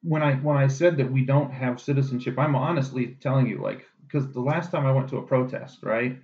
when 0.03 0.23
I 0.23 0.35
when 0.37 0.57
I 0.57 0.69
said 0.69 0.97
that 0.99 1.11
we 1.11 1.25
don't 1.25 1.53
have 1.53 1.81
citizenship, 1.81 2.39
I'm 2.39 2.57
honestly 2.57 3.17
telling 3.21 3.47
you 3.47 3.61
like 3.61 3.87
because 4.03 4.33
the 4.33 4.41
last 4.41 4.71
time 4.71 4.87
I 4.87 4.93
went 4.93 5.09
to 5.11 5.19
a 5.19 5.23
protest, 5.23 5.79
right? 5.83 6.19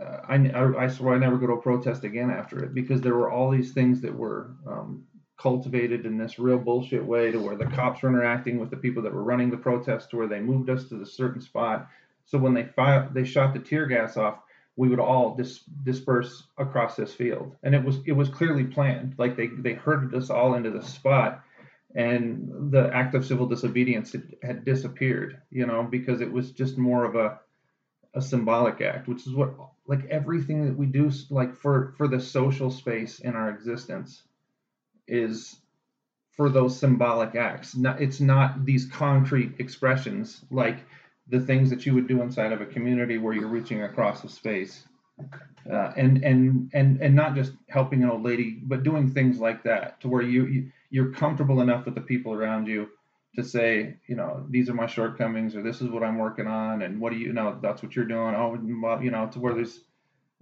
uh, 0.00 0.20
I, 0.28 0.36
I, 0.36 0.84
I 0.84 0.88
swore 0.88 1.14
I 1.14 1.18
never 1.18 1.38
go 1.38 1.46
to 1.48 1.54
a 1.54 1.62
protest 1.62 2.04
again 2.04 2.30
after 2.30 2.64
it 2.64 2.74
because 2.74 3.00
there 3.00 3.14
were 3.14 3.30
all 3.30 3.50
these 3.50 3.72
things 3.72 4.00
that 4.02 4.14
were 4.14 4.52
um, 4.66 5.04
cultivated 5.38 6.06
in 6.06 6.18
this 6.18 6.38
real 6.38 6.58
bullshit 6.58 7.04
way 7.04 7.30
to 7.30 7.38
where 7.38 7.56
the 7.56 7.66
cops 7.66 8.02
were 8.02 8.08
interacting 8.08 8.58
with 8.58 8.70
the 8.70 8.76
people 8.76 9.02
that 9.02 9.12
were 9.12 9.24
running 9.24 9.50
the 9.50 9.56
protest 9.56 10.10
to 10.10 10.16
where 10.16 10.28
they 10.28 10.40
moved 10.40 10.70
us 10.70 10.88
to 10.88 10.96
the 10.96 11.06
certain 11.06 11.40
spot. 11.40 11.88
So 12.26 12.38
when 12.38 12.54
they 12.54 12.64
fi- 12.64 13.08
they 13.12 13.24
shot 13.24 13.52
the 13.52 13.60
tear 13.60 13.86
gas 13.86 14.16
off, 14.16 14.38
we 14.76 14.88
would 14.88 14.98
all 14.98 15.36
dis- 15.36 15.64
disperse 15.84 16.44
across 16.58 16.96
this 16.96 17.14
field, 17.14 17.56
and 17.62 17.74
it 17.74 17.84
was 17.84 17.98
it 18.06 18.12
was 18.12 18.28
clearly 18.28 18.64
planned. 18.64 19.14
Like 19.18 19.36
they 19.36 19.48
they 19.48 19.74
herded 19.74 20.14
us 20.14 20.30
all 20.30 20.54
into 20.54 20.70
this 20.70 20.88
spot, 20.88 21.42
and 21.94 22.72
the 22.72 22.90
act 22.92 23.14
of 23.14 23.24
civil 23.24 23.46
disobedience 23.46 24.12
had, 24.12 24.36
had 24.42 24.64
disappeared. 24.64 25.40
You 25.50 25.66
know 25.66 25.82
because 25.84 26.20
it 26.20 26.32
was 26.32 26.50
just 26.50 26.76
more 26.76 27.04
of 27.04 27.14
a 27.14 27.40
a 28.14 28.22
symbolic 28.22 28.80
act, 28.80 29.08
which 29.08 29.26
is 29.26 29.34
what 29.34 29.54
like 29.86 30.04
everything 30.06 30.64
that 30.66 30.76
we 30.76 30.86
do 30.86 31.10
like 31.30 31.54
for 31.54 31.94
for 31.96 32.08
the 32.08 32.20
social 32.20 32.70
space 32.70 33.20
in 33.20 33.34
our 33.34 33.50
existence 33.50 34.22
is 35.06 35.56
for 36.36 36.48
those 36.48 36.78
symbolic 36.78 37.36
acts. 37.36 37.76
Not, 37.76 38.00
it's 38.00 38.20
not 38.20 38.64
these 38.64 38.86
concrete 38.86 39.54
expressions 39.58 40.44
like 40.50 40.78
the 41.28 41.40
things 41.40 41.70
that 41.70 41.86
you 41.86 41.94
would 41.94 42.06
do 42.06 42.22
inside 42.22 42.52
of 42.52 42.60
a 42.60 42.66
community 42.66 43.18
where 43.18 43.32
you're 43.32 43.48
reaching 43.48 43.82
across 43.82 44.24
a 44.24 44.28
space. 44.28 44.84
Uh, 45.72 45.92
and 45.96 46.22
and 46.24 46.70
and 46.74 47.00
and 47.00 47.14
not 47.14 47.34
just 47.34 47.52
helping 47.68 48.02
an 48.02 48.10
old 48.10 48.24
lady, 48.24 48.60
but 48.64 48.82
doing 48.82 49.08
things 49.08 49.38
like 49.38 49.62
that 49.62 50.00
to 50.00 50.08
where 50.08 50.22
you, 50.22 50.46
you 50.46 50.70
you're 50.90 51.12
comfortable 51.12 51.60
enough 51.60 51.84
with 51.84 51.94
the 51.94 52.00
people 52.00 52.32
around 52.32 52.66
you 52.66 52.88
to 53.36 53.42
say, 53.42 53.96
you 54.06 54.16
know, 54.16 54.44
these 54.50 54.68
are 54.68 54.74
my 54.74 54.86
shortcomings, 54.86 55.56
or 55.56 55.62
this 55.62 55.80
is 55.80 55.88
what 55.88 56.02
I'm 56.02 56.18
working 56.18 56.46
on, 56.46 56.82
and 56.82 57.00
what 57.00 57.12
do 57.12 57.18
you, 57.18 57.28
you 57.28 57.32
know, 57.32 57.58
that's 57.62 57.82
what 57.82 57.96
you're 57.96 58.04
doing. 58.04 58.34
Oh, 58.34 58.58
you 59.00 59.10
know, 59.10 59.28
to 59.28 59.40
where 59.40 59.54
there's 59.54 59.80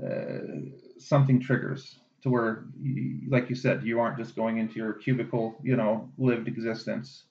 uh, 0.04 0.68
something 0.98 1.40
triggers 1.40 1.98
to 2.22 2.30
where, 2.30 2.64
you, 2.80 3.20
like 3.30 3.48
you 3.48 3.54
said, 3.56 3.82
you 3.82 4.00
aren't 4.00 4.18
just 4.18 4.36
going 4.36 4.58
into 4.58 4.76
your 4.76 4.94
cubicle, 4.94 5.58
you 5.62 5.76
know, 5.76 6.10
lived 6.18 6.48
existence, 6.48 7.24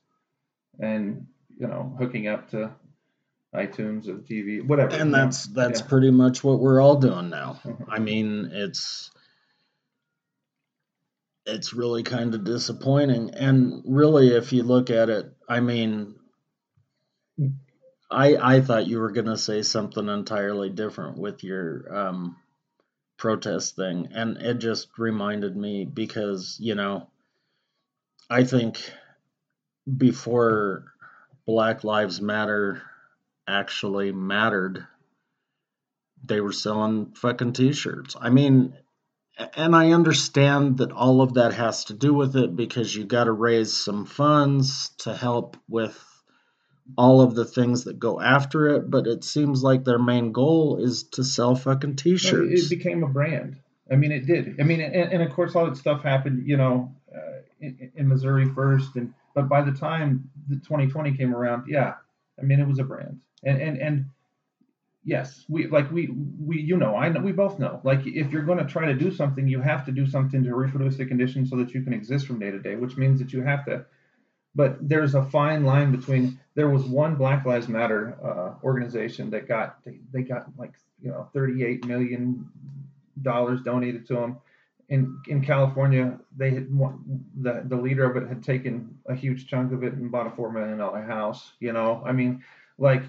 and 0.80 1.28
you 1.58 1.68
know, 1.68 1.96
hooking 2.00 2.28
up 2.28 2.50
to 2.52 2.72
iTunes 3.54 4.08
or 4.08 4.16
TV, 4.16 4.66
whatever. 4.66 4.96
And 4.96 5.14
that's 5.14 5.46
that's 5.48 5.82
yeah. 5.82 5.88
pretty 5.88 6.12
much 6.12 6.44
what 6.44 6.60
we're 6.60 6.82
all 6.82 6.96
doing 6.96 7.30
now. 7.30 7.60
I 7.90 8.00
mean, 8.00 8.50
it's 8.54 9.12
it's 11.46 11.74
really 11.74 12.04
kind 12.04 12.34
of 12.34 12.44
disappointing. 12.44 13.32
And 13.32 13.84
really, 13.86 14.30
if 14.36 14.54
you 14.54 14.64
look 14.64 14.90
at 14.90 15.10
it, 15.10 15.34
I 15.50 15.60
mean, 15.60 16.16
I 18.10 18.36
I 18.36 18.62
thought 18.62 18.88
you 18.88 19.00
were 19.00 19.12
gonna 19.12 19.38
say 19.38 19.64
something 19.64 20.08
entirely 20.08 20.70
different 20.70 21.18
with 21.18 21.44
your 21.44 21.94
um, 21.94 22.38
protest 23.18 23.76
thing, 23.76 24.10
and 24.14 24.38
it 24.38 24.60
just 24.60 24.88
reminded 24.98 25.58
me 25.58 25.84
because 25.84 26.58
you 26.60 26.76
know, 26.76 27.10
I 28.30 28.46
think 28.46 28.80
before 29.98 30.86
Black 31.46 31.84
Lives 31.84 32.22
Matter 32.22 32.84
actually 33.48 34.12
mattered, 34.12 34.86
they 36.24 36.42
were 36.42 36.52
selling 36.52 37.14
fucking 37.16 37.54
t-shirts. 37.54 38.16
I 38.20 38.30
mean, 38.30 38.74
and 39.56 39.76
I 39.76 39.92
understand 39.92 40.78
that 40.78 40.92
all 40.92 41.22
of 41.22 41.36
that 41.36 41.54
has 41.54 41.86
to 41.86 41.94
do 41.94 42.14
with 42.14 42.36
it 42.36 42.56
because 42.56 42.96
you 42.96 43.06
got 43.06 43.26
to 43.26 43.32
raise 43.32 43.76
some 43.76 44.06
funds 44.06 44.90
to 45.00 45.16
help 45.16 45.58
with 45.68 45.98
all 46.98 47.22
of 47.22 47.36
the 47.36 47.46
things 47.46 47.86
that 47.86 48.00
go 48.00 48.20
after 48.20 48.76
it, 48.76 48.90
but 48.90 49.08
it 49.08 49.24
seems 49.24 49.64
like 49.64 49.84
their 49.84 50.00
main 50.00 50.32
goal 50.32 50.84
is 50.84 51.04
to 51.04 51.24
sell 51.24 51.56
fucking 51.56 51.96
t-shirts. 51.96 52.66
It 52.66 52.70
became 52.70 53.04
a 53.04 53.08
brand. 53.08 53.58
I 53.92 53.96
mean, 53.96 54.12
it 54.12 54.26
did. 54.26 54.60
I 54.60 54.64
mean, 54.64 54.82
and, 54.82 55.14
and 55.14 55.22
of 55.22 55.32
course, 55.34 55.56
all 55.56 55.66
that 55.66 55.78
stuff 55.78 56.04
happened, 56.04 56.48
you 56.48 56.58
know, 56.58 56.94
uh, 57.14 57.42
in, 57.60 57.92
in, 57.96 58.08
Missouri 58.08 58.46
first, 58.46 58.96
and 58.96 59.14
but 59.36 59.50
by 59.50 59.62
the 59.62 59.72
time 59.72 60.30
the 60.48 60.56
2020 60.56 61.18
came 61.18 61.36
around, 61.36 61.66
yeah, 61.68 61.96
I 62.40 62.44
mean, 62.44 62.60
it 62.60 62.68
was 62.68 62.80
a 62.80 62.84
brand, 62.84 63.20
and 63.44 63.62
and 63.62 63.78
and 63.78 64.06
yes, 65.04 65.46
we 65.50 65.68
like 65.68 65.92
we 65.92 66.10
we 66.40 66.62
you 66.62 66.78
know 66.78 66.96
I 66.96 67.10
know 67.10 67.22
we 67.22 67.32
both 67.32 67.60
know 67.60 67.82
like 67.84 68.06
if 68.06 68.32
you're 68.32 68.44
going 68.44 68.60
to 68.60 68.66
try 68.66 68.86
to 68.86 68.94
do 68.94 69.12
something, 69.12 69.48
you 69.48 69.62
have 69.62 69.86
to 69.86 69.92
do 69.92 70.06
something 70.06 70.44
to 70.44 70.56
reproduce 70.56 70.98
the 70.98 71.06
condition 71.06 71.46
so 71.46 71.56
that 71.58 71.74
you 71.74 71.82
can 71.82 71.94
exist 71.94 72.28
from 72.28 72.40
day 72.40 72.52
to 72.52 72.60
day, 72.60 72.76
which 72.76 72.98
means 72.98 73.20
that 73.20 73.34
you 73.34 73.42
have 73.42 73.66
to. 73.66 73.86
But 74.54 74.88
there's 74.88 75.16
a 75.16 75.24
fine 75.24 75.64
line 75.64 75.92
between. 75.92 76.40
There 76.56 76.70
was 76.70 76.84
one 76.84 77.16
Black 77.16 77.46
Lives 77.46 77.70
Matter 77.70 78.18
uh, 78.24 78.66
organization 78.66 79.30
that 79.30 79.48
got 79.48 79.84
they, 79.86 80.00
they 80.12 80.24
got 80.24 80.48
like 80.58 80.74
you 81.02 81.12
know 81.12 81.30
38 81.34 81.86
million 81.86 82.50
dollars 83.22 83.62
donated 83.62 84.06
to 84.08 84.14
them. 84.16 84.38
In 84.92 85.20
in 85.28 85.44
California, 85.44 86.20
they 86.38 86.52
had 86.52 86.68
the 87.42 87.64
the 87.66 87.76
leader 87.76 88.04
of 88.04 88.22
it 88.22 88.28
had 88.28 88.44
taken 88.44 89.00
a 89.08 89.16
huge 89.16 89.48
chunk 89.48 89.72
of 89.74 89.84
it 89.84 89.94
and 89.94 90.12
bought 90.12 90.28
a 90.28 90.32
four 90.32 90.52
million 90.52 90.78
dollar 90.78 91.02
house. 91.02 91.54
You 91.60 91.74
know, 91.74 92.04
I 92.06 92.12
mean, 92.12 92.44
like 92.78 93.04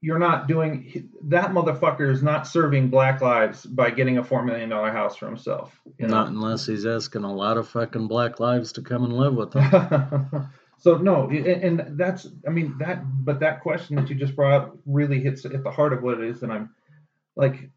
you're 0.00 0.18
not 0.18 0.46
doing 0.46 1.10
that 1.24 1.50
motherfucker 1.50 2.10
is 2.10 2.22
not 2.22 2.46
serving 2.46 2.88
black 2.88 3.20
lives 3.20 3.66
by 3.66 3.90
getting 3.90 4.18
a 4.18 4.24
four 4.24 4.44
million 4.44 4.68
dollar 4.68 4.92
house 4.92 5.16
for 5.16 5.26
himself. 5.26 5.80
You 5.98 6.06
know? 6.06 6.14
Not 6.14 6.28
unless 6.28 6.66
he's 6.66 6.86
asking 6.86 7.24
a 7.24 7.34
lot 7.34 7.56
of 7.56 7.68
fucking 7.68 8.06
black 8.06 8.38
lives 8.38 8.72
to 8.72 8.82
come 8.82 9.04
and 9.04 9.12
live 9.12 9.34
with 9.34 9.54
him. 9.54 10.48
so 10.78 10.98
no, 10.98 11.28
and, 11.28 11.80
and, 11.80 11.98
that's 11.98 12.28
I 12.46 12.50
mean 12.50 12.76
that, 12.78 13.02
but 13.24 13.40
that 13.40 13.60
question 13.60 13.96
that 13.96 14.08
you 14.08 14.14
just 14.14 14.36
brought 14.36 14.54
up 14.54 14.76
really 14.86 15.20
hits 15.20 15.44
at 15.44 15.64
the 15.64 15.70
heart 15.70 15.92
of 15.92 16.02
what 16.02 16.20
it 16.20 16.28
is 16.28 16.40
that 16.40 16.50
I'm 16.50 16.70
like, 17.34 17.70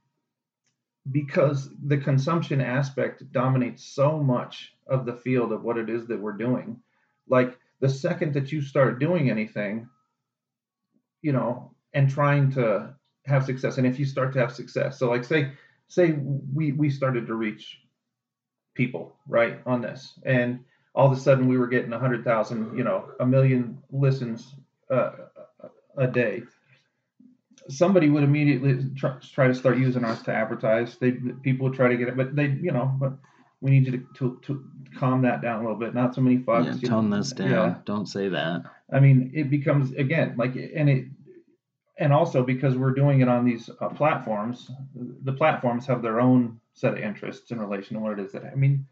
because 1.10 1.70
the 1.88 1.98
consumption 1.98 2.62
aspect 2.62 3.32
dominates 3.32 3.84
so 3.84 4.20
much 4.20 4.74
of 4.88 5.06
the 5.06 5.14
field 5.14 5.52
of 5.52 5.64
what 5.64 5.78
it 5.78 5.90
is 5.90 6.06
that 6.08 6.20
we're 6.20 6.32
doing. 6.34 6.80
Like 7.28 7.58
the 7.80 7.90
second 7.90 8.34
that 8.36 8.52
you 8.52 8.62
start 8.62 9.00
doing 9.00 9.30
anything, 9.30 9.90
you 11.22 11.32
know, 11.32 11.72
and 11.94 12.10
trying 12.10 12.52
to 12.52 12.94
have 13.26 13.46
success. 13.46 13.78
And 13.78 13.88
if 13.88 13.98
you 14.00 14.06
start 14.06 14.34
to 14.34 14.40
have 14.40 14.54
success, 14.54 15.00
so 15.00 15.10
like 15.10 15.24
say 15.24 15.52
say 15.88 16.12
we 16.54 16.72
we 16.72 16.90
started 16.90 17.26
to 17.28 17.36
reach 17.36 17.80
people 18.76 19.16
right 19.28 19.60
on 19.66 19.82
this, 19.82 20.20
and 20.24 20.60
all 20.94 21.12
of 21.12 21.18
a 21.18 21.20
sudden 21.20 21.48
we 21.48 21.58
were 21.58 21.68
getting 21.68 21.94
a 21.94 22.00
hundred 22.00 22.24
thousand, 22.24 22.78
you 22.78 22.84
know, 22.84 23.12
a 23.20 23.26
million 23.26 23.78
listens 23.92 24.56
uh, 24.90 25.12
a 25.98 26.08
day. 26.08 26.44
Somebody 27.70 28.10
would 28.10 28.24
immediately 28.24 28.90
try, 28.96 29.18
try 29.34 29.48
to 29.48 29.56
start 29.56 29.78
using 29.78 30.04
us 30.04 30.22
to 30.24 30.34
advertise. 30.34 30.98
They 30.98 31.12
people 31.44 31.68
would 31.68 31.76
try 31.76 31.90
to 31.90 31.98
get 31.98 32.08
it, 32.08 32.18
but 32.18 32.36
they 32.36 32.48
you 32.48 32.72
know 32.72 32.94
but 33.00 33.14
we 33.62 33.72
need 33.72 33.86
you 33.86 33.92
to, 33.92 34.08
to, 34.16 34.40
to 34.42 34.66
calm 34.98 35.22
that 35.22 35.42
down 35.42 35.60
a 35.60 35.62
little 35.62 35.78
bit. 35.78 35.94
Not 35.94 36.16
so 36.16 36.22
many 36.22 36.40
fucks. 36.40 36.82
Yeah, 36.82 36.90
tone 36.90 37.10
know. 37.10 37.18
this 37.18 37.32
down. 37.32 37.50
Yeah. 37.50 37.76
Don't 37.86 38.08
say 38.08 38.28
that. 38.28 38.64
I 38.92 39.00
mean, 39.00 39.32
it 39.34 39.50
becomes 39.50 39.92
again 39.94 40.36
like, 40.38 40.56
and 40.56 40.90
it 40.90 41.06
and 42.00 42.12
also 42.12 42.44
because 42.44 42.76
we're 42.76 42.94
doing 42.94 43.22
it 43.22 43.28
on 43.28 43.46
these 43.46 43.70
uh, 43.80 43.90
platforms, 43.90 44.72
the 45.24 45.34
platforms 45.34 45.86
have 45.86 46.02
their 46.02 46.20
own 46.20 46.60
set 46.74 46.94
of 46.94 47.00
interests 47.00 47.52
in 47.52 47.60
relation 47.60 47.96
to 47.96 48.02
what 48.02 48.18
it 48.18 48.26
is 48.26 48.32
that 48.34 48.46
I 48.46 48.56
mean. 48.56 48.88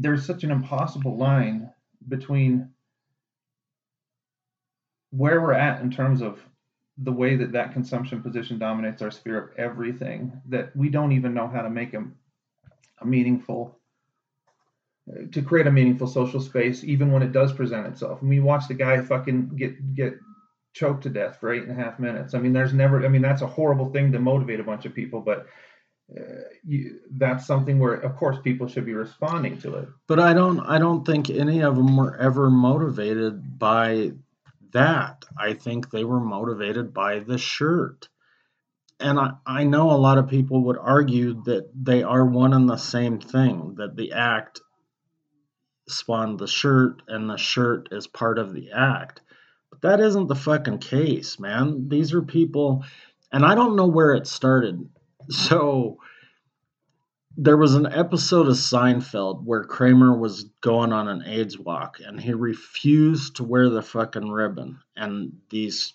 There's 0.00 0.24
such 0.24 0.44
an 0.44 0.52
impossible 0.52 1.16
line 1.16 1.70
between 2.06 2.70
where 5.10 5.40
we're 5.40 5.54
at 5.54 5.80
in 5.82 5.90
terms 5.90 6.22
of 6.22 6.38
the 7.02 7.12
way 7.12 7.36
that 7.36 7.52
that 7.52 7.72
consumption 7.72 8.22
position 8.22 8.58
dominates 8.58 9.02
our 9.02 9.10
sphere 9.10 9.38
of 9.38 9.50
everything 9.58 10.32
that 10.46 10.74
we 10.76 10.88
don't 10.88 11.12
even 11.12 11.32
know 11.32 11.46
how 11.46 11.62
to 11.62 11.70
make 11.70 11.94
a, 11.94 12.04
a 13.00 13.06
meaningful 13.06 13.78
to 15.32 15.40
create 15.40 15.66
a 15.66 15.72
meaningful 15.72 16.06
social 16.06 16.40
space 16.40 16.84
even 16.84 17.10
when 17.10 17.22
it 17.22 17.32
does 17.32 17.52
present 17.52 17.86
itself 17.86 18.20
and 18.20 18.28
we 18.28 18.40
watch 18.40 18.68
the 18.68 18.74
guy 18.74 19.00
fucking 19.00 19.48
get 19.56 19.94
get 19.94 20.18
choked 20.78 21.02
to 21.02 21.10
death 21.10 21.38
for 21.40 21.52
eight 21.52 21.64
and 21.64 21.72
a 21.72 21.74
half 21.82 21.98
minutes. 21.98 22.34
I 22.34 22.38
mean, 22.38 22.52
there's 22.52 22.72
never, 22.72 23.04
I 23.04 23.08
mean, 23.08 23.22
that's 23.22 23.42
a 23.42 23.46
horrible 23.46 23.90
thing 23.90 24.12
to 24.12 24.18
motivate 24.18 24.60
a 24.60 24.64
bunch 24.64 24.84
of 24.86 24.94
people, 24.94 25.20
but 25.20 25.46
uh, 26.16 26.42
you, 26.64 27.00
that's 27.12 27.46
something 27.46 27.78
where, 27.78 27.94
of 27.94 28.16
course, 28.16 28.38
people 28.42 28.68
should 28.68 28.86
be 28.86 28.94
responding 28.94 29.58
to 29.58 29.74
it. 29.74 29.88
But 30.06 30.20
I 30.20 30.32
don't, 30.32 30.60
I 30.60 30.78
don't 30.78 31.04
think 31.04 31.30
any 31.30 31.62
of 31.62 31.76
them 31.76 31.96
were 31.96 32.16
ever 32.18 32.48
motivated 32.48 33.58
by 33.58 34.12
that. 34.72 35.24
I 35.38 35.54
think 35.54 35.90
they 35.90 36.04
were 36.04 36.20
motivated 36.20 36.92
by 36.94 37.20
the 37.20 37.38
shirt. 37.38 38.08
And 39.00 39.18
I, 39.18 39.32
I 39.46 39.64
know 39.64 39.90
a 39.90 39.92
lot 39.92 40.18
of 40.18 40.28
people 40.28 40.64
would 40.64 40.78
argue 40.78 41.42
that 41.44 41.70
they 41.74 42.02
are 42.02 42.24
one 42.24 42.52
and 42.52 42.68
the 42.68 42.76
same 42.76 43.20
thing, 43.20 43.76
that 43.78 43.96
the 43.96 44.12
act 44.12 44.60
spawned 45.88 46.38
the 46.38 46.48
shirt 46.48 47.02
and 47.08 47.30
the 47.30 47.36
shirt 47.36 47.88
is 47.92 48.06
part 48.06 48.38
of 48.38 48.52
the 48.52 48.72
act. 48.72 49.22
But 49.70 49.82
that 49.82 50.00
isn't 50.00 50.26
the 50.26 50.34
fucking 50.34 50.78
case, 50.78 51.38
man. 51.38 51.88
These 51.88 52.12
are 52.12 52.22
people, 52.22 52.84
and 53.32 53.44
I 53.44 53.54
don't 53.54 53.76
know 53.76 53.86
where 53.86 54.14
it 54.14 54.26
started. 54.26 54.88
So 55.30 55.98
there 57.38 57.56
was 57.56 57.74
an 57.74 57.86
episode 57.86 58.48
of 58.48 58.56
Seinfeld 58.56 59.44
where 59.44 59.64
Kramer 59.64 60.16
was 60.16 60.44
going 60.60 60.92
on 60.92 61.08
an 61.08 61.22
AIDS 61.24 61.58
walk 61.58 61.98
and 62.04 62.20
he 62.20 62.34
refused 62.34 63.36
to 63.36 63.44
wear 63.44 63.70
the 63.70 63.80
fucking 63.80 64.28
ribbon. 64.28 64.80
And 64.96 65.38
these 65.48 65.94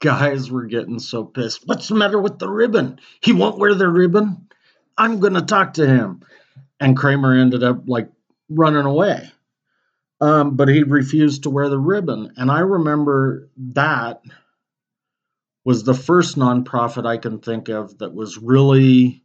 guys 0.00 0.50
were 0.50 0.64
getting 0.64 0.98
so 0.98 1.24
pissed. 1.24 1.62
What's 1.66 1.88
the 1.88 1.94
matter 1.94 2.20
with 2.20 2.38
the 2.38 2.48
ribbon? 2.48 2.98
He 3.22 3.32
won't 3.32 3.58
wear 3.58 3.74
the 3.74 3.88
ribbon? 3.88 4.48
I'm 4.98 5.20
going 5.20 5.34
to 5.34 5.42
talk 5.42 5.74
to 5.74 5.86
him. 5.86 6.22
And 6.80 6.96
Kramer 6.96 7.36
ended 7.36 7.62
up 7.62 7.82
like 7.86 8.10
running 8.48 8.86
away 8.86 9.30
um, 10.22 10.54
but 10.54 10.68
he 10.68 10.84
refused 10.84 11.42
to 11.42 11.50
wear 11.50 11.68
the 11.68 11.80
ribbon. 11.80 12.32
And 12.36 12.48
I 12.48 12.60
remember 12.60 13.50
that 13.72 14.22
was 15.64 15.82
the 15.82 15.94
first 15.94 16.36
nonprofit 16.36 17.04
I 17.04 17.16
can 17.16 17.40
think 17.40 17.68
of 17.68 17.98
that 17.98 18.14
was 18.14 18.38
really 18.38 19.21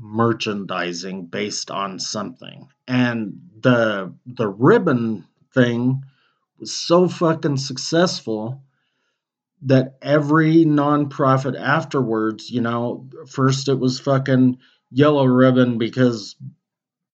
merchandising 0.00 1.26
based 1.26 1.70
on 1.70 1.98
something. 1.98 2.68
And 2.88 3.40
the 3.60 4.12
the 4.26 4.48
ribbon 4.48 5.26
thing 5.52 6.02
was 6.58 6.72
so 6.72 7.08
fucking 7.08 7.58
successful 7.58 8.62
that 9.62 9.96
every 10.00 10.64
nonprofit 10.64 11.58
afterwards, 11.58 12.50
you 12.50 12.62
know, 12.62 13.06
first 13.28 13.68
it 13.68 13.74
was 13.74 14.00
fucking 14.00 14.58
yellow 14.90 15.26
ribbon 15.26 15.76
because 15.78 16.34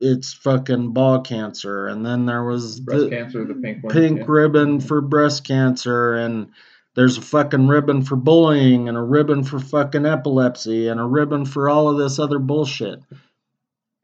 it's 0.01 0.33
fucking 0.33 0.93
ball 0.93 1.23
cancer, 1.23 1.89
and 1.89 2.05
then 2.05 2.27
there 2.27 2.45
was 2.45 2.81
breast 2.81 3.05
the 3.05 3.11
cancer, 3.11 3.45
the 3.45 3.55
pink 3.55 3.83
one, 3.83 3.93
pink 3.93 4.19
yeah. 4.19 4.25
ribbon 4.29 4.81
for 4.81 5.01
breast 5.01 5.45
cancer, 5.45 6.15
and 6.15 6.51
there's 6.97 7.19
a 7.19 7.23
fucking 7.23 7.69
ribbon 7.69 8.03
for 8.03 8.17
bullying, 8.17 8.89
and 8.89 8.97
a 8.97 9.03
ribbon 9.03 9.45
for 9.45 9.61
fucking 9.61 10.07
epilepsy, 10.07 10.89
and 10.89 10.99
a 10.99 11.05
ribbon 11.05 11.45
for 11.45 11.69
all 11.69 11.89
of 11.89 11.99
this 11.99 12.19
other 12.19 12.39
bullshit. 12.39 13.01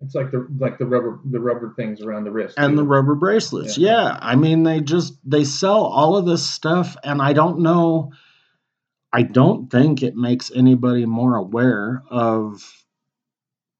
It's 0.03 0.15
like 0.15 0.31
the 0.31 0.47
like 0.59 0.79
the 0.79 0.87
rubber 0.87 1.19
the 1.25 1.41
rubber 1.41 1.73
things 1.75 2.03
around 2.03 2.25
the 2.25 2.31
wrist 2.31 2.57
and 2.59 2.73
too. 2.73 2.77
the 2.77 2.83
rubber 2.83 3.15
bracelets. 3.15 3.79
Yeah. 3.79 4.03
yeah, 4.03 4.19
I 4.21 4.37
mean 4.37 4.63
they 4.63 4.81
just 4.81 5.15
they 5.25 5.45
sell 5.45 5.85
all 5.85 6.17
of 6.17 6.27
this 6.27 6.49
stuff, 6.49 6.97
and 7.03 7.23
I 7.23 7.33
don't 7.33 7.61
know. 7.61 8.13
I 9.13 9.23
don't 9.23 9.71
think 9.71 10.03
it 10.03 10.17
makes 10.17 10.51
anybody 10.55 11.07
more 11.07 11.37
aware 11.37 12.03
of 12.11 12.63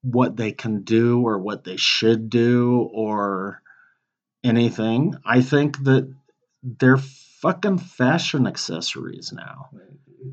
what 0.01 0.37
they 0.37 0.51
can 0.51 0.83
do 0.83 1.21
or 1.21 1.39
what 1.39 1.63
they 1.63 1.77
should 1.77 2.29
do 2.29 2.89
or 2.93 3.61
anything. 4.43 5.15
I 5.25 5.41
think 5.41 5.83
that 5.83 6.13
they're 6.61 6.99
fucking 7.43 7.77
fashion 7.77 8.47
accessories 8.47 9.33
now. 9.33 9.69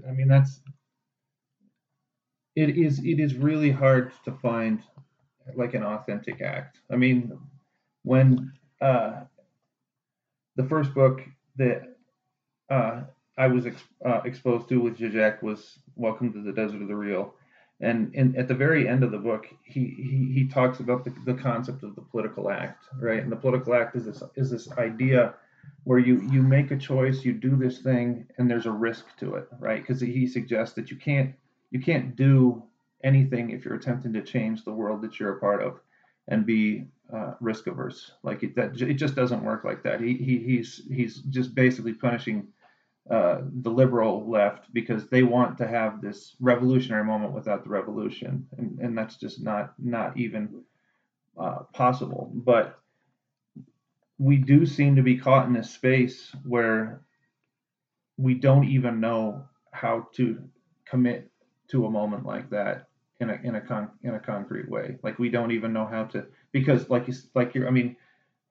I 0.08 0.12
mean 0.12 0.28
that's 0.28 0.60
it 2.54 2.70
is 2.78 3.00
it 3.00 3.18
is 3.18 3.34
really 3.34 3.70
hard 3.70 4.12
to 4.24 4.32
find 4.32 4.80
like 5.56 5.74
an 5.74 5.82
authentic 5.82 6.40
act. 6.40 6.78
I 6.90 6.96
mean, 6.96 7.36
when 8.04 8.52
uh, 8.80 9.22
the 10.56 10.64
first 10.64 10.94
book 10.94 11.20
that 11.56 11.96
uh, 12.70 13.02
I 13.36 13.48
was 13.48 13.66
ex- 13.66 13.82
uh, 14.06 14.20
exposed 14.24 14.68
to 14.68 14.80
with 14.80 14.98
Zizek 14.98 15.42
was 15.42 15.78
Welcome 15.96 16.32
to 16.32 16.42
the 16.42 16.52
Desert 16.52 16.82
of 16.82 16.88
the 16.88 16.94
Real. 16.94 17.34
And, 17.82 18.12
and 18.14 18.36
at 18.36 18.46
the 18.46 18.54
very 18.54 18.86
end 18.86 19.02
of 19.02 19.10
the 19.10 19.18
book, 19.18 19.46
he, 19.64 19.80
he, 19.96 20.30
he 20.34 20.46
talks 20.46 20.80
about 20.80 21.04
the, 21.04 21.14
the 21.24 21.34
concept 21.34 21.82
of 21.82 21.94
the 21.96 22.02
political 22.02 22.50
act, 22.50 22.84
right? 23.00 23.22
And 23.22 23.32
the 23.32 23.36
political 23.36 23.74
act 23.74 23.96
is 23.96 24.04
this 24.04 24.22
is 24.36 24.50
this 24.50 24.70
idea 24.72 25.34
where 25.84 25.98
you 25.98 26.20
you 26.30 26.42
make 26.42 26.70
a 26.70 26.76
choice, 26.76 27.24
you 27.24 27.32
do 27.32 27.56
this 27.56 27.78
thing, 27.78 28.26
and 28.38 28.50
there's 28.50 28.66
a 28.66 28.70
risk 28.72 29.06
to 29.18 29.34
it, 29.34 29.48
right? 29.58 29.80
Because 29.80 30.00
he 30.00 30.26
suggests 30.26 30.74
that 30.76 30.90
you 30.90 30.96
can't 30.96 31.34
you 31.70 31.80
can't 31.80 32.16
do 32.16 32.62
anything 33.02 33.50
if 33.50 33.64
you're 33.64 33.74
attempting 33.76 34.12
to 34.12 34.22
change 34.22 34.64
the 34.64 34.72
world 34.72 35.02
that 35.02 35.18
you're 35.18 35.36
a 35.36 35.40
part 35.40 35.62
of 35.62 35.80
and 36.28 36.46
be 36.46 36.84
uh, 37.12 37.34
risk 37.40 37.66
averse. 37.66 38.12
Like 38.22 38.42
it, 38.42 38.54
that, 38.56 38.80
it 38.80 38.94
just 38.94 39.14
doesn't 39.14 39.42
work 39.42 39.64
like 39.64 39.82
that. 39.84 40.00
He, 40.00 40.14
he 40.14 40.38
he's 40.38 40.82
he's 40.88 41.16
just 41.22 41.54
basically 41.54 41.94
punishing 41.94 42.48
uh, 43.10 43.40
the 43.62 43.70
liberal 43.70 44.30
left 44.30 44.72
because 44.72 45.08
they 45.08 45.22
want 45.22 45.58
to 45.58 45.66
have 45.66 46.00
this 46.00 46.36
revolutionary 46.40 47.04
moment 47.04 47.32
without 47.32 47.64
the 47.64 47.70
revolution, 47.70 48.46
and, 48.58 48.78
and 48.78 48.96
that's 48.96 49.16
just 49.16 49.42
not 49.42 49.74
not 49.78 50.16
even 50.16 50.62
uh, 51.38 51.60
possible. 51.72 52.30
But 52.34 52.79
we 54.20 54.36
do 54.36 54.66
seem 54.66 54.94
to 54.96 55.02
be 55.02 55.16
caught 55.16 55.46
in 55.46 55.54
this 55.54 55.70
space 55.70 56.30
where 56.44 57.00
we 58.18 58.34
don't 58.34 58.68
even 58.68 59.00
know 59.00 59.42
how 59.72 60.06
to 60.12 60.38
commit 60.84 61.30
to 61.68 61.86
a 61.86 61.90
moment 61.90 62.26
like 62.26 62.50
that 62.50 62.88
in 63.20 63.30
a 63.30 63.40
in 63.42 63.54
a 63.54 63.60
con, 63.62 63.90
in 64.02 64.14
a 64.14 64.20
concrete 64.20 64.68
way. 64.68 64.98
Like 65.02 65.18
we 65.18 65.30
don't 65.30 65.52
even 65.52 65.72
know 65.72 65.86
how 65.86 66.04
to 66.04 66.26
because 66.52 66.90
like 66.90 67.08
you 67.08 67.14
like 67.34 67.54
you're 67.54 67.66
I 67.66 67.70
mean 67.70 67.96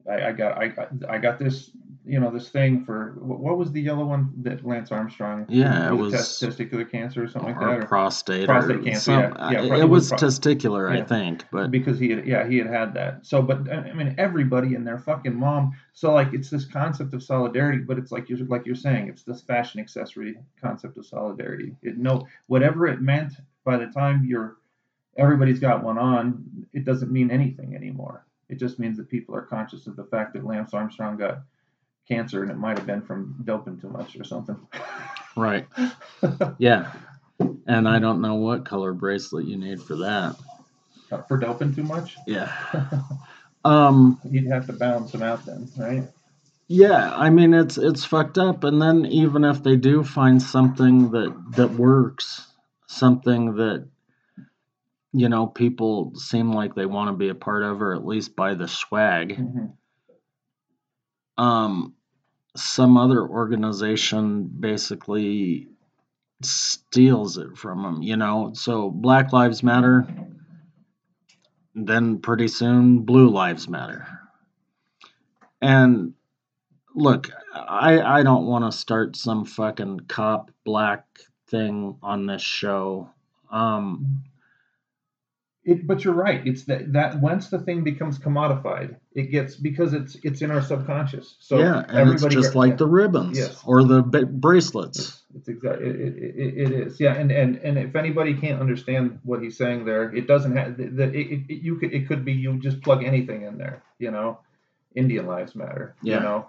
I, 0.09 0.29
I 0.29 0.31
got 0.31 0.57
I 0.57 0.67
got 0.69 0.89
I 1.07 1.19
got 1.19 1.37
this 1.37 1.69
you 2.05 2.19
know 2.19 2.31
this 2.31 2.49
thing 2.49 2.83
for 2.85 3.13
what 3.19 3.57
was 3.57 3.71
the 3.71 3.81
yellow 3.81 4.05
one 4.05 4.31
that 4.43 4.65
Lance 4.65 4.91
Armstrong? 4.91 5.45
Yeah, 5.49 5.89
it 5.89 5.95
was 5.95 6.13
testicular 6.13 6.89
cancer 6.89 7.23
or 7.23 7.27
something 7.27 7.51
like 7.51 7.59
that. 7.59 7.79
Or 7.79 7.85
prostate, 7.85 8.45
prostate 8.47 8.77
or 8.77 8.83
cancer. 8.83 8.99
some- 8.99 9.21
yeah, 9.21 9.51
yeah, 9.51 9.59
uh, 9.59 9.67
pro- 9.67 9.79
it 9.81 9.89
was 9.89 10.09
pro- 10.09 10.17
testicular, 10.17 10.89
I 10.89 11.03
think, 11.03 11.45
but 11.51 11.71
because 11.71 11.99
he 11.99 12.09
had 12.11 12.25
yeah 12.25 12.47
he 12.47 12.57
had 12.57 12.67
had 12.67 12.93
that. 12.95 13.25
So 13.25 13.41
but 13.41 13.71
I 13.71 13.93
mean 13.93 14.15
everybody 14.17 14.75
and 14.75 14.85
their 14.87 14.97
fucking 14.99 15.35
mom. 15.35 15.73
So 15.93 16.13
like 16.13 16.33
it's 16.33 16.49
this 16.49 16.65
concept 16.65 17.13
of 17.13 17.21
solidarity, 17.21 17.79
but 17.79 17.97
it's 17.97 18.11
like 18.11 18.29
you're 18.29 18.39
like 18.47 18.65
you're 18.65 18.75
saying 18.75 19.09
it's 19.09 19.23
this 19.23 19.41
fashion 19.41 19.79
accessory 19.79 20.37
concept 20.61 20.97
of 20.97 21.05
solidarity. 21.05 21.75
It 21.81 21.97
no 21.97 22.27
whatever 22.47 22.87
it 22.87 23.01
meant 23.01 23.33
by 23.65 23.77
the 23.77 23.87
time 23.87 24.25
you're 24.25 24.57
everybody's 25.17 25.59
got 25.59 25.83
one 25.83 25.97
on, 25.97 26.43
it 26.73 26.85
doesn't 26.85 27.11
mean 27.11 27.29
anything 27.29 27.75
anymore. 27.75 28.25
It 28.47 28.57
just 28.57 28.79
means 28.79 28.97
that 28.97 29.09
people 29.09 29.35
are 29.35 29.41
conscious 29.41 29.85
of 29.85 29.95
the 29.95 30.05
fact 30.05 30.33
that 30.33 30.45
Lance 30.45 30.73
Armstrong 30.73 31.17
got 31.17 31.41
cancer 32.09 32.41
and 32.41 32.51
it 32.51 32.57
might 32.57 32.77
have 32.77 32.87
been 32.87 33.01
from 33.01 33.35
doping 33.45 33.79
too 33.79 33.89
much 33.89 34.15
or 34.19 34.23
something. 34.23 34.57
right, 35.37 35.67
yeah. 36.57 36.91
And 37.67 37.87
I 37.87 37.99
don't 37.99 38.21
know 38.21 38.35
what 38.35 38.65
color 38.65 38.93
bracelet 38.93 39.45
you 39.45 39.57
need 39.57 39.81
for 39.81 39.95
that. 39.97 40.35
for 41.27 41.37
doping 41.37 41.73
too 41.73 41.83
much, 41.83 42.17
Yeah. 42.27 42.51
Um. 43.65 44.19
you'd 44.29 44.49
have 44.49 44.65
to 44.67 44.73
balance 44.73 45.11
them 45.11 45.21
out 45.21 45.45
then, 45.45 45.69
right? 45.77 46.03
Yeah, 46.69 47.13
I 47.13 47.29
mean 47.29 47.53
it's 47.53 47.77
it's 47.77 48.05
fucked 48.05 48.37
up 48.37 48.63
and 48.63 48.81
then 48.81 49.05
even 49.07 49.43
if 49.43 49.61
they 49.63 49.75
do 49.75 50.03
find 50.03 50.41
something 50.41 51.11
that 51.11 51.35
that 51.57 51.71
works, 51.71 52.45
something 52.87 53.55
that 53.55 53.87
you 55.11 55.27
know 55.29 55.45
people 55.47 56.13
seem 56.15 56.53
like 56.53 56.73
they 56.75 56.85
want 56.85 57.09
to 57.09 57.17
be 57.17 57.29
a 57.29 57.35
part 57.35 57.63
of 57.63 57.81
or 57.81 57.93
at 57.95 58.05
least 58.05 58.35
buy 58.35 58.53
the 58.53 58.67
swag, 58.67 59.37
Mhm. 59.37 59.73
um 61.37 61.95
some 62.55 62.97
other 62.97 63.27
organization 63.27 64.49
basically 64.59 65.67
steals 66.41 67.37
it 67.37 67.57
from 67.57 67.83
them, 67.83 68.01
you 68.01 68.17
know. 68.17 68.51
So 68.53 68.89
Black 68.89 69.33
Lives 69.33 69.61
Matter 69.61 70.07
then 71.75 72.19
pretty 72.19 72.47
soon 72.47 72.99
Blue 72.99 73.29
Lives 73.29 73.67
Matter. 73.67 74.07
And 75.61 76.13
look, 76.95 77.29
I 77.53 78.01
I 78.01 78.23
don't 78.23 78.45
want 78.45 78.71
to 78.71 78.77
start 78.77 79.15
some 79.15 79.45
fucking 79.45 80.01
cop 80.07 80.51
black 80.63 81.05
thing 81.47 81.97
on 82.01 82.25
this 82.25 82.41
show. 82.41 83.09
Um 83.51 84.23
It, 85.65 85.85
but 85.85 86.03
you're 86.05 86.13
right. 86.13 86.41
It's 86.47 86.63
that 86.65 86.93
that 86.93 87.19
once 87.19 87.49
the 87.49 87.59
thing 87.59 87.83
becomes 87.83 88.17
commodified, 88.17 88.95
it 89.13 89.23
gets 89.29 89.55
because 89.57 89.93
it's 89.93 90.15
it's 90.23 90.41
in 90.41 90.51
our 90.51 90.61
subconscious. 90.61 91.35
So 91.41 91.59
yeah, 91.59 91.79
and 91.79 92.09
it's 92.09 92.23
everybody 92.23 92.35
just 92.35 92.55
like 92.55 92.77
the 92.77 92.87
ribbons 92.87 93.37
Yes. 93.37 93.61
or 93.65 93.83
the 93.83 94.01
ba- 94.01 94.25
bracelets. 94.25 94.99
It's, 94.99 95.23
it's 95.35 95.47
exactly 95.49 95.87
it, 95.89 95.95
it, 96.17 96.57
it, 96.57 96.71
is 96.87 96.99
yeah, 96.99 97.13
and, 97.13 97.29
and 97.29 97.57
and 97.57 97.77
if 97.77 97.95
anybody 97.97 98.33
can't 98.35 98.61
understand 98.61 99.19
what 99.23 99.43
he's 99.43 99.57
saying 99.57 99.83
there, 99.83 100.15
it 100.15 100.27
doesn't 100.27 100.55
have 100.55 100.77
the 100.77 100.85
it, 101.03 101.15
it, 101.15 101.41
it- 101.49 101.61
you 101.61 101.75
could 101.75 101.93
it 101.93 102.07
could 102.07 102.23
be 102.23 102.31
you 102.31 102.57
just 102.59 102.81
plug 102.81 103.03
anything 103.03 103.41
in 103.43 103.57
there, 103.57 103.83
you 103.99 104.11
know, 104.11 104.39
Indian 104.95 105.27
lives 105.27 105.55
matter, 105.57 105.93
Yeah. 106.01 106.15
you 106.15 106.19
know, 106.21 106.47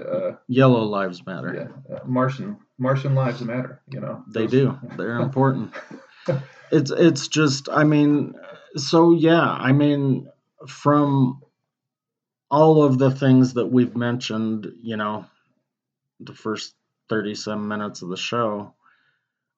uh, 0.00 0.32
Yellow 0.48 0.82
lives 0.84 1.24
matter. 1.26 1.70
yeah, 1.88 1.96
uh, 1.96 2.00
Martian 2.06 2.56
Martian 2.78 3.14
lives 3.14 3.42
matter, 3.42 3.82
you 3.90 4.00
know, 4.00 4.24
They 4.28 4.42
Those- 4.46 4.50
do. 4.50 4.78
They're 4.96 5.20
important. 5.20 5.72
it's 6.70 6.90
it's 6.90 7.28
just 7.28 7.68
I 7.68 7.84
mean 7.84 8.34
so 8.76 9.12
yeah, 9.12 9.40
I 9.50 9.72
mean 9.72 10.28
from 10.66 11.42
all 12.50 12.82
of 12.82 12.98
the 12.98 13.10
things 13.10 13.54
that 13.54 13.66
we've 13.66 13.96
mentioned, 13.96 14.72
you 14.82 14.96
know, 14.96 15.26
the 16.20 16.34
first 16.34 16.74
30 17.08 17.34
some 17.34 17.68
minutes 17.68 18.02
of 18.02 18.08
the 18.08 18.16
show, 18.16 18.72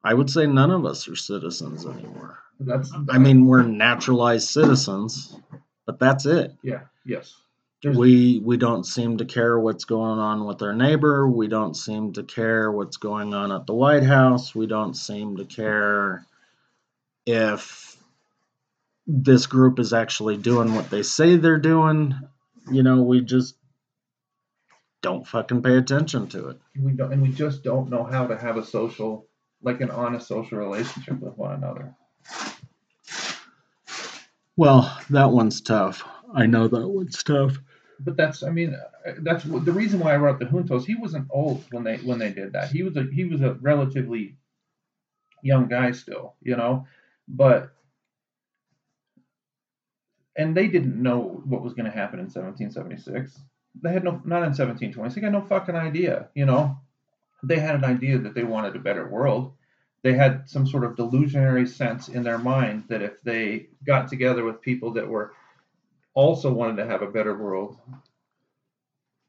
I 0.03 0.15
would 0.15 0.31
say 0.31 0.47
none 0.47 0.71
of 0.71 0.85
us 0.87 1.07
are 1.09 1.17
citizens 1.17 1.85
anymore. 1.87 2.39
That's 2.61 2.91
I 3.11 3.19
mean, 3.19 3.47
we're 3.47 3.63
naturalized 3.63 4.49
citizens, 4.49 5.37
but 5.87 5.99
that's 5.99 6.27
it. 6.27 6.55
yeah, 6.63 6.81
yes. 7.05 7.35
There's- 7.83 7.97
We 7.97 8.41
we 8.45 8.57
don't 8.57 8.85
seem 8.85 9.19
to 9.19 9.25
care 9.25 9.59
what's 9.61 9.85
going 9.85 10.19
on 10.19 10.45
with 10.47 10.63
our 10.63 10.75
neighbor. 10.75 11.29
We 11.29 11.47
don't 11.47 11.77
seem 11.77 12.13
to 12.15 12.25
care 12.25 12.73
what's 12.73 12.97
going 12.97 13.33
on 13.35 13.53
at 13.53 13.67
the 13.67 13.75
White 13.75 14.03
House. 14.03 14.53
We 14.55 14.67
don't 14.67 14.95
seem 14.95 15.37
to 15.37 15.45
care 15.45 16.27
if 17.29 17.97
this 19.07 19.47
group 19.47 19.79
is 19.79 19.93
actually 19.93 20.37
doing 20.37 20.75
what 20.75 20.91
they 20.91 21.03
say 21.03 21.37
they're 21.37 21.59
doing. 21.59 22.15
You 22.71 22.83
know, 22.83 23.03
we 23.03 23.21
just 23.23 23.55
don't 25.03 25.27
fucking 25.27 25.63
pay 25.63 25.77
attention 25.77 26.29
to 26.29 26.49
it. 26.49 26.59
we 26.79 26.93
don't 26.93 27.13
and 27.13 27.23
we 27.23 27.29
just 27.31 27.63
don't 27.63 27.89
know 27.89 28.05
how 28.05 28.27
to 28.27 28.37
have 28.37 28.57
a 28.57 28.65
social 28.65 29.27
like 29.63 29.81
an 29.81 29.91
honest 29.91 30.27
social 30.27 30.59
relationship 30.59 31.21
with 31.21 31.37
one 31.39 31.55
another 31.55 31.95
Well, 34.57 34.99
that 35.11 35.31
one's 35.31 35.61
tough. 35.61 36.03
I 36.35 36.47
know 36.47 36.67
that 36.69 36.89
one's 36.89 37.23
tough. 37.23 37.59
but 38.01 38.17
that's 38.17 38.43
i 38.43 38.51
mean 38.51 38.77
that's 39.21 39.45
the 39.45 39.73
reason 39.73 40.01
why 40.01 40.13
i 40.13 40.17
wrote 40.17 40.39
the 40.41 40.45
juntos 40.47 40.85
he 40.85 40.95
wasn't 40.95 41.27
old 41.31 41.65
when 41.73 41.85
they 41.85 41.97
when 41.99 42.19
they 42.19 42.31
did 42.33 42.53
that 42.53 42.71
he 42.71 42.83
was 42.83 42.97
a 42.97 43.05
he 43.13 43.25
was 43.25 43.41
a 43.41 43.55
relatively 43.55 44.37
young 45.43 45.69
guy 45.69 45.91
still 45.93 46.35
you 46.43 46.57
know 46.57 46.87
but 47.29 47.71
and 50.37 50.57
they 50.57 50.69
didn't 50.69 51.01
know 51.03 51.43
what 51.45 51.63
was 51.63 51.75
going 51.75 51.85
to 51.85 51.97
happen 51.97 52.19
in 52.19 52.27
1776 52.27 53.41
they 53.83 53.93
had 53.93 54.05
no 54.05 54.21
not 54.25 54.43
in 54.43 54.55
1720. 54.55 55.15
they 55.15 55.21
had 55.21 55.33
no 55.33 55.43
fucking 55.43 55.77
idea 55.77 56.29
you 56.35 56.47
know 56.47 56.79
they 57.43 57.59
had 57.59 57.75
an 57.75 57.85
idea 57.85 58.19
that 58.19 58.35
they 58.35 58.45
wanted 58.45 58.75
a 58.75 58.81
better 58.81 59.09
world 59.09 59.53
they 60.03 60.15
had 60.15 60.49
some 60.49 60.67
sort 60.67 60.85
of 60.85 60.97
delusionary 60.97 61.69
sense 61.69 62.09
in 62.09 62.23
their 62.23 62.39
mind 62.39 62.85
that 62.89 63.03
if 63.03 63.21
they 63.23 63.69
got 63.85 64.09
together 64.09 64.45
with 64.45 64.63
people 64.63 64.93
that 64.93 65.09
were 65.09 65.33
also 66.15 66.53
wanted 66.53 66.77
to 66.77 66.87
have 66.87 67.03
a 67.03 67.11
better 67.11 67.37
world 67.37 67.79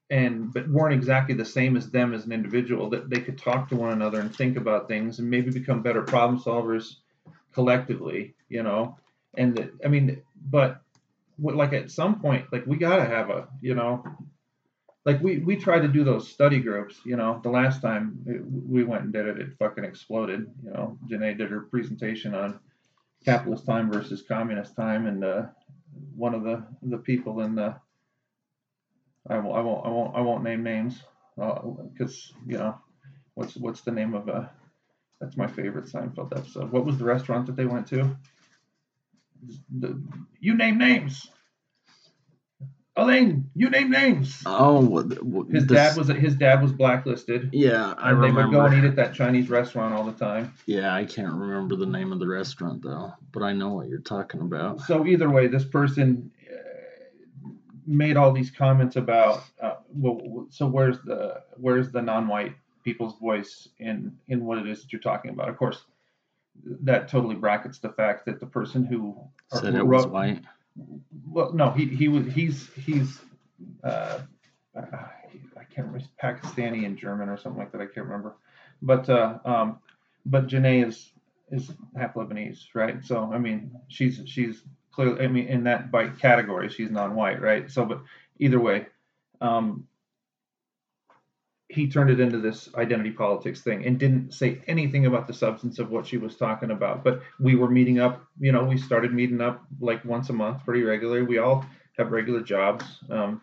and 0.09 0.51
but 0.53 0.67
weren't 0.69 0.93
exactly 0.93 1.35
the 1.35 1.45
same 1.45 1.77
as 1.77 1.91
them 1.91 2.13
as 2.13 2.25
an 2.25 2.31
individual 2.31 2.89
that 2.89 3.09
they 3.09 3.19
could 3.19 3.37
talk 3.37 3.69
to 3.69 3.75
one 3.75 3.91
another 3.91 4.19
and 4.19 4.35
think 4.35 4.57
about 4.57 4.87
things 4.87 5.19
and 5.19 5.29
maybe 5.29 5.51
become 5.51 5.83
better 5.83 6.01
problem 6.01 6.39
solvers 6.39 6.95
collectively 7.53 8.35
you 8.49 8.63
know? 8.63 8.97
And 9.35 9.71
i 9.85 9.87
mean 9.87 10.21
but 10.49 10.81
what, 11.37 11.55
like 11.55 11.73
at 11.73 11.91
some 11.91 12.19
point 12.19 12.51
like 12.51 12.65
we 12.65 12.77
got 12.77 12.97
to 12.97 13.05
have 13.05 13.29
a 13.29 13.47
you 13.61 13.75
know? 13.75 14.03
Like 15.05 15.21
we 15.21 15.39
we 15.39 15.55
tried 15.55 15.81
to 15.81 15.87
do 15.87 16.03
those 16.03 16.29
study 16.29 16.59
groups 16.59 16.99
you 17.05 17.15
know? 17.15 17.39
The 17.43 17.49
last 17.49 17.81
time 17.81 18.19
it, 18.25 18.41
we 18.45 18.83
went 18.83 19.03
and 19.03 19.13
did 19.13 19.27
it 19.27 19.39
it 19.39 19.57
fucking 19.57 19.83
exploded 19.85 20.47
you 20.63 20.71
know? 20.71 20.97
Janae 21.09 21.37
did 21.37 21.51
her 21.51 21.61
presentation 21.61 22.35
on 22.35 22.59
capitalist 23.25 23.65
time 23.65 23.91
versus 23.91 24.21
communist 24.21 24.75
time 24.75 25.05
and 25.07 25.23
uh 25.23 25.43
one 26.15 26.33
of 26.33 26.43
the 26.43 26.63
the 26.83 26.97
people 26.97 27.41
in 27.41 27.55
the 27.55 27.75
I 29.29 29.37
won't 29.39 29.57
I 29.57 29.61
won't 29.61 29.85
I 29.85 29.89
won't 29.89 30.15
I 30.15 30.21
won't 30.21 30.43
name 30.43 30.63
names 30.63 31.03
because 31.35 32.33
you 32.45 32.57
know 32.57 32.77
what's 33.35 33.55
what's 33.55 33.81
the 33.81 33.91
name 33.91 34.13
of 34.13 34.27
a 34.27 34.51
that's 35.19 35.37
my 35.37 35.47
favorite 35.47 35.85
Seinfeld 35.85 36.35
episode. 36.37 36.71
What 36.71 36.85
was 36.85 36.97
the 36.97 37.05
restaurant 37.05 37.45
that 37.47 37.55
they 37.55 37.65
went 37.65 37.87
to? 37.87 38.15
the, 39.71 40.01
you 40.39 40.55
name 40.55 40.77
names. 40.77 41.27
Elaine, 42.95 43.49
you 43.55 43.69
name 43.69 43.89
names. 43.91 44.41
Oh, 44.45 45.01
His 45.49 45.65
this- 45.65 45.77
dad 45.77 45.95
was 45.95 46.09
his 46.09 46.35
dad 46.35 46.61
was 46.61 46.73
blacklisted. 46.73 47.49
Yeah, 47.53 47.93
I 47.97 48.11
and 48.11 48.21
they 48.21 48.31
would 48.31 48.51
go 48.51 48.65
and 48.65 48.75
eat 48.77 48.83
at 48.87 48.97
that 48.97 49.13
Chinese 49.13 49.49
restaurant 49.49 49.93
all 49.93 50.03
the 50.03 50.11
time. 50.11 50.53
Yeah, 50.65 50.93
I 50.93 51.05
can't 51.05 51.33
remember 51.33 51.77
the 51.77 51.85
name 51.85 52.11
of 52.11 52.19
the 52.19 52.27
restaurant 52.27 52.83
though, 52.83 53.13
but 53.31 53.41
I 53.41 53.53
know 53.53 53.69
what 53.69 53.87
you're 53.87 53.99
talking 53.99 54.41
about. 54.41 54.81
So 54.81 55.05
either 55.05 55.29
way, 55.29 55.47
this 55.47 55.63
person 55.63 56.29
uh, 56.51 57.49
made 57.87 58.17
all 58.17 58.33
these 58.33 58.51
comments 58.51 58.97
about. 58.97 59.43
Uh, 59.61 59.75
well, 59.93 60.47
so 60.49 60.67
where's 60.67 60.99
the 61.05 61.41
where's 61.55 61.91
the 61.91 62.01
non-white 62.01 62.53
people's 62.83 63.17
voice 63.19 63.69
in 63.79 64.15
in 64.27 64.45
what 64.45 64.57
it 64.57 64.67
is 64.67 64.81
that 64.81 64.91
you're 64.93 65.01
talking 65.01 65.31
about? 65.31 65.49
Of 65.49 65.57
course, 65.57 65.83
that 66.81 67.07
totally 67.07 67.35
brackets 67.35 67.79
the 67.79 67.89
fact 67.89 68.25
that 68.25 68.39
the 68.39 68.45
person 68.45 68.83
who 68.85 69.15
Said 69.53 69.73
who 69.73 69.79
it 69.79 69.85
was 69.87 70.05
wrote- 70.05 70.11
white. 70.13 70.41
Well, 71.27 71.51
no, 71.53 71.71
he 71.71 71.85
he 71.85 72.07
was 72.07 72.25
he's 72.33 72.69
he's 72.73 73.19
uh, 73.83 74.19
uh, 74.75 74.81
I 75.57 75.63
can't 75.73 75.87
remember 75.87 76.05
Pakistani 76.21 76.85
and 76.85 76.97
German 76.97 77.27
or 77.27 77.37
something 77.37 77.59
like 77.59 77.71
that. 77.73 77.81
I 77.81 77.85
can't 77.85 78.05
remember, 78.05 78.35
but 78.81 79.09
uh, 79.09 79.39
um, 79.43 79.79
but 80.25 80.47
Janae 80.47 80.87
is 80.87 81.11
is 81.51 81.71
half 81.97 82.13
Lebanese, 82.13 82.67
right? 82.75 83.03
So 83.03 83.29
I 83.33 83.39
mean, 83.39 83.71
she's 83.89 84.21
she's 84.25 84.63
clearly 84.93 85.25
I 85.25 85.27
mean 85.27 85.47
in 85.47 85.63
that 85.65 85.91
by 85.91 86.07
category 86.09 86.69
she's 86.69 86.91
non-white, 86.91 87.41
right? 87.41 87.69
So 87.69 87.83
but 87.83 88.01
either 88.37 88.59
way, 88.59 88.85
um, 89.41 89.85
he 91.69 91.87
turned 91.87 92.09
it 92.09 92.19
into 92.19 92.39
this 92.39 92.67
identity 92.75 93.11
politics 93.11 93.61
thing 93.61 93.85
and 93.85 93.99
didn't 93.99 94.33
say 94.33 94.59
anything 94.65 95.05
about 95.05 95.27
the 95.27 95.33
substance 95.33 95.77
of 95.77 95.91
what 95.91 96.05
she 96.05 96.17
was 96.17 96.35
talking 96.35 96.71
about. 96.71 97.03
But 97.03 97.21
we 97.39 97.55
were 97.55 97.69
meeting 97.69 97.99
up, 97.99 98.25
you 98.39 98.51
know, 98.51 98.63
we 98.63 98.75
started 98.77 99.13
meeting 99.13 99.39
up 99.39 99.63
like 99.79 100.03
once 100.03 100.29
a 100.29 100.33
month 100.33 100.65
pretty 100.65 100.81
regularly. 100.81 101.21
We 101.21 101.37
all 101.37 101.63
have 101.95 102.11
regular 102.11 102.41
jobs. 102.41 102.85
Um, 103.11 103.41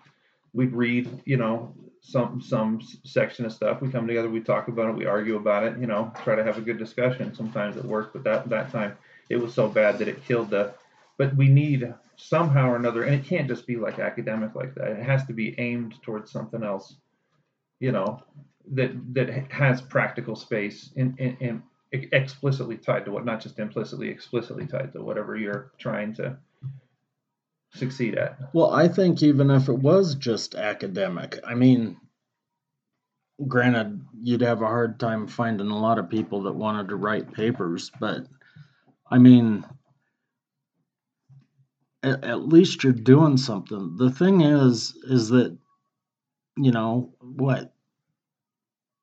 we'd 0.53 0.73
read, 0.73 1.23
you 1.25 1.37
know, 1.37 1.73
some 2.01 2.41
some 2.41 2.81
section 3.05 3.45
of 3.45 3.53
stuff. 3.53 3.81
We 3.81 3.91
come 3.91 4.09
together, 4.09 4.29
we 4.29 4.41
talk 4.41 4.67
about 4.67 4.89
it, 4.89 4.97
we 4.97 5.07
argue 5.07 5.37
about 5.37 5.63
it, 5.63 5.79
you 5.79 5.87
know, 5.87 6.13
try 6.25 6.35
to 6.35 6.43
have 6.43 6.59
a 6.59 6.63
good 6.63 6.79
discussion. 6.79 7.33
Sometimes 7.33 7.77
it 7.77 7.85
works, 7.85 8.11
but 8.13 8.25
that 8.25 8.49
that 8.49 8.73
time 8.73 8.97
it 9.29 9.37
was 9.37 9.55
so 9.55 9.69
bad 9.69 9.99
that 9.99 10.09
it 10.09 10.25
killed 10.25 10.51
the. 10.51 10.75
But 11.17 11.35
we 11.37 11.49
need 11.49 11.95
somehow 12.17 12.71
or 12.71 12.77
another, 12.77 13.05
and 13.05 13.15
it 13.15 13.25
can't 13.25 13.49
just 13.49 13.67
be 13.67 13.77
like 13.77 14.01
academic 14.01 14.55
like 14.55 14.75
that. 14.75 14.89
It 14.89 15.05
has 15.05 15.25
to 15.27 15.33
be 15.33 15.59
aimed 15.59 16.03
towards 16.03 16.31
something 16.31 16.63
else 16.63 16.97
you 17.81 17.93
know 17.93 18.23
that 18.73 18.91
that 19.15 19.29
has 19.53 19.81
practical 19.81 20.37
space 20.37 20.91
and 20.97 21.19
in, 21.19 21.63
explicitly 21.93 22.77
tied 22.77 23.05
to 23.05 23.11
what 23.13 23.25
not 23.25 23.41
just 23.41 23.59
implicitly 23.59 24.09
explicitly 24.09 24.67
tied 24.67 24.93
to 24.93 25.03
whatever 25.03 25.37
you're 25.37 25.73
trying 25.79 26.13
to 26.13 26.37
succeed 27.73 28.17
at 28.17 28.39
Well, 28.53 28.73
I 28.73 28.89
think 28.89 29.23
even 29.23 29.51
if 29.51 29.69
it 29.69 29.79
was 29.79 30.15
just 30.15 30.55
academic, 30.55 31.39
I 31.47 31.55
mean, 31.55 31.97
granted, 33.47 34.05
you'd 34.21 34.41
have 34.41 34.63
a 34.63 34.67
hard 34.67 34.99
time 34.99 35.27
finding 35.27 35.71
a 35.71 35.79
lot 35.79 35.99
of 35.99 36.11
people 36.11 36.43
that 36.45 36.55
wanted 36.55 36.89
to 36.89 36.97
write 36.97 37.33
papers, 37.33 37.91
but 38.01 38.27
I 39.11 39.19
mean, 39.19 39.65
at, 42.03 42.25
at 42.25 42.49
least 42.49 42.83
you're 42.83 42.93
doing 42.93 43.37
something. 43.37 43.97
The 43.97 44.11
thing 44.11 44.41
is, 44.41 44.97
is 45.05 45.29
that, 45.29 45.57
you 46.57 46.73
know, 46.73 47.15
what, 47.21 47.73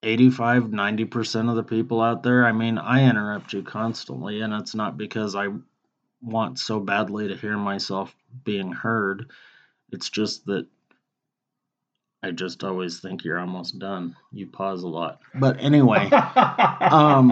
85, 0.04 0.66
90% 0.66 1.50
of 1.50 1.56
the 1.56 1.64
people 1.64 2.02
out 2.02 2.24
there, 2.24 2.46
I 2.46 2.52
mean, 2.52 2.78
I 2.78 3.10
interrupt 3.10 3.54
you 3.54 3.64
constantly, 3.64 4.42
and 4.42 4.54
it's 4.54 4.76
not 4.76 4.98
because 4.98 5.36
I 5.36 5.48
want 6.22 6.60
so 6.60 6.80
badly 6.80 7.28
to 7.30 7.36
hear 7.38 7.58
myself 7.58 8.16
being 8.44 8.72
heard. 8.72 9.32
It's 9.92 10.10
just 10.10 10.46
that 10.48 10.68
I 12.24 12.32
just 12.32 12.64
always 12.64 13.00
think 13.00 13.24
you're 13.24 13.40
almost 13.40 13.80
done. 13.80 14.16
You 14.32 14.48
pause 14.48 14.84
a 14.84 14.88
lot. 14.88 15.20
But 15.36 15.60
anyway, 15.62 16.10
um, 16.82 17.30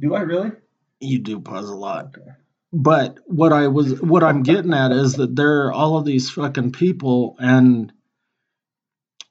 do 0.00 0.14
i 0.14 0.20
really 0.22 0.52
you 1.00 1.18
do 1.20 1.40
pause 1.40 1.70
a 1.70 1.74
lot. 1.76 2.06
okay 2.16 2.30
But 2.72 3.18
what 3.26 3.52
I 3.52 3.68
was 3.68 4.00
what 4.02 4.24
I'm 4.24 4.42
getting 4.42 4.74
at 4.74 4.92
is 4.92 5.14
that 5.14 5.36
there 5.36 5.66
are 5.66 5.72
all 5.72 5.98
of 5.98 6.04
these 6.04 6.30
fucking 6.30 6.72
people 6.72 7.36
and 7.38 7.92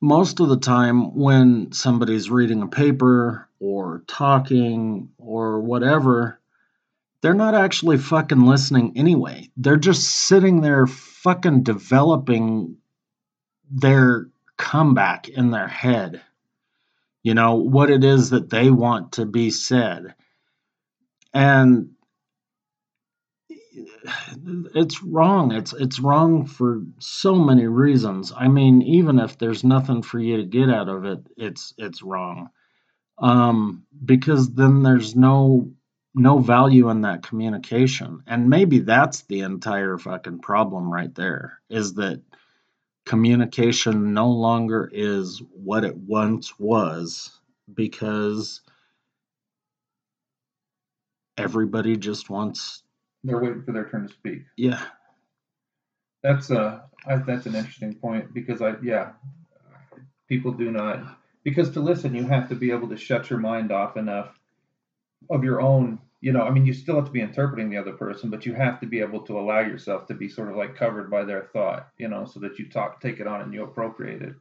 most 0.01 0.39
of 0.39 0.49
the 0.49 0.59
time 0.59 1.15
when 1.15 1.71
somebody's 1.71 2.29
reading 2.29 2.61
a 2.61 2.67
paper 2.67 3.47
or 3.59 4.03
talking 4.07 5.09
or 5.17 5.61
whatever, 5.61 6.39
they're 7.21 7.33
not 7.33 7.55
actually 7.55 7.97
fucking 7.97 8.45
listening 8.45 8.93
anyway. 8.95 9.49
They're 9.57 9.77
just 9.77 10.03
sitting 10.07 10.61
there 10.61 10.85
fucking 10.85 11.63
developing 11.63 12.77
their 13.71 14.27
comeback 14.57 15.27
in 15.27 15.51
their 15.51 15.67
head. 15.67 16.21
You 17.23 17.33
know, 17.33 17.55
what 17.55 17.89
it 17.89 18.03
is 18.03 18.29
that 18.29 18.51
they 18.51 18.69
want 18.69 19.13
to 19.13 19.25
be 19.25 19.49
said. 19.49 20.13
And 21.33 21.94
it's 24.75 25.03
wrong. 25.03 25.51
It's 25.51 25.73
it's 25.73 25.99
wrong 25.99 26.45
for 26.45 26.81
so 26.99 27.35
many 27.35 27.67
reasons. 27.67 28.31
I 28.35 28.47
mean, 28.47 28.81
even 28.81 29.19
if 29.19 29.37
there's 29.37 29.63
nothing 29.63 30.01
for 30.01 30.19
you 30.19 30.37
to 30.37 30.43
get 30.45 30.69
out 30.69 30.89
of 30.89 31.05
it, 31.05 31.19
it's 31.37 31.73
it's 31.77 32.01
wrong. 32.01 32.49
Um, 33.17 33.85
because 34.03 34.53
then 34.53 34.83
there's 34.83 35.15
no 35.15 35.71
no 36.15 36.39
value 36.39 36.89
in 36.89 37.01
that 37.01 37.23
communication. 37.23 38.23
And 38.27 38.49
maybe 38.49 38.79
that's 38.79 39.23
the 39.23 39.41
entire 39.41 39.97
fucking 39.97 40.39
problem 40.39 40.91
right 40.91 41.13
there 41.13 41.59
is 41.69 41.95
that 41.95 42.21
communication 43.05 44.13
no 44.13 44.29
longer 44.29 44.89
is 44.91 45.41
what 45.53 45.83
it 45.83 45.95
once 45.97 46.57
was 46.57 47.37
because 47.73 48.61
everybody 51.37 51.97
just 51.97 52.29
wants 52.29 52.83
they're 53.25 53.39
waiting 53.39 53.63
for 53.63 53.73
their 53.73 53.89
turn 53.89 54.07
to 54.07 54.13
speak 54.13 54.43
yeah 54.57 54.81
That's 56.23 56.51
uh, 56.51 56.81
that's 57.27 57.45
an 57.45 57.55
interesting 57.55 57.95
point 57.95 58.33
because 58.33 58.61
I 58.61 58.75
yeah, 58.83 59.13
people 60.27 60.51
do 60.51 60.71
not 60.71 61.19
because 61.43 61.71
to 61.71 61.79
listen 61.81 62.15
you 62.15 62.25
have 62.27 62.49
to 62.49 62.55
be 62.55 62.71
able 62.71 62.89
to 62.89 62.97
shut 62.97 63.29
your 63.29 63.39
mind 63.39 63.71
off 63.71 63.97
enough 63.97 64.37
of 65.29 65.43
your 65.43 65.61
own. 65.61 65.99
You 66.21 66.33
know, 66.33 66.41
I 66.41 66.49
mean, 66.49 66.65
you 66.65 66.73
still 66.73 66.95
have 66.95 67.05
to 67.05 67.11
be 67.11 67.21
interpreting 67.21 67.69
the 67.69 67.77
other 67.77 67.93
person, 67.93 68.31
but 68.31 68.45
you 68.45 68.55
have 68.55 68.79
to 68.81 68.87
be 68.87 69.01
able 69.01 69.21
to 69.27 69.39
allow 69.39 69.59
yourself 69.61 70.07
to 70.07 70.15
be 70.15 70.29
sort 70.29 70.49
of 70.49 70.57
like 70.57 70.75
covered 70.75 71.11
by 71.11 71.25
their 71.25 71.43
thought. 71.53 71.89
You 71.97 72.09
know, 72.09 72.25
so 72.25 72.39
that 72.41 72.59
you 72.59 72.69
talk, 72.69 73.01
take 73.01 73.19
it 73.19 73.27
on, 73.27 73.41
and 73.41 73.53
you 73.53 73.63
appropriate 73.63 74.23
it. 74.23 74.35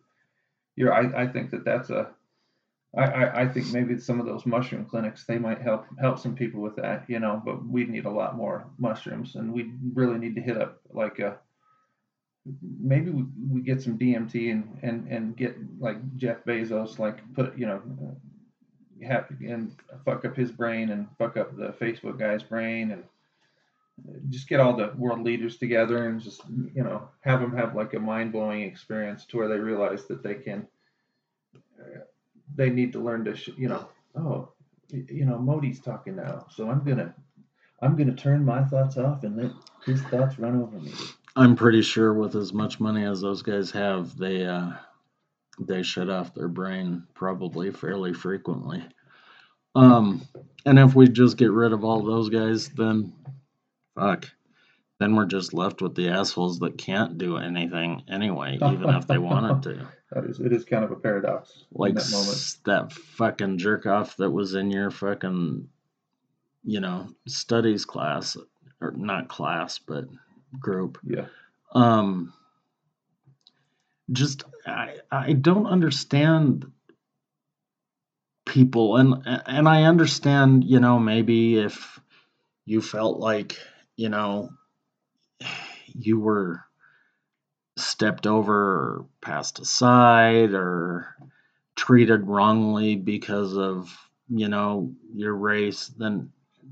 You're, 0.76 0.94
I, 0.94 1.24
I 1.24 1.28
think 1.28 1.50
that 1.52 1.64
that's 1.64 1.90
a. 1.90 2.10
I, 2.96 3.02
I, 3.02 3.40
I 3.42 3.48
think 3.48 3.72
maybe 3.72 3.98
some 3.98 4.20
of 4.20 4.26
those 4.26 4.46
mushroom 4.46 4.84
clinics 4.84 5.24
they 5.24 5.38
might 5.38 5.60
help 5.60 5.86
help 5.98 6.18
some 6.18 6.34
people 6.34 6.60
with 6.60 6.76
that, 6.76 7.04
you 7.08 7.18
know. 7.18 7.42
But 7.44 7.66
we 7.66 7.84
need 7.84 8.04
a 8.04 8.10
lot 8.10 8.36
more 8.36 8.66
mushrooms, 8.78 9.34
and 9.34 9.52
we 9.52 9.72
really 9.92 10.18
need 10.18 10.34
to 10.36 10.40
hit 10.40 10.56
up 10.56 10.80
like 10.92 11.18
a 11.18 11.38
maybe 12.80 13.10
we, 13.10 13.24
we 13.50 13.60
get 13.60 13.82
some 13.82 13.98
DMT 13.98 14.50
and, 14.50 14.78
and, 14.82 15.08
and 15.08 15.36
get 15.36 15.56
like 15.80 15.96
Jeff 16.16 16.44
Bezos, 16.44 16.98
like 16.98 17.20
put, 17.34 17.56
you 17.56 17.66
know, 17.66 17.82
uh, 18.02 19.06
have 19.06 19.28
and 19.40 19.74
fuck 20.04 20.24
up 20.24 20.36
his 20.36 20.50
brain 20.50 20.90
and 20.90 21.06
fuck 21.18 21.36
up 21.36 21.56
the 21.56 21.74
Facebook 21.80 22.18
guy's 22.18 22.42
brain 22.42 22.92
and 22.92 23.02
just 24.28 24.48
get 24.48 24.60
all 24.60 24.76
the 24.76 24.92
world 24.96 25.22
leaders 25.22 25.56
together 25.56 26.08
and 26.08 26.20
just, 26.20 26.42
you 26.74 26.82
know, 26.82 27.08
have 27.20 27.40
them 27.40 27.56
have 27.56 27.74
like 27.74 27.94
a 27.94 27.98
mind 27.98 28.32
blowing 28.32 28.62
experience 28.62 29.24
to 29.24 29.36
where 29.36 29.48
they 29.48 29.58
realize 29.58 30.04
that 30.06 30.22
they 30.22 30.34
can, 30.34 30.60
uh, 30.60 30.64
they 32.54 32.70
need 32.70 32.92
to 32.92 33.00
learn 33.00 33.24
to, 33.24 33.36
you 33.56 33.68
know, 33.68 33.88
oh, 34.16 34.50
you 34.90 35.24
know, 35.24 35.38
Modi's 35.38 35.80
talking 35.80 36.16
now. 36.16 36.46
So 36.50 36.70
I'm 36.70 36.84
to, 36.84 37.14
I'm 37.82 37.96
to 37.96 38.12
turn 38.14 38.44
my 38.44 38.64
thoughts 38.64 38.96
off 38.96 39.24
and 39.24 39.36
let 39.36 39.52
his 39.86 40.02
thoughts 40.04 40.38
run 40.38 40.60
over 40.62 40.78
me. 40.80 40.92
i'm 41.36 41.56
pretty 41.56 41.82
sure 41.82 42.14
with 42.14 42.34
as 42.36 42.52
much 42.52 42.80
money 42.80 43.04
as 43.04 43.20
those 43.20 43.42
guys 43.42 43.70
have 43.70 44.16
they 44.18 44.44
uh 44.46 44.72
they 45.60 45.82
shut 45.82 46.10
off 46.10 46.34
their 46.34 46.48
brain 46.48 47.04
probably 47.14 47.70
fairly 47.70 48.12
frequently 48.12 48.84
um 49.74 50.22
and 50.66 50.78
if 50.78 50.94
we 50.94 51.08
just 51.08 51.36
get 51.36 51.50
rid 51.50 51.72
of 51.72 51.84
all 51.84 52.02
those 52.02 52.28
guys 52.30 52.68
then 52.70 53.12
fuck 53.96 54.30
then 55.04 55.16
we're 55.16 55.26
just 55.26 55.52
left 55.52 55.82
with 55.82 55.94
the 55.94 56.08
assholes 56.08 56.60
that 56.60 56.78
can't 56.78 57.18
do 57.18 57.36
anything 57.36 58.02
anyway 58.08 58.54
even 58.54 58.88
if 58.88 59.06
they 59.06 59.18
wanted 59.18 59.62
to. 59.62 59.86
That 60.10 60.26
is, 60.26 60.38
it 60.38 60.52
is 60.52 60.64
kind 60.64 60.84
of 60.84 60.92
a 60.92 60.96
paradox 60.96 61.64
like 61.72 61.94
that 61.94 62.08
moment. 62.12 62.56
that 62.66 62.92
fucking 62.92 63.58
jerk 63.58 63.84
off 63.84 64.16
that 64.18 64.30
was 64.30 64.54
in 64.54 64.70
your 64.70 64.92
fucking 64.92 65.68
you 66.62 66.78
know 66.78 67.08
studies 67.26 67.84
class 67.84 68.36
or 68.80 68.92
not 68.92 69.28
class 69.28 69.80
but 69.80 70.04
group. 70.60 70.98
Yeah, 71.02 71.26
um 71.72 72.32
just 74.12 74.44
i 74.64 74.98
i 75.10 75.32
don't 75.32 75.66
understand 75.66 76.70
people 78.46 78.96
and 78.98 79.14
and 79.46 79.68
i 79.68 79.82
understand 79.82 80.62
you 80.62 80.78
know 80.78 81.00
maybe 81.00 81.58
if 81.58 81.98
you 82.66 82.80
felt 82.80 83.18
like 83.18 83.58
you 83.96 84.08
know, 84.08 84.50
you 85.86 86.18
were 86.18 86.64
stepped 87.76 88.26
over 88.26 88.54
or 88.54 89.06
passed 89.20 89.58
aside 89.58 90.54
or 90.54 91.16
treated 91.76 92.26
wrongly 92.26 92.96
because 92.96 93.56
of, 93.56 93.96
you 94.28 94.48
know, 94.48 94.92
your 95.12 95.34
race, 95.34 95.88
then 95.98 96.30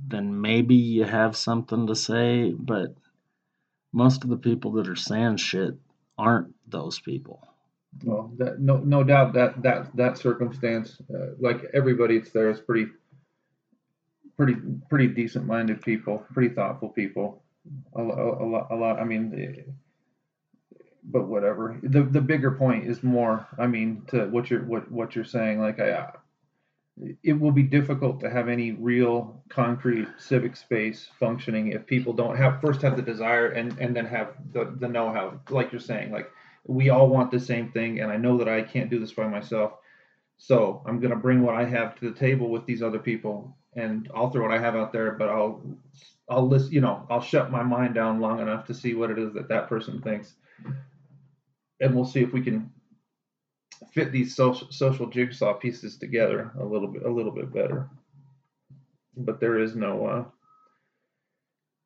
then 0.09 0.41
maybe 0.41 0.75
you 0.75 1.05
have 1.05 1.37
something 1.37 1.87
to 1.87 1.95
say, 1.95 2.53
but 2.53 2.95
most 3.93 4.25
of 4.25 4.31
the 4.31 4.37
people 4.37 4.73
that 4.73 4.89
are 4.89 4.97
saying 4.97 5.37
shit 5.37 5.75
aren't 6.19 6.55
those 6.69 6.99
people. 6.99 7.47
Well, 8.05 8.33
that, 8.39 8.59
no, 8.59 8.79
no 8.79 9.05
doubt 9.05 9.35
that 9.35 9.63
that 9.63 9.95
that 9.97 10.19
circumstance, 10.19 10.97
uh, 11.15 11.35
like 11.39 11.65
everybody 11.75 12.19
that's 12.19 12.31
there, 12.31 12.51
is 12.51 12.61
pretty, 12.61 12.91
pretty, 14.37 14.57
pretty 14.89 15.09
decent-minded 15.09 15.83
people, 15.83 16.25
pretty 16.33 16.55
thoughtful 16.55 16.89
people. 16.89 17.43
A, 17.97 18.01
a, 18.01 18.45
a 18.45 18.47
lot, 18.47 18.69
a 18.71 18.77
lot. 18.77 19.01
I 19.01 19.05
mean, 19.05 19.33
eh, 19.37 19.63
but 21.05 21.27
whatever. 21.29 21.79
The 21.83 22.03
the 22.03 22.21
bigger 22.21 22.53
point 22.53 22.87
is 22.89 23.03
more. 23.03 23.47
I 23.59 23.67
mean, 23.67 24.03
to 24.09 24.27
what 24.27 24.51
you're 24.51 24.65
what 24.65 24.91
what 24.91 25.15
you're 25.17 25.25
saying. 25.25 25.61
Like 25.61 25.81
I, 25.81 26.13
it 27.23 27.33
will 27.33 27.53
be 27.53 27.63
difficult 27.63 28.21
to 28.21 28.31
have 28.31 28.49
any 28.49 28.73
real 28.73 29.43
concrete 29.49 30.09
civic 30.19 30.57
space 30.57 31.09
functioning 31.19 31.69
if 31.73 31.87
people 31.87 32.13
don't 32.13 32.37
have 32.37 32.61
first 32.61 32.83
have 32.83 32.97
the 32.97 33.03
desire 33.03 33.49
and 33.49 33.77
and 33.79 33.97
then 33.97 34.05
have 34.05 34.35
the 34.53 34.77
the 34.79 34.89
know-how 34.89 35.41
like 35.51 35.73
you're 35.73 35.81
saying 35.81 36.13
like 36.13 36.31
we 36.67 36.91
all 36.91 37.09
want 37.09 37.31
the 37.31 37.41
same 37.41 37.73
thing 37.73 38.01
and 38.01 38.13
i 38.13 38.17
know 38.17 38.37
that 38.37 38.49
i 38.49 38.63
can't 38.63 38.91
do 38.91 38.99
this 38.99 39.13
by 39.13 39.27
myself 39.27 39.73
so 40.37 40.83
i'm 40.87 41.01
going 41.01 41.11
to 41.11 41.17
bring 41.17 41.43
what 41.43 41.55
i 41.55 41.65
have 41.65 41.95
to 41.99 42.11
the 42.11 42.19
table 42.19 42.51
with 42.51 42.67
these 42.67 42.83
other 42.83 42.99
people 42.99 43.57
and 43.75 44.11
i'll 44.15 44.31
throw 44.31 44.43
what 44.47 44.57
i 44.57 44.61
have 44.61 44.77
out 44.77 44.93
there 44.93 45.13
but 45.13 45.31
i'll 45.31 45.63
i'll 46.33 46.49
list 46.49 46.73
you 46.73 46.81
know 46.81 47.07
i'll 47.11 47.21
shut 47.21 47.51
my 47.51 47.63
mind 47.63 47.95
down 47.95 48.21
long 48.21 48.41
enough 48.41 48.67
to 48.67 48.75
see 48.75 48.95
what 48.95 49.11
it 49.11 49.19
is 49.19 49.33
that 49.33 49.49
that 49.49 49.69
person 49.69 50.01
thinks 50.03 50.35
and 51.81 51.95
we'll 51.95 52.05
see 52.05 52.23
if 52.23 52.33
we 52.33 52.41
can 52.41 52.71
fit 53.93 54.13
these 54.13 54.35
social 54.35 54.69
social 54.71 55.07
jigsaw 55.07 55.53
pieces 55.55 55.97
together 55.97 56.53
a 56.59 56.65
little 56.65 56.89
bit 56.89 57.03
a 57.03 57.11
little 57.11 57.33
bit 57.33 57.53
better. 57.53 57.91
But 59.17 59.41
there 59.41 59.59
is 59.59 59.75
no. 59.77 60.07
Uh, 60.07 60.25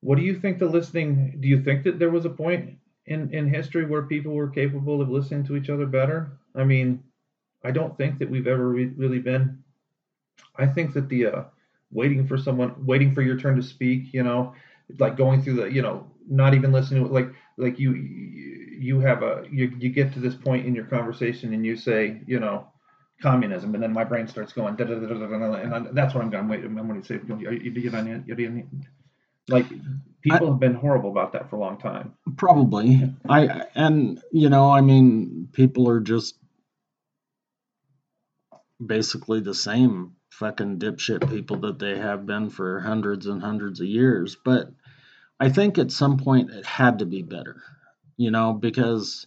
what 0.00 0.16
do 0.16 0.22
you 0.22 0.38
think 0.38 0.58
the 0.58 0.66
listening? 0.66 1.38
Do 1.40 1.48
you 1.48 1.62
think 1.62 1.82
that 1.84 1.98
there 1.98 2.10
was 2.10 2.26
a 2.26 2.30
point 2.30 2.78
in 3.06 3.32
in 3.34 3.48
history 3.48 3.86
where 3.86 4.02
people 4.02 4.32
were 4.32 4.50
capable 4.50 5.00
of 5.00 5.08
listening 5.08 5.44
to 5.46 5.56
each 5.56 5.70
other 5.70 5.86
better? 5.86 6.38
I 6.54 6.64
mean, 6.64 7.02
I 7.64 7.70
don't 7.70 7.96
think 7.96 8.18
that 8.18 8.30
we've 8.30 8.46
ever 8.46 8.68
re- 8.68 8.94
really 8.96 9.18
been. 9.18 9.62
I 10.56 10.66
think 10.66 10.92
that 10.92 11.08
the 11.08 11.26
uh, 11.26 11.44
waiting 11.90 12.26
for 12.26 12.36
someone, 12.36 12.74
waiting 12.84 13.14
for 13.14 13.22
your 13.22 13.38
turn 13.38 13.56
to 13.56 13.62
speak, 13.62 14.12
you 14.12 14.22
know, 14.22 14.54
like 14.98 15.16
going 15.16 15.42
through 15.42 15.54
the, 15.54 15.66
you 15.66 15.82
know, 15.82 16.06
not 16.28 16.54
even 16.54 16.72
listening 16.72 17.10
like 17.12 17.28
like 17.56 17.78
you 17.78 17.92
you 17.94 19.00
have 19.00 19.22
a 19.22 19.44
you, 19.50 19.72
you 19.78 19.90
get 19.90 20.12
to 20.12 20.18
this 20.18 20.34
point 20.34 20.66
in 20.66 20.74
your 20.74 20.84
conversation 20.84 21.54
and 21.54 21.64
you 21.64 21.76
say 21.76 22.20
you 22.26 22.40
know 22.40 22.66
communism 23.22 23.74
and 23.74 23.82
then 23.82 23.92
my 23.92 24.04
brain 24.04 24.26
starts 24.26 24.52
going 24.52 24.74
da, 24.76 24.84
da, 24.84 24.94
da, 24.94 25.54
and 25.54 25.96
that's 25.96 26.14
what 26.14 26.22
I'm 26.22 26.30
going 26.30 26.48
wait 26.48 26.64
I'm 26.64 26.74
going 26.74 27.00
to 27.00 27.06
say 27.06 27.20
like 29.48 29.68
people 30.20 30.48
I, 30.48 30.50
have 30.50 30.60
been 30.60 30.74
horrible 30.74 31.10
about 31.10 31.32
that 31.32 31.48
for 31.48 31.56
a 31.56 31.60
long 31.60 31.78
time. 31.78 32.12
Probably. 32.36 33.12
I 33.28 33.64
and 33.74 34.20
you 34.32 34.48
know 34.48 34.70
I 34.70 34.80
mean 34.80 35.48
people 35.52 35.88
are 35.88 36.00
just 36.00 36.36
basically 38.84 39.40
the 39.40 39.54
same 39.54 40.12
fucking 40.30 40.78
dipshit 40.78 41.28
people 41.30 41.56
that 41.58 41.78
they 41.78 41.96
have 41.98 42.26
been 42.26 42.50
for 42.50 42.80
hundreds 42.80 43.26
and 43.26 43.42
hundreds 43.42 43.80
of 43.80 43.86
years 43.86 44.36
but 44.44 44.70
I 45.38 45.50
think 45.50 45.78
at 45.78 45.90
some 45.90 46.18
point 46.18 46.50
it 46.50 46.66
had 46.66 46.98
to 47.00 47.06
be 47.06 47.22
better 47.22 47.62
you 48.16 48.30
know, 48.30 48.52
because, 48.52 49.26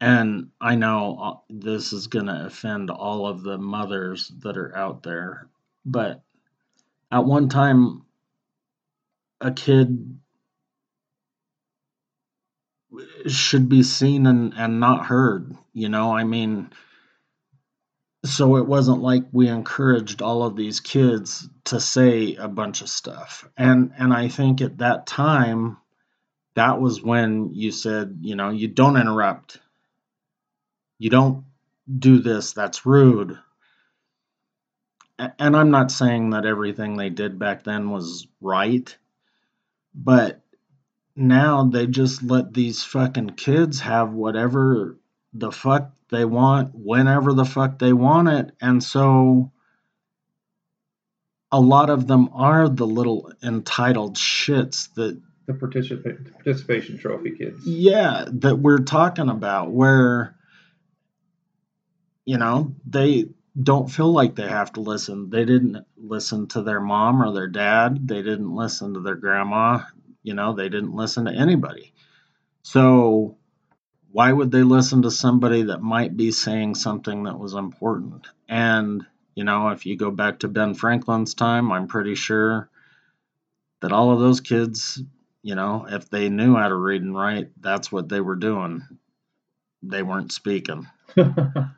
and 0.00 0.50
I 0.60 0.76
know 0.76 1.18
uh, 1.20 1.36
this 1.50 1.92
is 1.92 2.06
going 2.06 2.26
to 2.26 2.46
offend 2.46 2.90
all 2.90 3.26
of 3.26 3.42
the 3.42 3.58
mothers 3.58 4.30
that 4.40 4.56
are 4.56 4.76
out 4.76 5.02
there, 5.02 5.48
but 5.84 6.22
at 7.10 7.24
one 7.24 7.48
time, 7.48 8.04
a 9.40 9.50
kid 9.50 10.18
should 13.26 13.68
be 13.68 13.82
seen 13.82 14.26
and, 14.26 14.54
and 14.54 14.80
not 14.80 15.06
heard, 15.06 15.56
you 15.72 15.88
know, 15.88 16.14
I 16.14 16.24
mean, 16.24 16.70
so 18.24 18.56
it 18.56 18.66
wasn't 18.66 19.00
like 19.00 19.24
we 19.32 19.48
encouraged 19.48 20.20
all 20.22 20.42
of 20.42 20.56
these 20.56 20.80
kids 20.80 21.48
to 21.64 21.80
say 21.80 22.34
a 22.36 22.48
bunch 22.48 22.82
of 22.82 22.88
stuff 22.88 23.48
and 23.56 23.92
and 23.98 24.12
i 24.12 24.28
think 24.28 24.60
at 24.60 24.78
that 24.78 25.06
time 25.06 25.76
that 26.54 26.80
was 26.80 27.02
when 27.02 27.54
you 27.54 27.70
said, 27.70 28.18
you 28.22 28.34
know, 28.34 28.50
you 28.50 28.68
don't 28.68 28.96
interrupt. 28.96 29.58
You 30.98 31.10
don't 31.10 31.44
do 31.98 32.18
this. 32.18 32.52
That's 32.52 32.84
rude. 32.84 33.38
And 35.18 35.56
I'm 35.56 35.70
not 35.70 35.90
saying 35.90 36.30
that 36.30 36.46
everything 36.46 36.96
they 36.96 37.10
did 37.10 37.38
back 37.38 37.64
then 37.64 37.90
was 37.90 38.26
right, 38.40 38.94
but 39.94 40.42
now 41.14 41.64
they 41.64 41.86
just 41.86 42.22
let 42.22 42.54
these 42.54 42.82
fucking 42.82 43.30
kids 43.30 43.80
have 43.80 44.12
whatever 44.12 44.98
the 45.34 45.52
fuck 45.52 45.92
they 46.10 46.24
want 46.24 46.70
whenever 46.74 47.32
the 47.32 47.44
fuck 47.44 47.78
they 47.78 47.92
want 47.92 48.28
it. 48.28 48.52
And 48.60 48.82
so 48.82 49.52
a 51.52 51.60
lot 51.60 51.90
of 51.90 52.06
them 52.06 52.30
are 52.32 52.68
the 52.68 52.86
little 52.86 53.32
entitled 53.42 54.16
shits 54.16 54.92
that 54.94 55.20
the 55.46 55.54
participation 55.54 56.32
participation 56.32 56.98
trophy 56.98 57.32
kids. 57.32 57.66
Yeah, 57.66 58.26
that 58.28 58.56
we're 58.56 58.78
talking 58.78 59.28
about 59.28 59.72
where 59.72 60.36
you 62.24 62.38
know, 62.38 62.76
they 62.86 63.26
don't 63.60 63.90
feel 63.90 64.12
like 64.12 64.36
they 64.36 64.46
have 64.46 64.72
to 64.74 64.80
listen. 64.80 65.30
They 65.30 65.44
didn't 65.44 65.84
listen 65.96 66.46
to 66.48 66.62
their 66.62 66.80
mom 66.80 67.20
or 67.20 67.32
their 67.32 67.48
dad. 67.48 68.06
They 68.06 68.22
didn't 68.22 68.54
listen 68.54 68.94
to 68.94 69.00
their 69.00 69.16
grandma. 69.16 69.80
You 70.22 70.34
know, 70.34 70.54
they 70.54 70.68
didn't 70.68 70.94
listen 70.94 71.24
to 71.24 71.32
anybody. 71.32 71.92
So, 72.62 73.36
why 74.12 74.32
would 74.32 74.50
they 74.50 74.62
listen 74.62 75.02
to 75.02 75.10
somebody 75.10 75.64
that 75.64 75.82
might 75.82 76.16
be 76.16 76.30
saying 76.32 76.74
something 76.74 77.24
that 77.24 77.38
was 77.38 77.54
important? 77.54 78.26
And, 78.48 79.06
you 79.34 79.44
know, 79.44 79.68
if 79.68 79.86
you 79.86 79.96
go 79.96 80.10
back 80.10 80.40
to 80.40 80.48
Ben 80.48 80.74
Franklin's 80.74 81.34
time, 81.34 81.70
I'm 81.72 81.86
pretty 81.86 82.14
sure 82.14 82.68
that 83.80 83.92
all 83.92 84.12
of 84.12 84.20
those 84.20 84.40
kids 84.40 85.02
you 85.42 85.54
know, 85.54 85.86
if 85.88 86.10
they 86.10 86.28
knew 86.28 86.54
how 86.54 86.68
to 86.68 86.74
read 86.74 87.02
and 87.02 87.16
write, 87.16 87.50
that's 87.60 87.90
what 87.90 88.08
they 88.08 88.20
were 88.20 88.36
doing. 88.36 88.82
They 89.82 90.02
weren't 90.02 90.32
speaking. 90.32 90.86
and, 91.16 91.70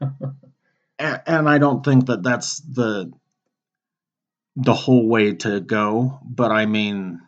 and 0.99 1.49
I 1.49 1.59
don't 1.59 1.85
think 1.85 2.07
that 2.07 2.23
that's 2.23 2.61
the 2.61 3.13
the 4.57 4.75
whole 4.75 5.09
way 5.09 5.35
to 5.35 5.61
go, 5.61 6.19
but 6.25 6.51
I 6.51 6.67
mean 6.67 7.21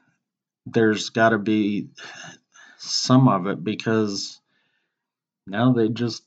there's 0.66 1.11
got 1.11 1.30
to 1.30 1.38
be 1.38 1.88
some 2.78 3.28
of 3.28 3.46
it 3.46 3.62
because 3.62 4.40
now 5.47 5.72
they 5.72 5.88
just 5.88 6.22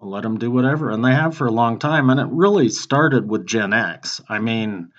let 0.00 0.22
them 0.22 0.38
do 0.38 0.50
whatever 0.50 0.90
and 0.90 1.04
they 1.04 1.12
have 1.12 1.36
for 1.36 1.46
a 1.46 1.52
long 1.52 1.78
time 1.78 2.10
and 2.10 2.18
it 2.18 2.26
really 2.30 2.68
started 2.68 3.28
with 3.28 3.46
Gen 3.46 3.72
X. 3.72 4.20
I 4.28 4.38
mean, 4.40 4.90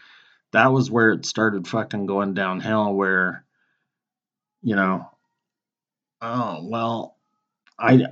that 0.52 0.72
was 0.72 0.90
where 0.90 1.12
it 1.12 1.26
started 1.26 1.68
fucking 1.68 2.06
going 2.06 2.34
downhill 2.34 2.94
where 2.94 3.44
you 4.64 4.76
know, 4.76 5.10
oh, 6.22 6.62
well, 6.64 7.18
I, 7.78 8.06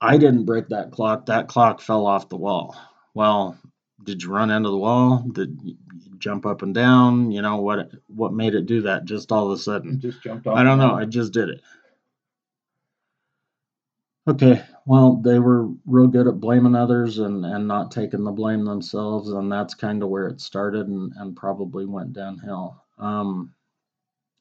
I 0.00 0.18
didn't 0.18 0.44
break 0.44 0.68
that 0.68 0.90
clock. 0.90 1.26
That 1.26 1.48
clock 1.48 1.80
fell 1.80 2.06
off 2.06 2.28
the 2.28 2.36
wall. 2.36 2.76
Well, 3.14 3.56
did 4.02 4.22
you 4.22 4.30
run 4.30 4.50
into 4.50 4.68
the 4.68 4.76
wall? 4.76 5.24
Did 5.32 5.60
you 5.62 5.76
jump 6.18 6.44
up 6.44 6.62
and 6.62 6.74
down? 6.74 7.30
You 7.30 7.40
know 7.40 7.58
what? 7.58 7.90
What 8.08 8.32
made 8.32 8.54
it 8.54 8.66
do 8.66 8.82
that? 8.82 9.04
Just 9.04 9.30
all 9.30 9.46
of 9.46 9.56
a 9.56 9.62
sudden, 9.62 10.00
just 10.00 10.22
jumped 10.22 10.46
off. 10.48 10.56
I 10.56 10.64
don't 10.64 10.78
know. 10.78 10.94
I 10.94 11.04
just 11.04 11.32
did 11.32 11.48
it. 11.50 11.60
Okay, 14.28 14.62
well, 14.86 15.16
they 15.16 15.40
were 15.40 15.68
real 15.84 16.06
good 16.06 16.28
at 16.28 16.38
blaming 16.38 16.76
others 16.76 17.18
and, 17.18 17.44
and 17.44 17.66
not 17.66 17.90
taking 17.90 18.22
the 18.22 18.30
blame 18.30 18.64
themselves, 18.64 19.30
and 19.30 19.50
that's 19.50 19.74
kind 19.74 20.00
of 20.02 20.10
where 20.10 20.28
it 20.28 20.40
started 20.40 20.86
and, 20.86 21.12
and 21.16 21.36
probably 21.36 21.86
went 21.86 22.12
downhill. 22.12 22.80
Um, 22.98 23.52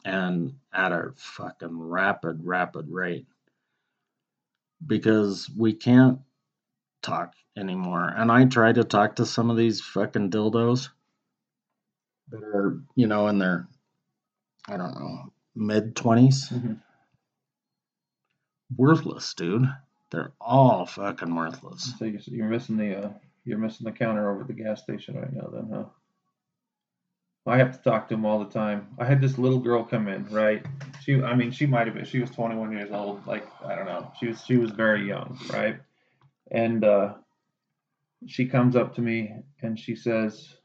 and 0.06 0.54
at 0.72 0.92
a 0.92 1.14
fucking 1.16 1.80
rapid, 1.80 2.42
rapid 2.44 2.90
rate 2.90 3.26
because 4.86 5.50
we 5.58 5.74
can't 5.74 6.20
talk 7.02 7.34
anymore. 7.58 8.14
And 8.16 8.32
I 8.32 8.46
try 8.46 8.72
to 8.72 8.84
talk 8.84 9.16
to 9.16 9.26
some 9.26 9.50
of 9.50 9.58
these 9.58 9.82
fucking 9.82 10.30
dildos 10.30 10.90
that 12.30 12.44
are, 12.44 12.82
you 12.96 13.08
know, 13.08 13.28
in 13.28 13.40
their, 13.40 13.68
I 14.68 14.78
don't 14.78 14.94
know, 14.94 15.34
mid 15.56 15.96
20s. 15.96 16.52
Mm-hmm. 16.52 16.74
Worthless, 18.78 19.34
dude. 19.34 19.68
They're 20.12 20.32
all 20.40 20.86
fucking 20.86 21.34
worthless. 21.34 21.94
So 21.98 22.06
you're 22.06 22.48
missing 22.48 22.78
the 22.78 23.06
uh, 23.06 23.10
you're 23.46 23.58
missing 23.58 23.86
the 23.86 23.92
counter 23.92 24.30
over 24.30 24.42
at 24.42 24.48
the 24.48 24.54
gas 24.54 24.82
station 24.82 25.16
right 25.16 25.34
now, 25.34 25.50
then, 25.52 25.70
huh? 25.74 25.86
I 27.48 27.58
have 27.58 27.72
to 27.76 27.90
talk 27.90 28.08
to 28.10 28.14
him 28.14 28.26
all 28.26 28.40
the 28.40 28.52
time. 28.52 28.88
I 29.00 29.06
had 29.06 29.20
this 29.20 29.38
little 29.38 29.60
girl 29.60 29.84
come 29.84 30.08
in, 30.08 30.26
right? 30.26 30.64
She, 31.02 31.22
I 31.22 31.36
mean, 31.36 31.52
she 31.52 31.66
might 31.66 31.88
have 31.88 31.96
been. 31.96 32.06
She 32.06 32.20
was 32.20 32.30
21 32.30 32.72
years 32.72 32.92
old. 32.92 33.26
Like 33.26 33.48
I 33.66 33.76
don't 33.76 33.86
know. 33.88 34.12
She 34.20 34.28
was 34.28 34.44
she 34.46 34.58
was 34.58 34.72
very 34.72 35.08
young, 35.08 35.40
right? 35.52 35.78
And 36.52 36.84
uh, 36.84 37.16
she 38.28 38.46
comes 38.46 38.76
up 38.76 38.96
to 38.96 39.02
me 39.02 39.34
and 39.62 39.80
she 39.80 39.96
says, 39.96 40.56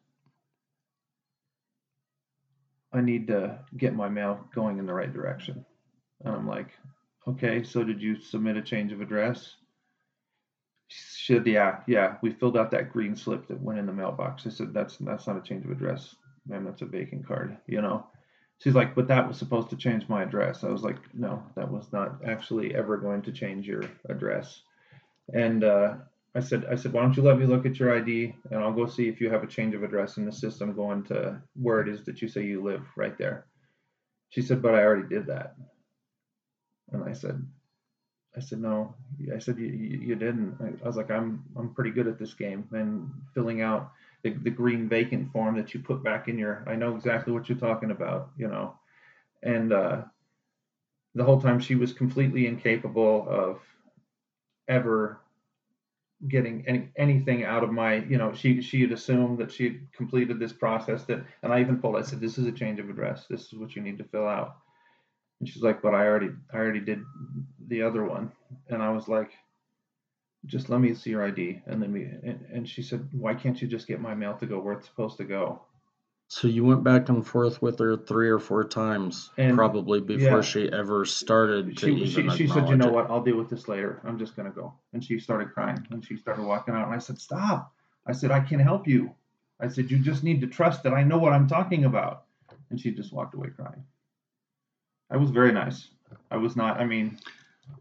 "I 2.93 3.01
need 3.01 3.29
to 3.29 3.59
get 3.77 3.95
my 3.95 4.11
mail 4.11 4.47
going 4.55 4.79
in 4.79 4.87
the 4.87 4.93
right 4.93 5.13
direction." 5.13 5.65
And 6.25 6.35
I'm 6.35 6.47
like, 6.47 6.69
"Okay, 7.27 7.63
so 7.63 7.85
did 7.85 8.01
you 8.01 8.21
submit 8.21 8.57
a 8.57 8.63
change 8.63 8.93
of 8.93 9.01
address?" 9.01 9.57
She 10.89 11.35
said, 11.35 11.47
"Yeah, 11.47 11.81
yeah. 11.87 12.17
We 12.23 12.31
filled 12.31 12.57
out 12.57 12.71
that 12.71 12.93
green 12.93 13.17
slip 13.17 13.49
that 13.49 13.61
went 13.61 13.79
in 13.79 13.87
the 13.87 13.93
mailbox." 13.93 14.47
I 14.47 14.51
said, 14.51 14.73
"That's 14.73 14.97
that's 14.99 15.27
not 15.27 15.37
a 15.37 15.43
change 15.43 15.65
of 15.65 15.71
address." 15.71 16.15
man, 16.49 16.65
that's 16.65 16.83
a 16.83 16.87
vacant 16.87 17.27
card, 17.27 17.57
you 17.67 17.83
know. 17.83 18.07
She's 18.59 18.75
like, 18.75 18.95
but 18.95 19.09
that 19.09 19.29
was 19.29 19.37
supposed 19.37 19.69
to 19.71 19.77
change 19.77 20.09
my 20.09 20.23
address. 20.23 20.65
I 20.65 20.69
was 20.69 20.83
like, 20.83 20.97
no, 21.15 21.43
that 21.57 21.71
was 21.71 21.93
not 21.93 22.25
actually 22.25 22.75
ever 22.75 22.97
going 22.97 23.23
to 23.23 23.33
change 23.33 23.67
your 23.67 23.85
address. 24.09 24.63
And 25.35 25.63
uh, 25.63 25.97
I 26.35 26.41
said, 26.41 26.65
I 26.71 26.77
said, 26.77 26.93
why 26.93 27.03
don't 27.03 27.17
you 27.17 27.23
let 27.23 27.39
me 27.39 27.45
look 27.45 27.67
at 27.67 27.79
your 27.79 27.95
ID 27.95 28.35
and 28.51 28.61
I'll 28.61 28.73
go 28.73 28.87
see 28.87 29.09
if 29.09 29.21
you 29.21 29.29
have 29.29 29.43
a 29.43 29.49
change 29.49 29.75
of 29.75 29.83
address 29.83 30.17
in 30.17 30.25
the 30.25 30.33
system 30.33 30.73
going 30.73 31.03
to 31.05 31.41
where 31.55 31.81
it 31.81 31.89
is 31.89 32.05
that 32.05 32.23
you 32.23 32.29
say 32.29 32.45
you 32.45 32.63
live 32.63 32.83
right 32.97 33.19
there. 33.19 33.45
She 34.31 34.41
said, 34.41 34.63
but 34.63 34.75
I 34.75 34.83
already 34.83 35.09
did 35.09 35.27
that. 35.27 35.57
And 36.93 37.05
I 37.05 37.13
said, 37.13 37.45
I 38.37 38.41
said, 38.41 38.61
no. 38.61 38.95
I 39.35 39.39
said, 39.39 39.59
you, 39.59 39.67
you 39.67 40.15
didn't. 40.15 40.57
I 40.83 40.87
was 40.87 40.97
like, 40.97 41.11
I'm, 41.11 41.43
I'm 41.57 41.75
pretty 41.75 41.91
good 41.91 42.07
at 42.07 42.19
this 42.19 42.35
game 42.35 42.69
and 42.73 43.11
filling 43.35 43.63
out 43.63 43.93
the, 44.23 44.31
the 44.31 44.51
green 44.51 44.89
vacant 44.89 45.33
form 45.33 45.57
that 45.57 45.73
you 45.73 45.81
put 45.81 46.05
back 46.05 46.29
in 46.29 46.39
your, 46.39 46.63
I 46.67 46.77
know 46.77 46.95
exactly 46.95 47.33
what 47.33 47.49
you're 47.49 47.59
talking 47.59 47.91
about, 47.91 48.31
you 48.37 48.49
know. 48.49 48.75
And 49.43 49.73
uh, 49.73 50.03
the 51.15 51.25
whole 51.25 51.41
time 51.41 51.61
she 51.61 51.75
was 51.75 51.93
completely 51.93 52.47
incapable 52.47 53.27
of 53.29 53.61
ever 54.69 55.21
getting 56.29 56.65
any 56.67 56.89
anything 56.97 57.45
out 57.45 57.63
of 57.63 57.71
my 57.71 57.97
you 57.97 58.17
know 58.17 58.33
she 58.33 58.63
she 58.63 58.81
had 58.81 58.91
assumed 58.91 59.39
that 59.39 59.53
she 59.53 59.65
had 59.65 59.93
completed 59.93 60.39
this 60.39 60.53
process 60.53 61.05
that 61.05 61.23
and 61.43 61.53
i 61.53 61.61
even 61.61 61.79
told 61.79 61.95
i 61.95 62.01
said 62.01 62.21
this 62.21 62.39
is 62.39 62.47
a 62.47 62.53
change 62.53 62.81
of 62.81 62.89
address 62.89 63.27
this 63.29 63.53
is 63.53 63.55
what 63.55 63.77
you 63.77 63.83
need 63.83 63.99
to 63.99 64.05
fill 64.05 64.27
out 64.27 64.57
and 65.41 65.49
she's 65.49 65.63
like 65.63 65.83
but 65.83 65.95
i 65.95 66.07
already 66.07 66.31
i 66.53 66.57
already 66.57 66.81
did 66.81 67.03
the 67.69 67.83
other 67.83 68.05
one 68.05 68.31
and 68.69 68.83
i 68.83 68.91
was 68.91 69.09
like 69.09 69.33
just 70.47 70.69
let 70.69 70.81
me 70.81 70.95
see 70.95 71.11
your 71.11 71.25
ID. 71.25 71.61
And 71.67 71.83
then 71.83 71.93
we, 71.93 72.05
and, 72.05 72.45
and 72.53 72.69
she 72.69 72.83
said, 72.83 73.09
why 73.13 73.35
can't 73.35 73.61
you 73.61 73.69
just 73.69 73.87
get 73.87 74.01
my 74.01 74.15
mail 74.15 74.35
to 74.35 74.47
go 74.47 74.61
where 74.61 74.75
it's 74.75 74.87
supposed 74.87 75.17
to 75.19 75.25
go? 75.25 75.61
So 76.29 76.49
you 76.49 76.65
went 76.65 76.83
back 76.83 77.09
and 77.09 77.25
forth 77.25 77.63
with 77.63 77.79
her 77.79 77.97
three 77.97 78.29
or 78.29 78.41
four 78.41 78.65
times, 78.65 79.31
and, 79.39 79.55
probably 79.55 80.01
before 80.01 80.39
yeah, 80.39 80.41
she 80.41 80.73
ever 80.73 81.05
started 81.05 81.77
to 81.77 81.87
she, 81.87 81.95
even 81.95 82.31
she, 82.31 82.37
she 82.37 82.49
said, 82.49 82.69
"You 82.69 82.75
know 82.75 82.89
it. 82.89 82.93
what? 82.93 83.09
I'll 83.09 83.23
deal 83.23 83.37
with 83.37 83.49
this 83.49 83.69
later. 83.69 84.01
I'm 84.05 84.19
just 84.19 84.35
gonna 84.35 84.51
go." 84.51 84.75
And 84.93 85.05
she 85.05 85.21
started 85.21 85.53
crying, 85.53 85.87
and 85.93 86.05
she 86.05 86.17
started 86.17 86.45
walking 86.45 86.75
out. 86.75 86.87
And 86.87 86.93
I 86.97 86.99
said, 86.99 87.21
"Stop!" 87.21 87.73
I 88.09 88.13
said, 88.13 88.33
"I 88.33 88.41
can 88.41 88.59
help 88.59 88.89
you." 88.89 89.15
I 89.61 89.69
said, 89.69 89.89
"You 89.89 90.01
just 90.01 90.25
need 90.25 90.41
to 90.41 90.49
trust 90.49 90.83
that 90.83 90.95
I 90.95 91.05
know 91.05 91.17
what 91.17 91.33
I'm 91.33 91.47
talking 91.47 91.85
about." 91.85 92.25
And 92.71 92.81
she 92.81 92.91
just 92.91 93.13
walked 93.13 93.37
away 93.37 93.51
crying. 93.51 93.85
I 95.11 95.17
was 95.17 95.31
very 95.31 95.53
nice. 95.53 95.89
I 96.31 96.37
was 96.37 96.57
not. 96.57 96.81
I 96.81 96.85
mean, 96.85 97.19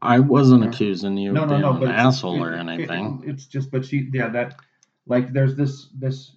I 0.02 0.20
wasn't 0.20 0.64
accusing 0.64 1.18
you 1.18 1.32
no, 1.32 1.44
of 1.44 1.50
no, 1.50 1.56
being 1.56 1.80
no, 1.80 1.86
an 1.88 1.92
asshole 1.92 2.44
it, 2.44 2.48
or 2.48 2.54
anything. 2.54 3.24
It, 3.24 3.32
it's 3.32 3.46
just, 3.46 3.72
but 3.72 3.86
she, 3.86 4.10
yeah, 4.14 4.30
that, 4.30 4.60
like, 5.08 5.34
there's 5.34 5.56
this, 5.56 5.88
this. 5.98 6.32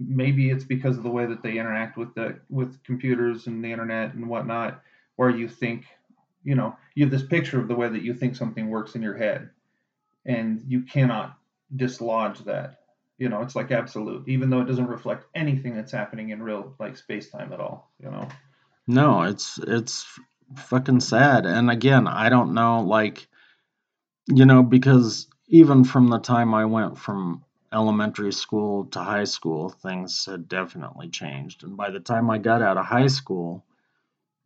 Maybe 0.00 0.50
it's 0.50 0.64
because 0.64 0.96
of 0.96 1.02
the 1.02 1.10
way 1.10 1.26
that 1.26 1.42
they 1.42 1.58
interact 1.58 1.96
with 1.96 2.14
the 2.14 2.38
with 2.48 2.80
computers 2.84 3.48
and 3.48 3.64
the 3.64 3.72
internet 3.72 4.14
and 4.14 4.28
whatnot, 4.28 4.80
where 5.16 5.30
you 5.30 5.48
think, 5.48 5.86
you 6.44 6.54
know, 6.54 6.76
you 6.94 7.04
have 7.04 7.10
this 7.10 7.26
picture 7.26 7.60
of 7.60 7.66
the 7.66 7.74
way 7.74 7.88
that 7.88 8.02
you 8.02 8.14
think 8.14 8.36
something 8.36 8.68
works 8.68 8.94
in 8.94 9.02
your 9.02 9.16
head, 9.16 9.50
and 10.24 10.62
you 10.68 10.82
cannot 10.82 11.36
dislodge 11.74 12.44
that. 12.44 12.82
You 13.18 13.28
know, 13.28 13.42
it's 13.42 13.56
like 13.56 13.72
absolute, 13.72 14.28
even 14.28 14.48
though 14.50 14.60
it 14.60 14.66
doesn't 14.66 14.86
reflect 14.86 15.26
anything 15.34 15.74
that's 15.74 15.90
happening 15.90 16.30
in 16.30 16.40
real 16.40 16.76
like 16.78 16.96
space 16.96 17.28
time 17.30 17.52
at 17.52 17.58
all. 17.58 17.90
You 18.00 18.12
know. 18.12 18.28
No, 18.88 19.22
it's 19.22 19.58
it's 19.58 20.06
fucking 20.56 21.00
sad. 21.00 21.44
And 21.44 21.70
again, 21.70 22.08
I 22.08 22.30
don't 22.30 22.54
know, 22.54 22.80
like, 22.80 23.28
you 24.26 24.46
know, 24.46 24.62
because 24.62 25.28
even 25.48 25.84
from 25.84 26.08
the 26.08 26.18
time 26.18 26.54
I 26.54 26.64
went 26.64 26.98
from 26.98 27.44
elementary 27.70 28.32
school 28.32 28.86
to 28.86 29.00
high 29.00 29.24
school, 29.24 29.68
things 29.68 30.24
had 30.24 30.48
definitely 30.48 31.10
changed. 31.10 31.64
And 31.64 31.76
by 31.76 31.90
the 31.90 32.00
time 32.00 32.30
I 32.30 32.38
got 32.38 32.62
out 32.62 32.78
of 32.78 32.86
high 32.86 33.08
school, 33.08 33.66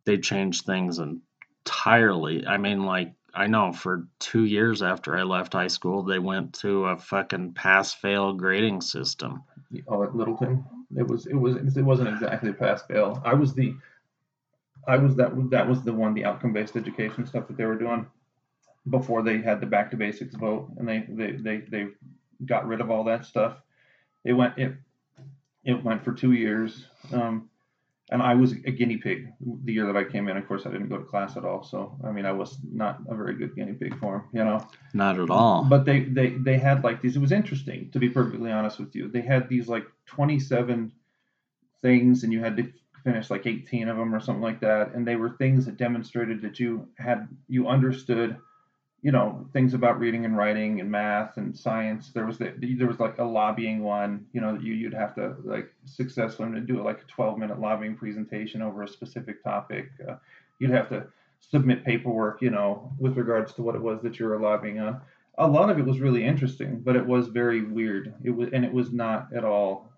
they 0.05 0.17
changed 0.17 0.65
things 0.65 0.99
entirely. 0.99 2.45
I 2.45 2.57
mean, 2.57 2.85
like, 2.85 3.13
I 3.33 3.47
know 3.47 3.71
for 3.71 4.09
two 4.19 4.43
years 4.43 4.83
after 4.83 5.17
I 5.17 5.23
left 5.23 5.53
high 5.53 5.67
school, 5.67 6.03
they 6.03 6.19
went 6.19 6.55
to 6.55 6.87
a 6.87 6.97
fucking 6.97 7.53
pass 7.53 7.93
fail 7.93 8.33
grading 8.33 8.81
system. 8.81 9.43
Oh, 9.87 10.03
at 10.03 10.13
Littleton, 10.13 10.65
it 10.97 11.07
was 11.07 11.27
it 11.27 11.33
was 11.35 11.55
it 11.55 11.81
wasn't 11.81 12.09
exactly 12.09 12.51
pass 12.51 12.83
fail. 12.83 13.21
I 13.25 13.33
was 13.33 13.53
the 13.53 13.73
I 14.87 14.97
was 14.97 15.15
that 15.15 15.31
that 15.51 15.67
was 15.67 15.83
the 15.83 15.93
one 15.93 16.13
the 16.13 16.25
outcome 16.25 16.53
based 16.53 16.75
education 16.75 17.25
stuff 17.25 17.47
that 17.47 17.57
they 17.57 17.65
were 17.65 17.77
doing 17.77 18.05
before 18.89 19.21
they 19.21 19.41
had 19.41 19.61
the 19.61 19.65
back 19.65 19.91
to 19.91 19.97
basics 19.97 20.35
vote 20.35 20.69
and 20.77 20.87
they 20.87 21.05
they 21.07 21.31
they, 21.31 21.57
they 21.69 21.87
got 22.45 22.67
rid 22.67 22.81
of 22.81 22.91
all 22.91 23.03
that 23.05 23.25
stuff. 23.25 23.57
It 24.23 24.33
went 24.33 24.57
it 24.57 24.73
it 25.63 25.83
went 25.83 26.03
for 26.03 26.13
two 26.13 26.33
years. 26.33 26.85
Um, 27.11 27.49
and 28.11 28.21
I 28.21 28.35
was 28.35 28.51
a 28.51 28.71
guinea 28.71 28.97
pig 28.97 29.31
the 29.63 29.73
year 29.73 29.85
that 29.85 29.95
I 29.95 30.03
came 30.03 30.27
in. 30.27 30.35
Of 30.35 30.47
course, 30.47 30.65
I 30.65 30.71
didn't 30.71 30.89
go 30.89 30.97
to 30.97 31.05
class 31.05 31.37
at 31.37 31.45
all, 31.45 31.63
so 31.63 31.97
I 32.03 32.11
mean, 32.11 32.25
I 32.25 32.33
was 32.33 32.57
not 32.71 32.99
a 33.07 33.15
very 33.15 33.33
good 33.33 33.55
guinea 33.55 33.73
pig 33.73 33.97
for 33.99 34.17
them, 34.17 34.23
you 34.33 34.43
know. 34.43 34.67
Not 34.93 35.19
at 35.19 35.29
all. 35.29 35.63
But 35.63 35.85
they 35.85 36.01
they 36.01 36.29
they 36.31 36.57
had 36.57 36.83
like 36.83 37.01
these. 37.01 37.15
It 37.15 37.21
was 37.21 37.31
interesting, 37.31 37.89
to 37.91 37.99
be 37.99 38.09
perfectly 38.09 38.51
honest 38.51 38.77
with 38.79 38.93
you. 38.93 39.07
They 39.07 39.21
had 39.21 39.47
these 39.47 39.67
like 39.67 39.85
27 40.07 40.91
things, 41.81 42.23
and 42.23 42.33
you 42.33 42.41
had 42.41 42.57
to 42.57 42.71
finished 43.03 43.29
like 43.29 43.45
18 43.45 43.89
of 43.89 43.97
them 43.97 44.13
or 44.13 44.19
something 44.19 44.41
like 44.41 44.59
that 44.61 44.93
and 44.93 45.07
they 45.07 45.15
were 45.15 45.29
things 45.29 45.65
that 45.65 45.77
demonstrated 45.77 46.41
that 46.41 46.59
you 46.59 46.87
had 46.97 47.27
you 47.47 47.67
understood 47.67 48.37
you 49.03 49.11
know 49.11 49.45
things 49.51 49.73
about 49.73 49.99
reading 49.99 50.23
and 50.25 50.35
writing 50.35 50.79
and 50.79 50.89
math 50.89 51.35
and 51.37 51.55
science. 51.55 52.11
There 52.13 52.25
was 52.25 52.37
the, 52.37 52.53
there 52.77 52.87
was 52.87 53.01
like 53.01 53.19
a 53.19 53.23
lobbying 53.23 53.83
one 53.83 54.25
you 54.31 54.41
know 54.41 54.57
you 54.59 54.73
you'd 54.73 54.93
have 54.93 55.13
to 55.15 55.35
like 55.43 55.71
successfully 55.85 56.61
do 56.61 56.81
like 56.81 57.01
a 57.01 57.11
12 57.11 57.37
minute 57.37 57.59
lobbying 57.59 57.95
presentation 57.95 58.61
over 58.61 58.81
a 58.81 58.87
specific 58.87 59.43
topic. 59.43 59.89
Uh, 60.07 60.15
you'd 60.59 60.71
have 60.71 60.89
to 60.89 61.05
submit 61.41 61.83
paperwork 61.83 62.41
you 62.41 62.49
know 62.49 62.89
with 62.97 63.17
regards 63.17 63.53
to 63.53 63.61
what 63.61 63.75
it 63.75 63.81
was 63.81 64.01
that 64.01 64.17
you 64.17 64.25
were 64.25 64.39
lobbying 64.39 64.79
on. 64.79 65.01
A 65.37 65.47
lot 65.47 65.69
of 65.69 65.77
it 65.77 65.85
was 65.85 65.99
really 65.99 66.23
interesting 66.23 66.79
but 66.79 66.95
it 66.95 67.05
was 67.05 67.27
very 67.27 67.61
weird. 67.61 68.13
It 68.23 68.31
was 68.31 68.49
and 68.53 68.63
it 68.63 68.71
was 68.71 68.93
not 68.93 69.27
at 69.35 69.43
all 69.43 69.89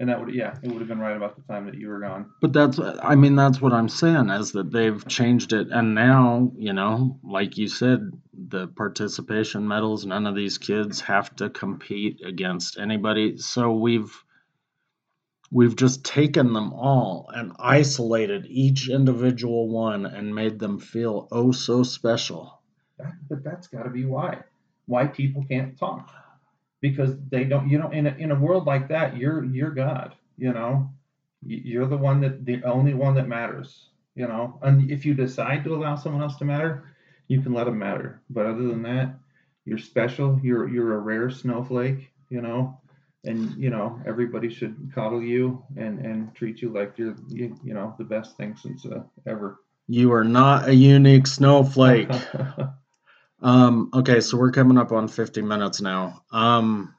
and 0.00 0.08
that 0.08 0.20
would, 0.20 0.32
yeah, 0.32 0.56
it 0.62 0.70
would 0.70 0.78
have 0.78 0.88
been 0.88 1.00
right 1.00 1.16
about 1.16 1.34
the 1.34 1.52
time 1.52 1.66
that 1.66 1.74
you 1.74 1.88
were 1.88 1.98
gone. 1.98 2.30
But 2.40 2.52
that's, 2.52 2.78
I 3.02 3.16
mean, 3.16 3.34
that's 3.34 3.60
what 3.60 3.72
I'm 3.72 3.88
saying 3.88 4.30
is 4.30 4.52
that 4.52 4.70
they've 4.70 5.06
changed 5.08 5.52
it. 5.52 5.68
And 5.70 5.94
now, 5.94 6.52
you 6.56 6.72
know, 6.72 7.18
like 7.24 7.58
you 7.58 7.66
said, 7.66 8.12
the 8.32 8.68
participation 8.68 9.66
medals, 9.66 10.06
none 10.06 10.26
of 10.26 10.36
these 10.36 10.56
kids 10.56 11.00
have 11.00 11.34
to 11.36 11.50
compete 11.50 12.20
against 12.24 12.78
anybody. 12.78 13.38
So 13.38 13.72
we've, 13.72 14.12
we've 15.50 15.74
just 15.74 16.04
taken 16.04 16.52
them 16.52 16.72
all 16.72 17.28
and 17.34 17.52
isolated 17.58 18.46
each 18.48 18.88
individual 18.88 19.68
one 19.68 20.06
and 20.06 20.32
made 20.32 20.60
them 20.60 20.78
feel 20.78 21.26
oh 21.32 21.50
so 21.50 21.82
special. 21.82 22.60
That, 22.98 23.14
but 23.28 23.42
that's 23.42 23.66
got 23.66 23.82
to 23.82 23.90
be 23.90 24.04
why. 24.04 24.44
Why 24.86 25.06
people 25.06 25.44
can't 25.48 25.76
talk 25.76 26.08
because 26.80 27.16
they 27.30 27.44
don't 27.44 27.68
you 27.68 27.78
know 27.78 27.90
in 27.90 28.06
a, 28.06 28.14
in 28.18 28.30
a 28.30 28.34
world 28.34 28.66
like 28.66 28.88
that 28.88 29.16
you're 29.16 29.44
you're 29.44 29.70
god 29.70 30.14
you 30.36 30.52
know? 30.52 30.88
You're 31.42 31.86
the 31.86 31.96
one 31.96 32.20
that 32.20 32.44
the 32.44 32.62
only 32.64 32.94
one 32.94 33.14
that 33.14 33.28
matters 33.28 33.88
you 34.14 34.26
know? 34.26 34.58
And 34.62 34.90
if 34.90 35.04
you 35.04 35.14
decide 35.14 35.62
to 35.64 35.74
allow 35.74 35.94
someone 35.94 36.22
else 36.22 36.36
to 36.36 36.44
matter 36.44 36.94
you 37.28 37.42
can 37.42 37.52
let 37.52 37.64
them 37.64 37.78
matter. 37.78 38.22
But 38.30 38.46
other 38.46 38.62
than 38.62 38.82
that 38.82 39.14
you're 39.64 39.78
special 39.78 40.40
you're 40.42 40.68
you're 40.68 40.94
a 40.94 40.98
rare 40.98 41.30
snowflake 41.30 42.10
you 42.30 42.40
know? 42.40 42.80
And 43.24 43.56
you 43.56 43.70
know 43.70 44.00
everybody 44.06 44.48
should 44.48 44.90
coddle 44.94 45.22
you 45.22 45.62
and 45.76 45.98
and 46.04 46.34
treat 46.34 46.62
you 46.62 46.70
like 46.70 46.96
you're 46.96 47.16
you, 47.28 47.56
you 47.64 47.74
know 47.74 47.94
the 47.98 48.04
best 48.04 48.36
thing 48.36 48.56
since 48.56 48.86
uh, 48.86 49.02
ever. 49.26 49.60
You 49.88 50.12
are 50.12 50.24
not 50.24 50.68
a 50.68 50.74
unique 50.74 51.26
snowflake 51.26 52.10
Um, 53.40 53.90
okay, 53.94 54.20
so 54.20 54.36
we're 54.36 54.50
coming 54.50 54.78
up 54.78 54.92
on 54.92 55.08
50 55.08 55.42
minutes 55.42 55.80
now. 55.80 56.22
Um, 56.32 56.94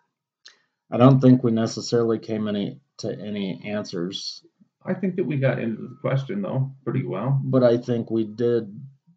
I 0.91 0.97
don't 0.97 1.19
think 1.19 1.43
we 1.43 1.51
necessarily 1.51 2.19
came 2.19 2.47
any 2.47 2.79
to 2.99 3.11
any 3.11 3.61
answers. 3.65 4.43
I 4.85 4.93
think 4.93 5.15
that 5.17 5.25
we 5.25 5.37
got 5.37 5.59
into 5.59 5.81
the 5.83 5.97
question 6.01 6.41
though 6.41 6.71
pretty 6.83 7.05
well. 7.05 7.39
But 7.43 7.63
I 7.63 7.77
think 7.77 8.09
we 8.09 8.23
did 8.23 8.73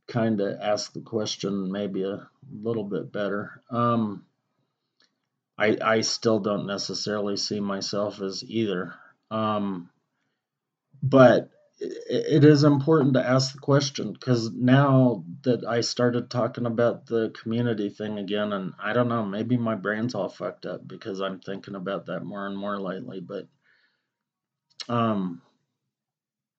kind 0.08 0.40
of 0.40 0.60
ask 0.60 0.92
the 0.92 1.00
question 1.00 1.70
maybe 1.70 2.02
a 2.02 2.28
little 2.50 2.84
bit 2.84 3.12
better. 3.12 3.62
Um, 3.70 4.24
I 5.56 5.78
I 5.82 6.00
still 6.00 6.40
don't 6.40 6.66
necessarily 6.66 7.36
see 7.36 7.60
myself 7.60 8.20
as 8.20 8.42
either. 8.44 8.94
Um, 9.30 9.88
but 11.02 11.50
it 11.80 12.44
is 12.44 12.64
important 12.64 13.14
to 13.14 13.26
ask 13.26 13.52
the 13.52 13.58
question 13.60 14.12
because 14.12 14.50
now 14.52 15.24
that 15.42 15.64
I 15.64 15.80
started 15.80 16.30
talking 16.30 16.66
about 16.66 17.06
the 17.06 17.30
community 17.30 17.88
thing 17.88 18.18
again, 18.18 18.52
and 18.52 18.72
I 18.78 18.92
don't 18.92 19.08
know, 19.08 19.24
maybe 19.24 19.56
my 19.56 19.74
brain's 19.74 20.14
all 20.14 20.28
fucked 20.28 20.66
up 20.66 20.86
because 20.86 21.20
I'm 21.20 21.40
thinking 21.40 21.74
about 21.74 22.06
that 22.06 22.24
more 22.24 22.46
and 22.46 22.56
more 22.56 22.78
lately. 22.78 23.20
But 23.20 23.48
um, 24.88 25.42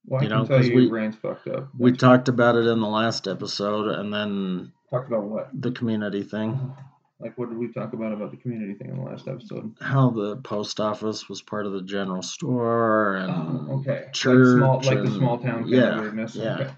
Well, 0.06 0.20
I 0.20 0.24
You 0.24 0.30
know, 0.30 0.46
tell 0.46 0.58
'cause 0.58 0.68
you 0.68 0.76
we- 0.76 0.82
your 0.84 0.92
brain's 0.92 1.16
fucked 1.16 1.48
up. 1.48 1.70
we 1.78 1.94
talked 1.94 2.28
about 2.28 2.56
it 2.56 2.66
in 2.68 2.80
the 2.82 2.88
last 2.88 3.28
episode, 3.28 3.88
and 3.88 4.14
then 4.14 4.74
talked 4.90 5.08
about 5.08 5.24
what? 5.24 5.50
the 5.54 5.72
community 5.72 6.24
thing, 6.24 6.76
Like, 7.24 7.38
what 7.38 7.50
did 7.50 7.58
we 7.58 7.72
talk 7.72 7.94
about 7.94 8.12
about 8.12 8.32
the 8.32 8.38
community 8.38 8.74
thing 8.74 8.90
in 8.90 8.98
the 8.98 9.04
last 9.04 9.28
episode? 9.28 9.76
how 9.80 10.10
the 10.10 10.36
post 10.38 10.80
office 10.80 11.30
was 11.30 11.42
part 11.42 11.66
of 11.66 11.72
the 11.72 11.82
general 11.82 12.22
store, 12.22 13.16
and 13.16 13.32
Oh, 13.32 13.80
okay. 13.80 14.08
church, 14.12 14.60
like 14.60 14.60
small, 14.60 14.82
like 14.84 15.04
the 15.04 15.12
small 15.18 15.38
town 15.40 15.68
yeah, 15.68 16.00
weirdness. 16.02 16.36
yeah. 16.36 16.56
Okay. 16.56 16.70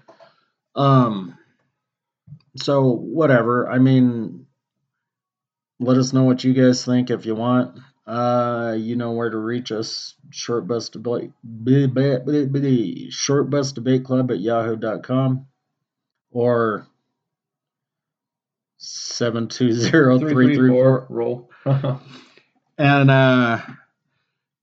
Um. 0.76 1.36
So 2.56 2.92
whatever. 2.92 3.68
I 3.68 3.78
mean, 3.78 4.46
let 5.80 5.98
us 5.98 6.12
know 6.12 6.24
what 6.24 6.44
you 6.44 6.54
guys 6.54 6.84
think 6.84 7.10
if 7.10 7.26
you 7.26 7.34
want. 7.34 7.78
Uh, 8.06 8.76
you 8.78 8.94
know 8.94 9.12
where 9.12 9.28
to 9.28 9.36
reach 9.36 9.72
us. 9.72 10.14
Short 10.30 10.68
bus 10.68 10.90
debate. 10.90 11.32
Short 13.10 13.50
bus 13.50 13.72
debate 13.72 14.04
club 14.04 14.30
at 14.30 14.38
yahoo.com 14.38 15.46
or 16.30 16.86
seven 18.78 19.48
two 19.48 19.72
zero 19.72 20.18
Three, 20.18 20.32
three 20.32 20.56
three, 20.56 20.68
four, 20.68 21.06
four. 21.06 21.48
roll. 21.64 22.00
And 22.78 23.10
uh, 23.10 23.60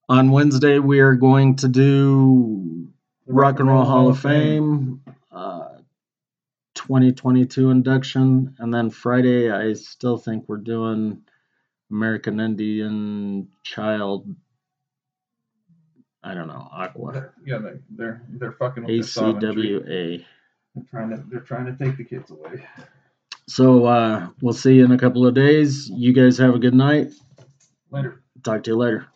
on 0.07 0.32
Wednesday 0.32 0.80
we 0.80 0.99
are 0.99 1.16
going 1.16 1.55
to 1.57 1.68
do 1.68 2.88
Rock 3.26 3.59
and 3.59 3.70
Roll 3.70 3.86
Hall 3.86 4.09
of 4.09 4.20
Fame, 4.20 5.01
uh, 5.32 5.70
2022 6.76 7.72
induction, 7.72 8.55
and 8.59 8.74
then 8.74 8.89
Friday 8.89 9.49
I 9.51 9.74
still 9.74 10.18
think 10.18 10.47
we're 10.47 10.57
doing 10.57 11.22
American 11.89 12.39
Indian 12.39 13.47
Child. 13.64 14.36
I 16.24 16.34
don't 16.34 16.47
know 16.47 16.70
Aqua 16.72 17.32
Yeah, 17.45 17.57
they're 17.57 17.80
they're, 17.89 18.22
they're 18.30 18.51
fucking 18.53 18.84
with 18.84 19.14
the. 19.14 19.22
ICWA. 19.22 20.26
They're 20.76 20.86
trying 20.89 21.09
to 21.09 21.24
they're 21.30 21.39
trying 21.41 21.66
to 21.66 21.84
take 21.84 21.97
the 21.97 22.03
kids 22.03 22.32
away. 22.32 22.64
So 23.47 23.85
uh, 23.85 24.29
we'll 24.41 24.53
see 24.53 24.75
you 24.75 24.85
in 24.85 24.91
a 24.91 24.97
couple 24.97 25.27
of 25.27 25.33
days. 25.33 25.89
You 25.89 26.13
guys 26.13 26.37
have 26.37 26.55
a 26.55 26.59
good 26.59 26.73
night. 26.73 27.11
Later. 27.91 28.21
Talk 28.43 28.63
to 28.63 28.71
you 28.71 28.77
later. 28.77 29.07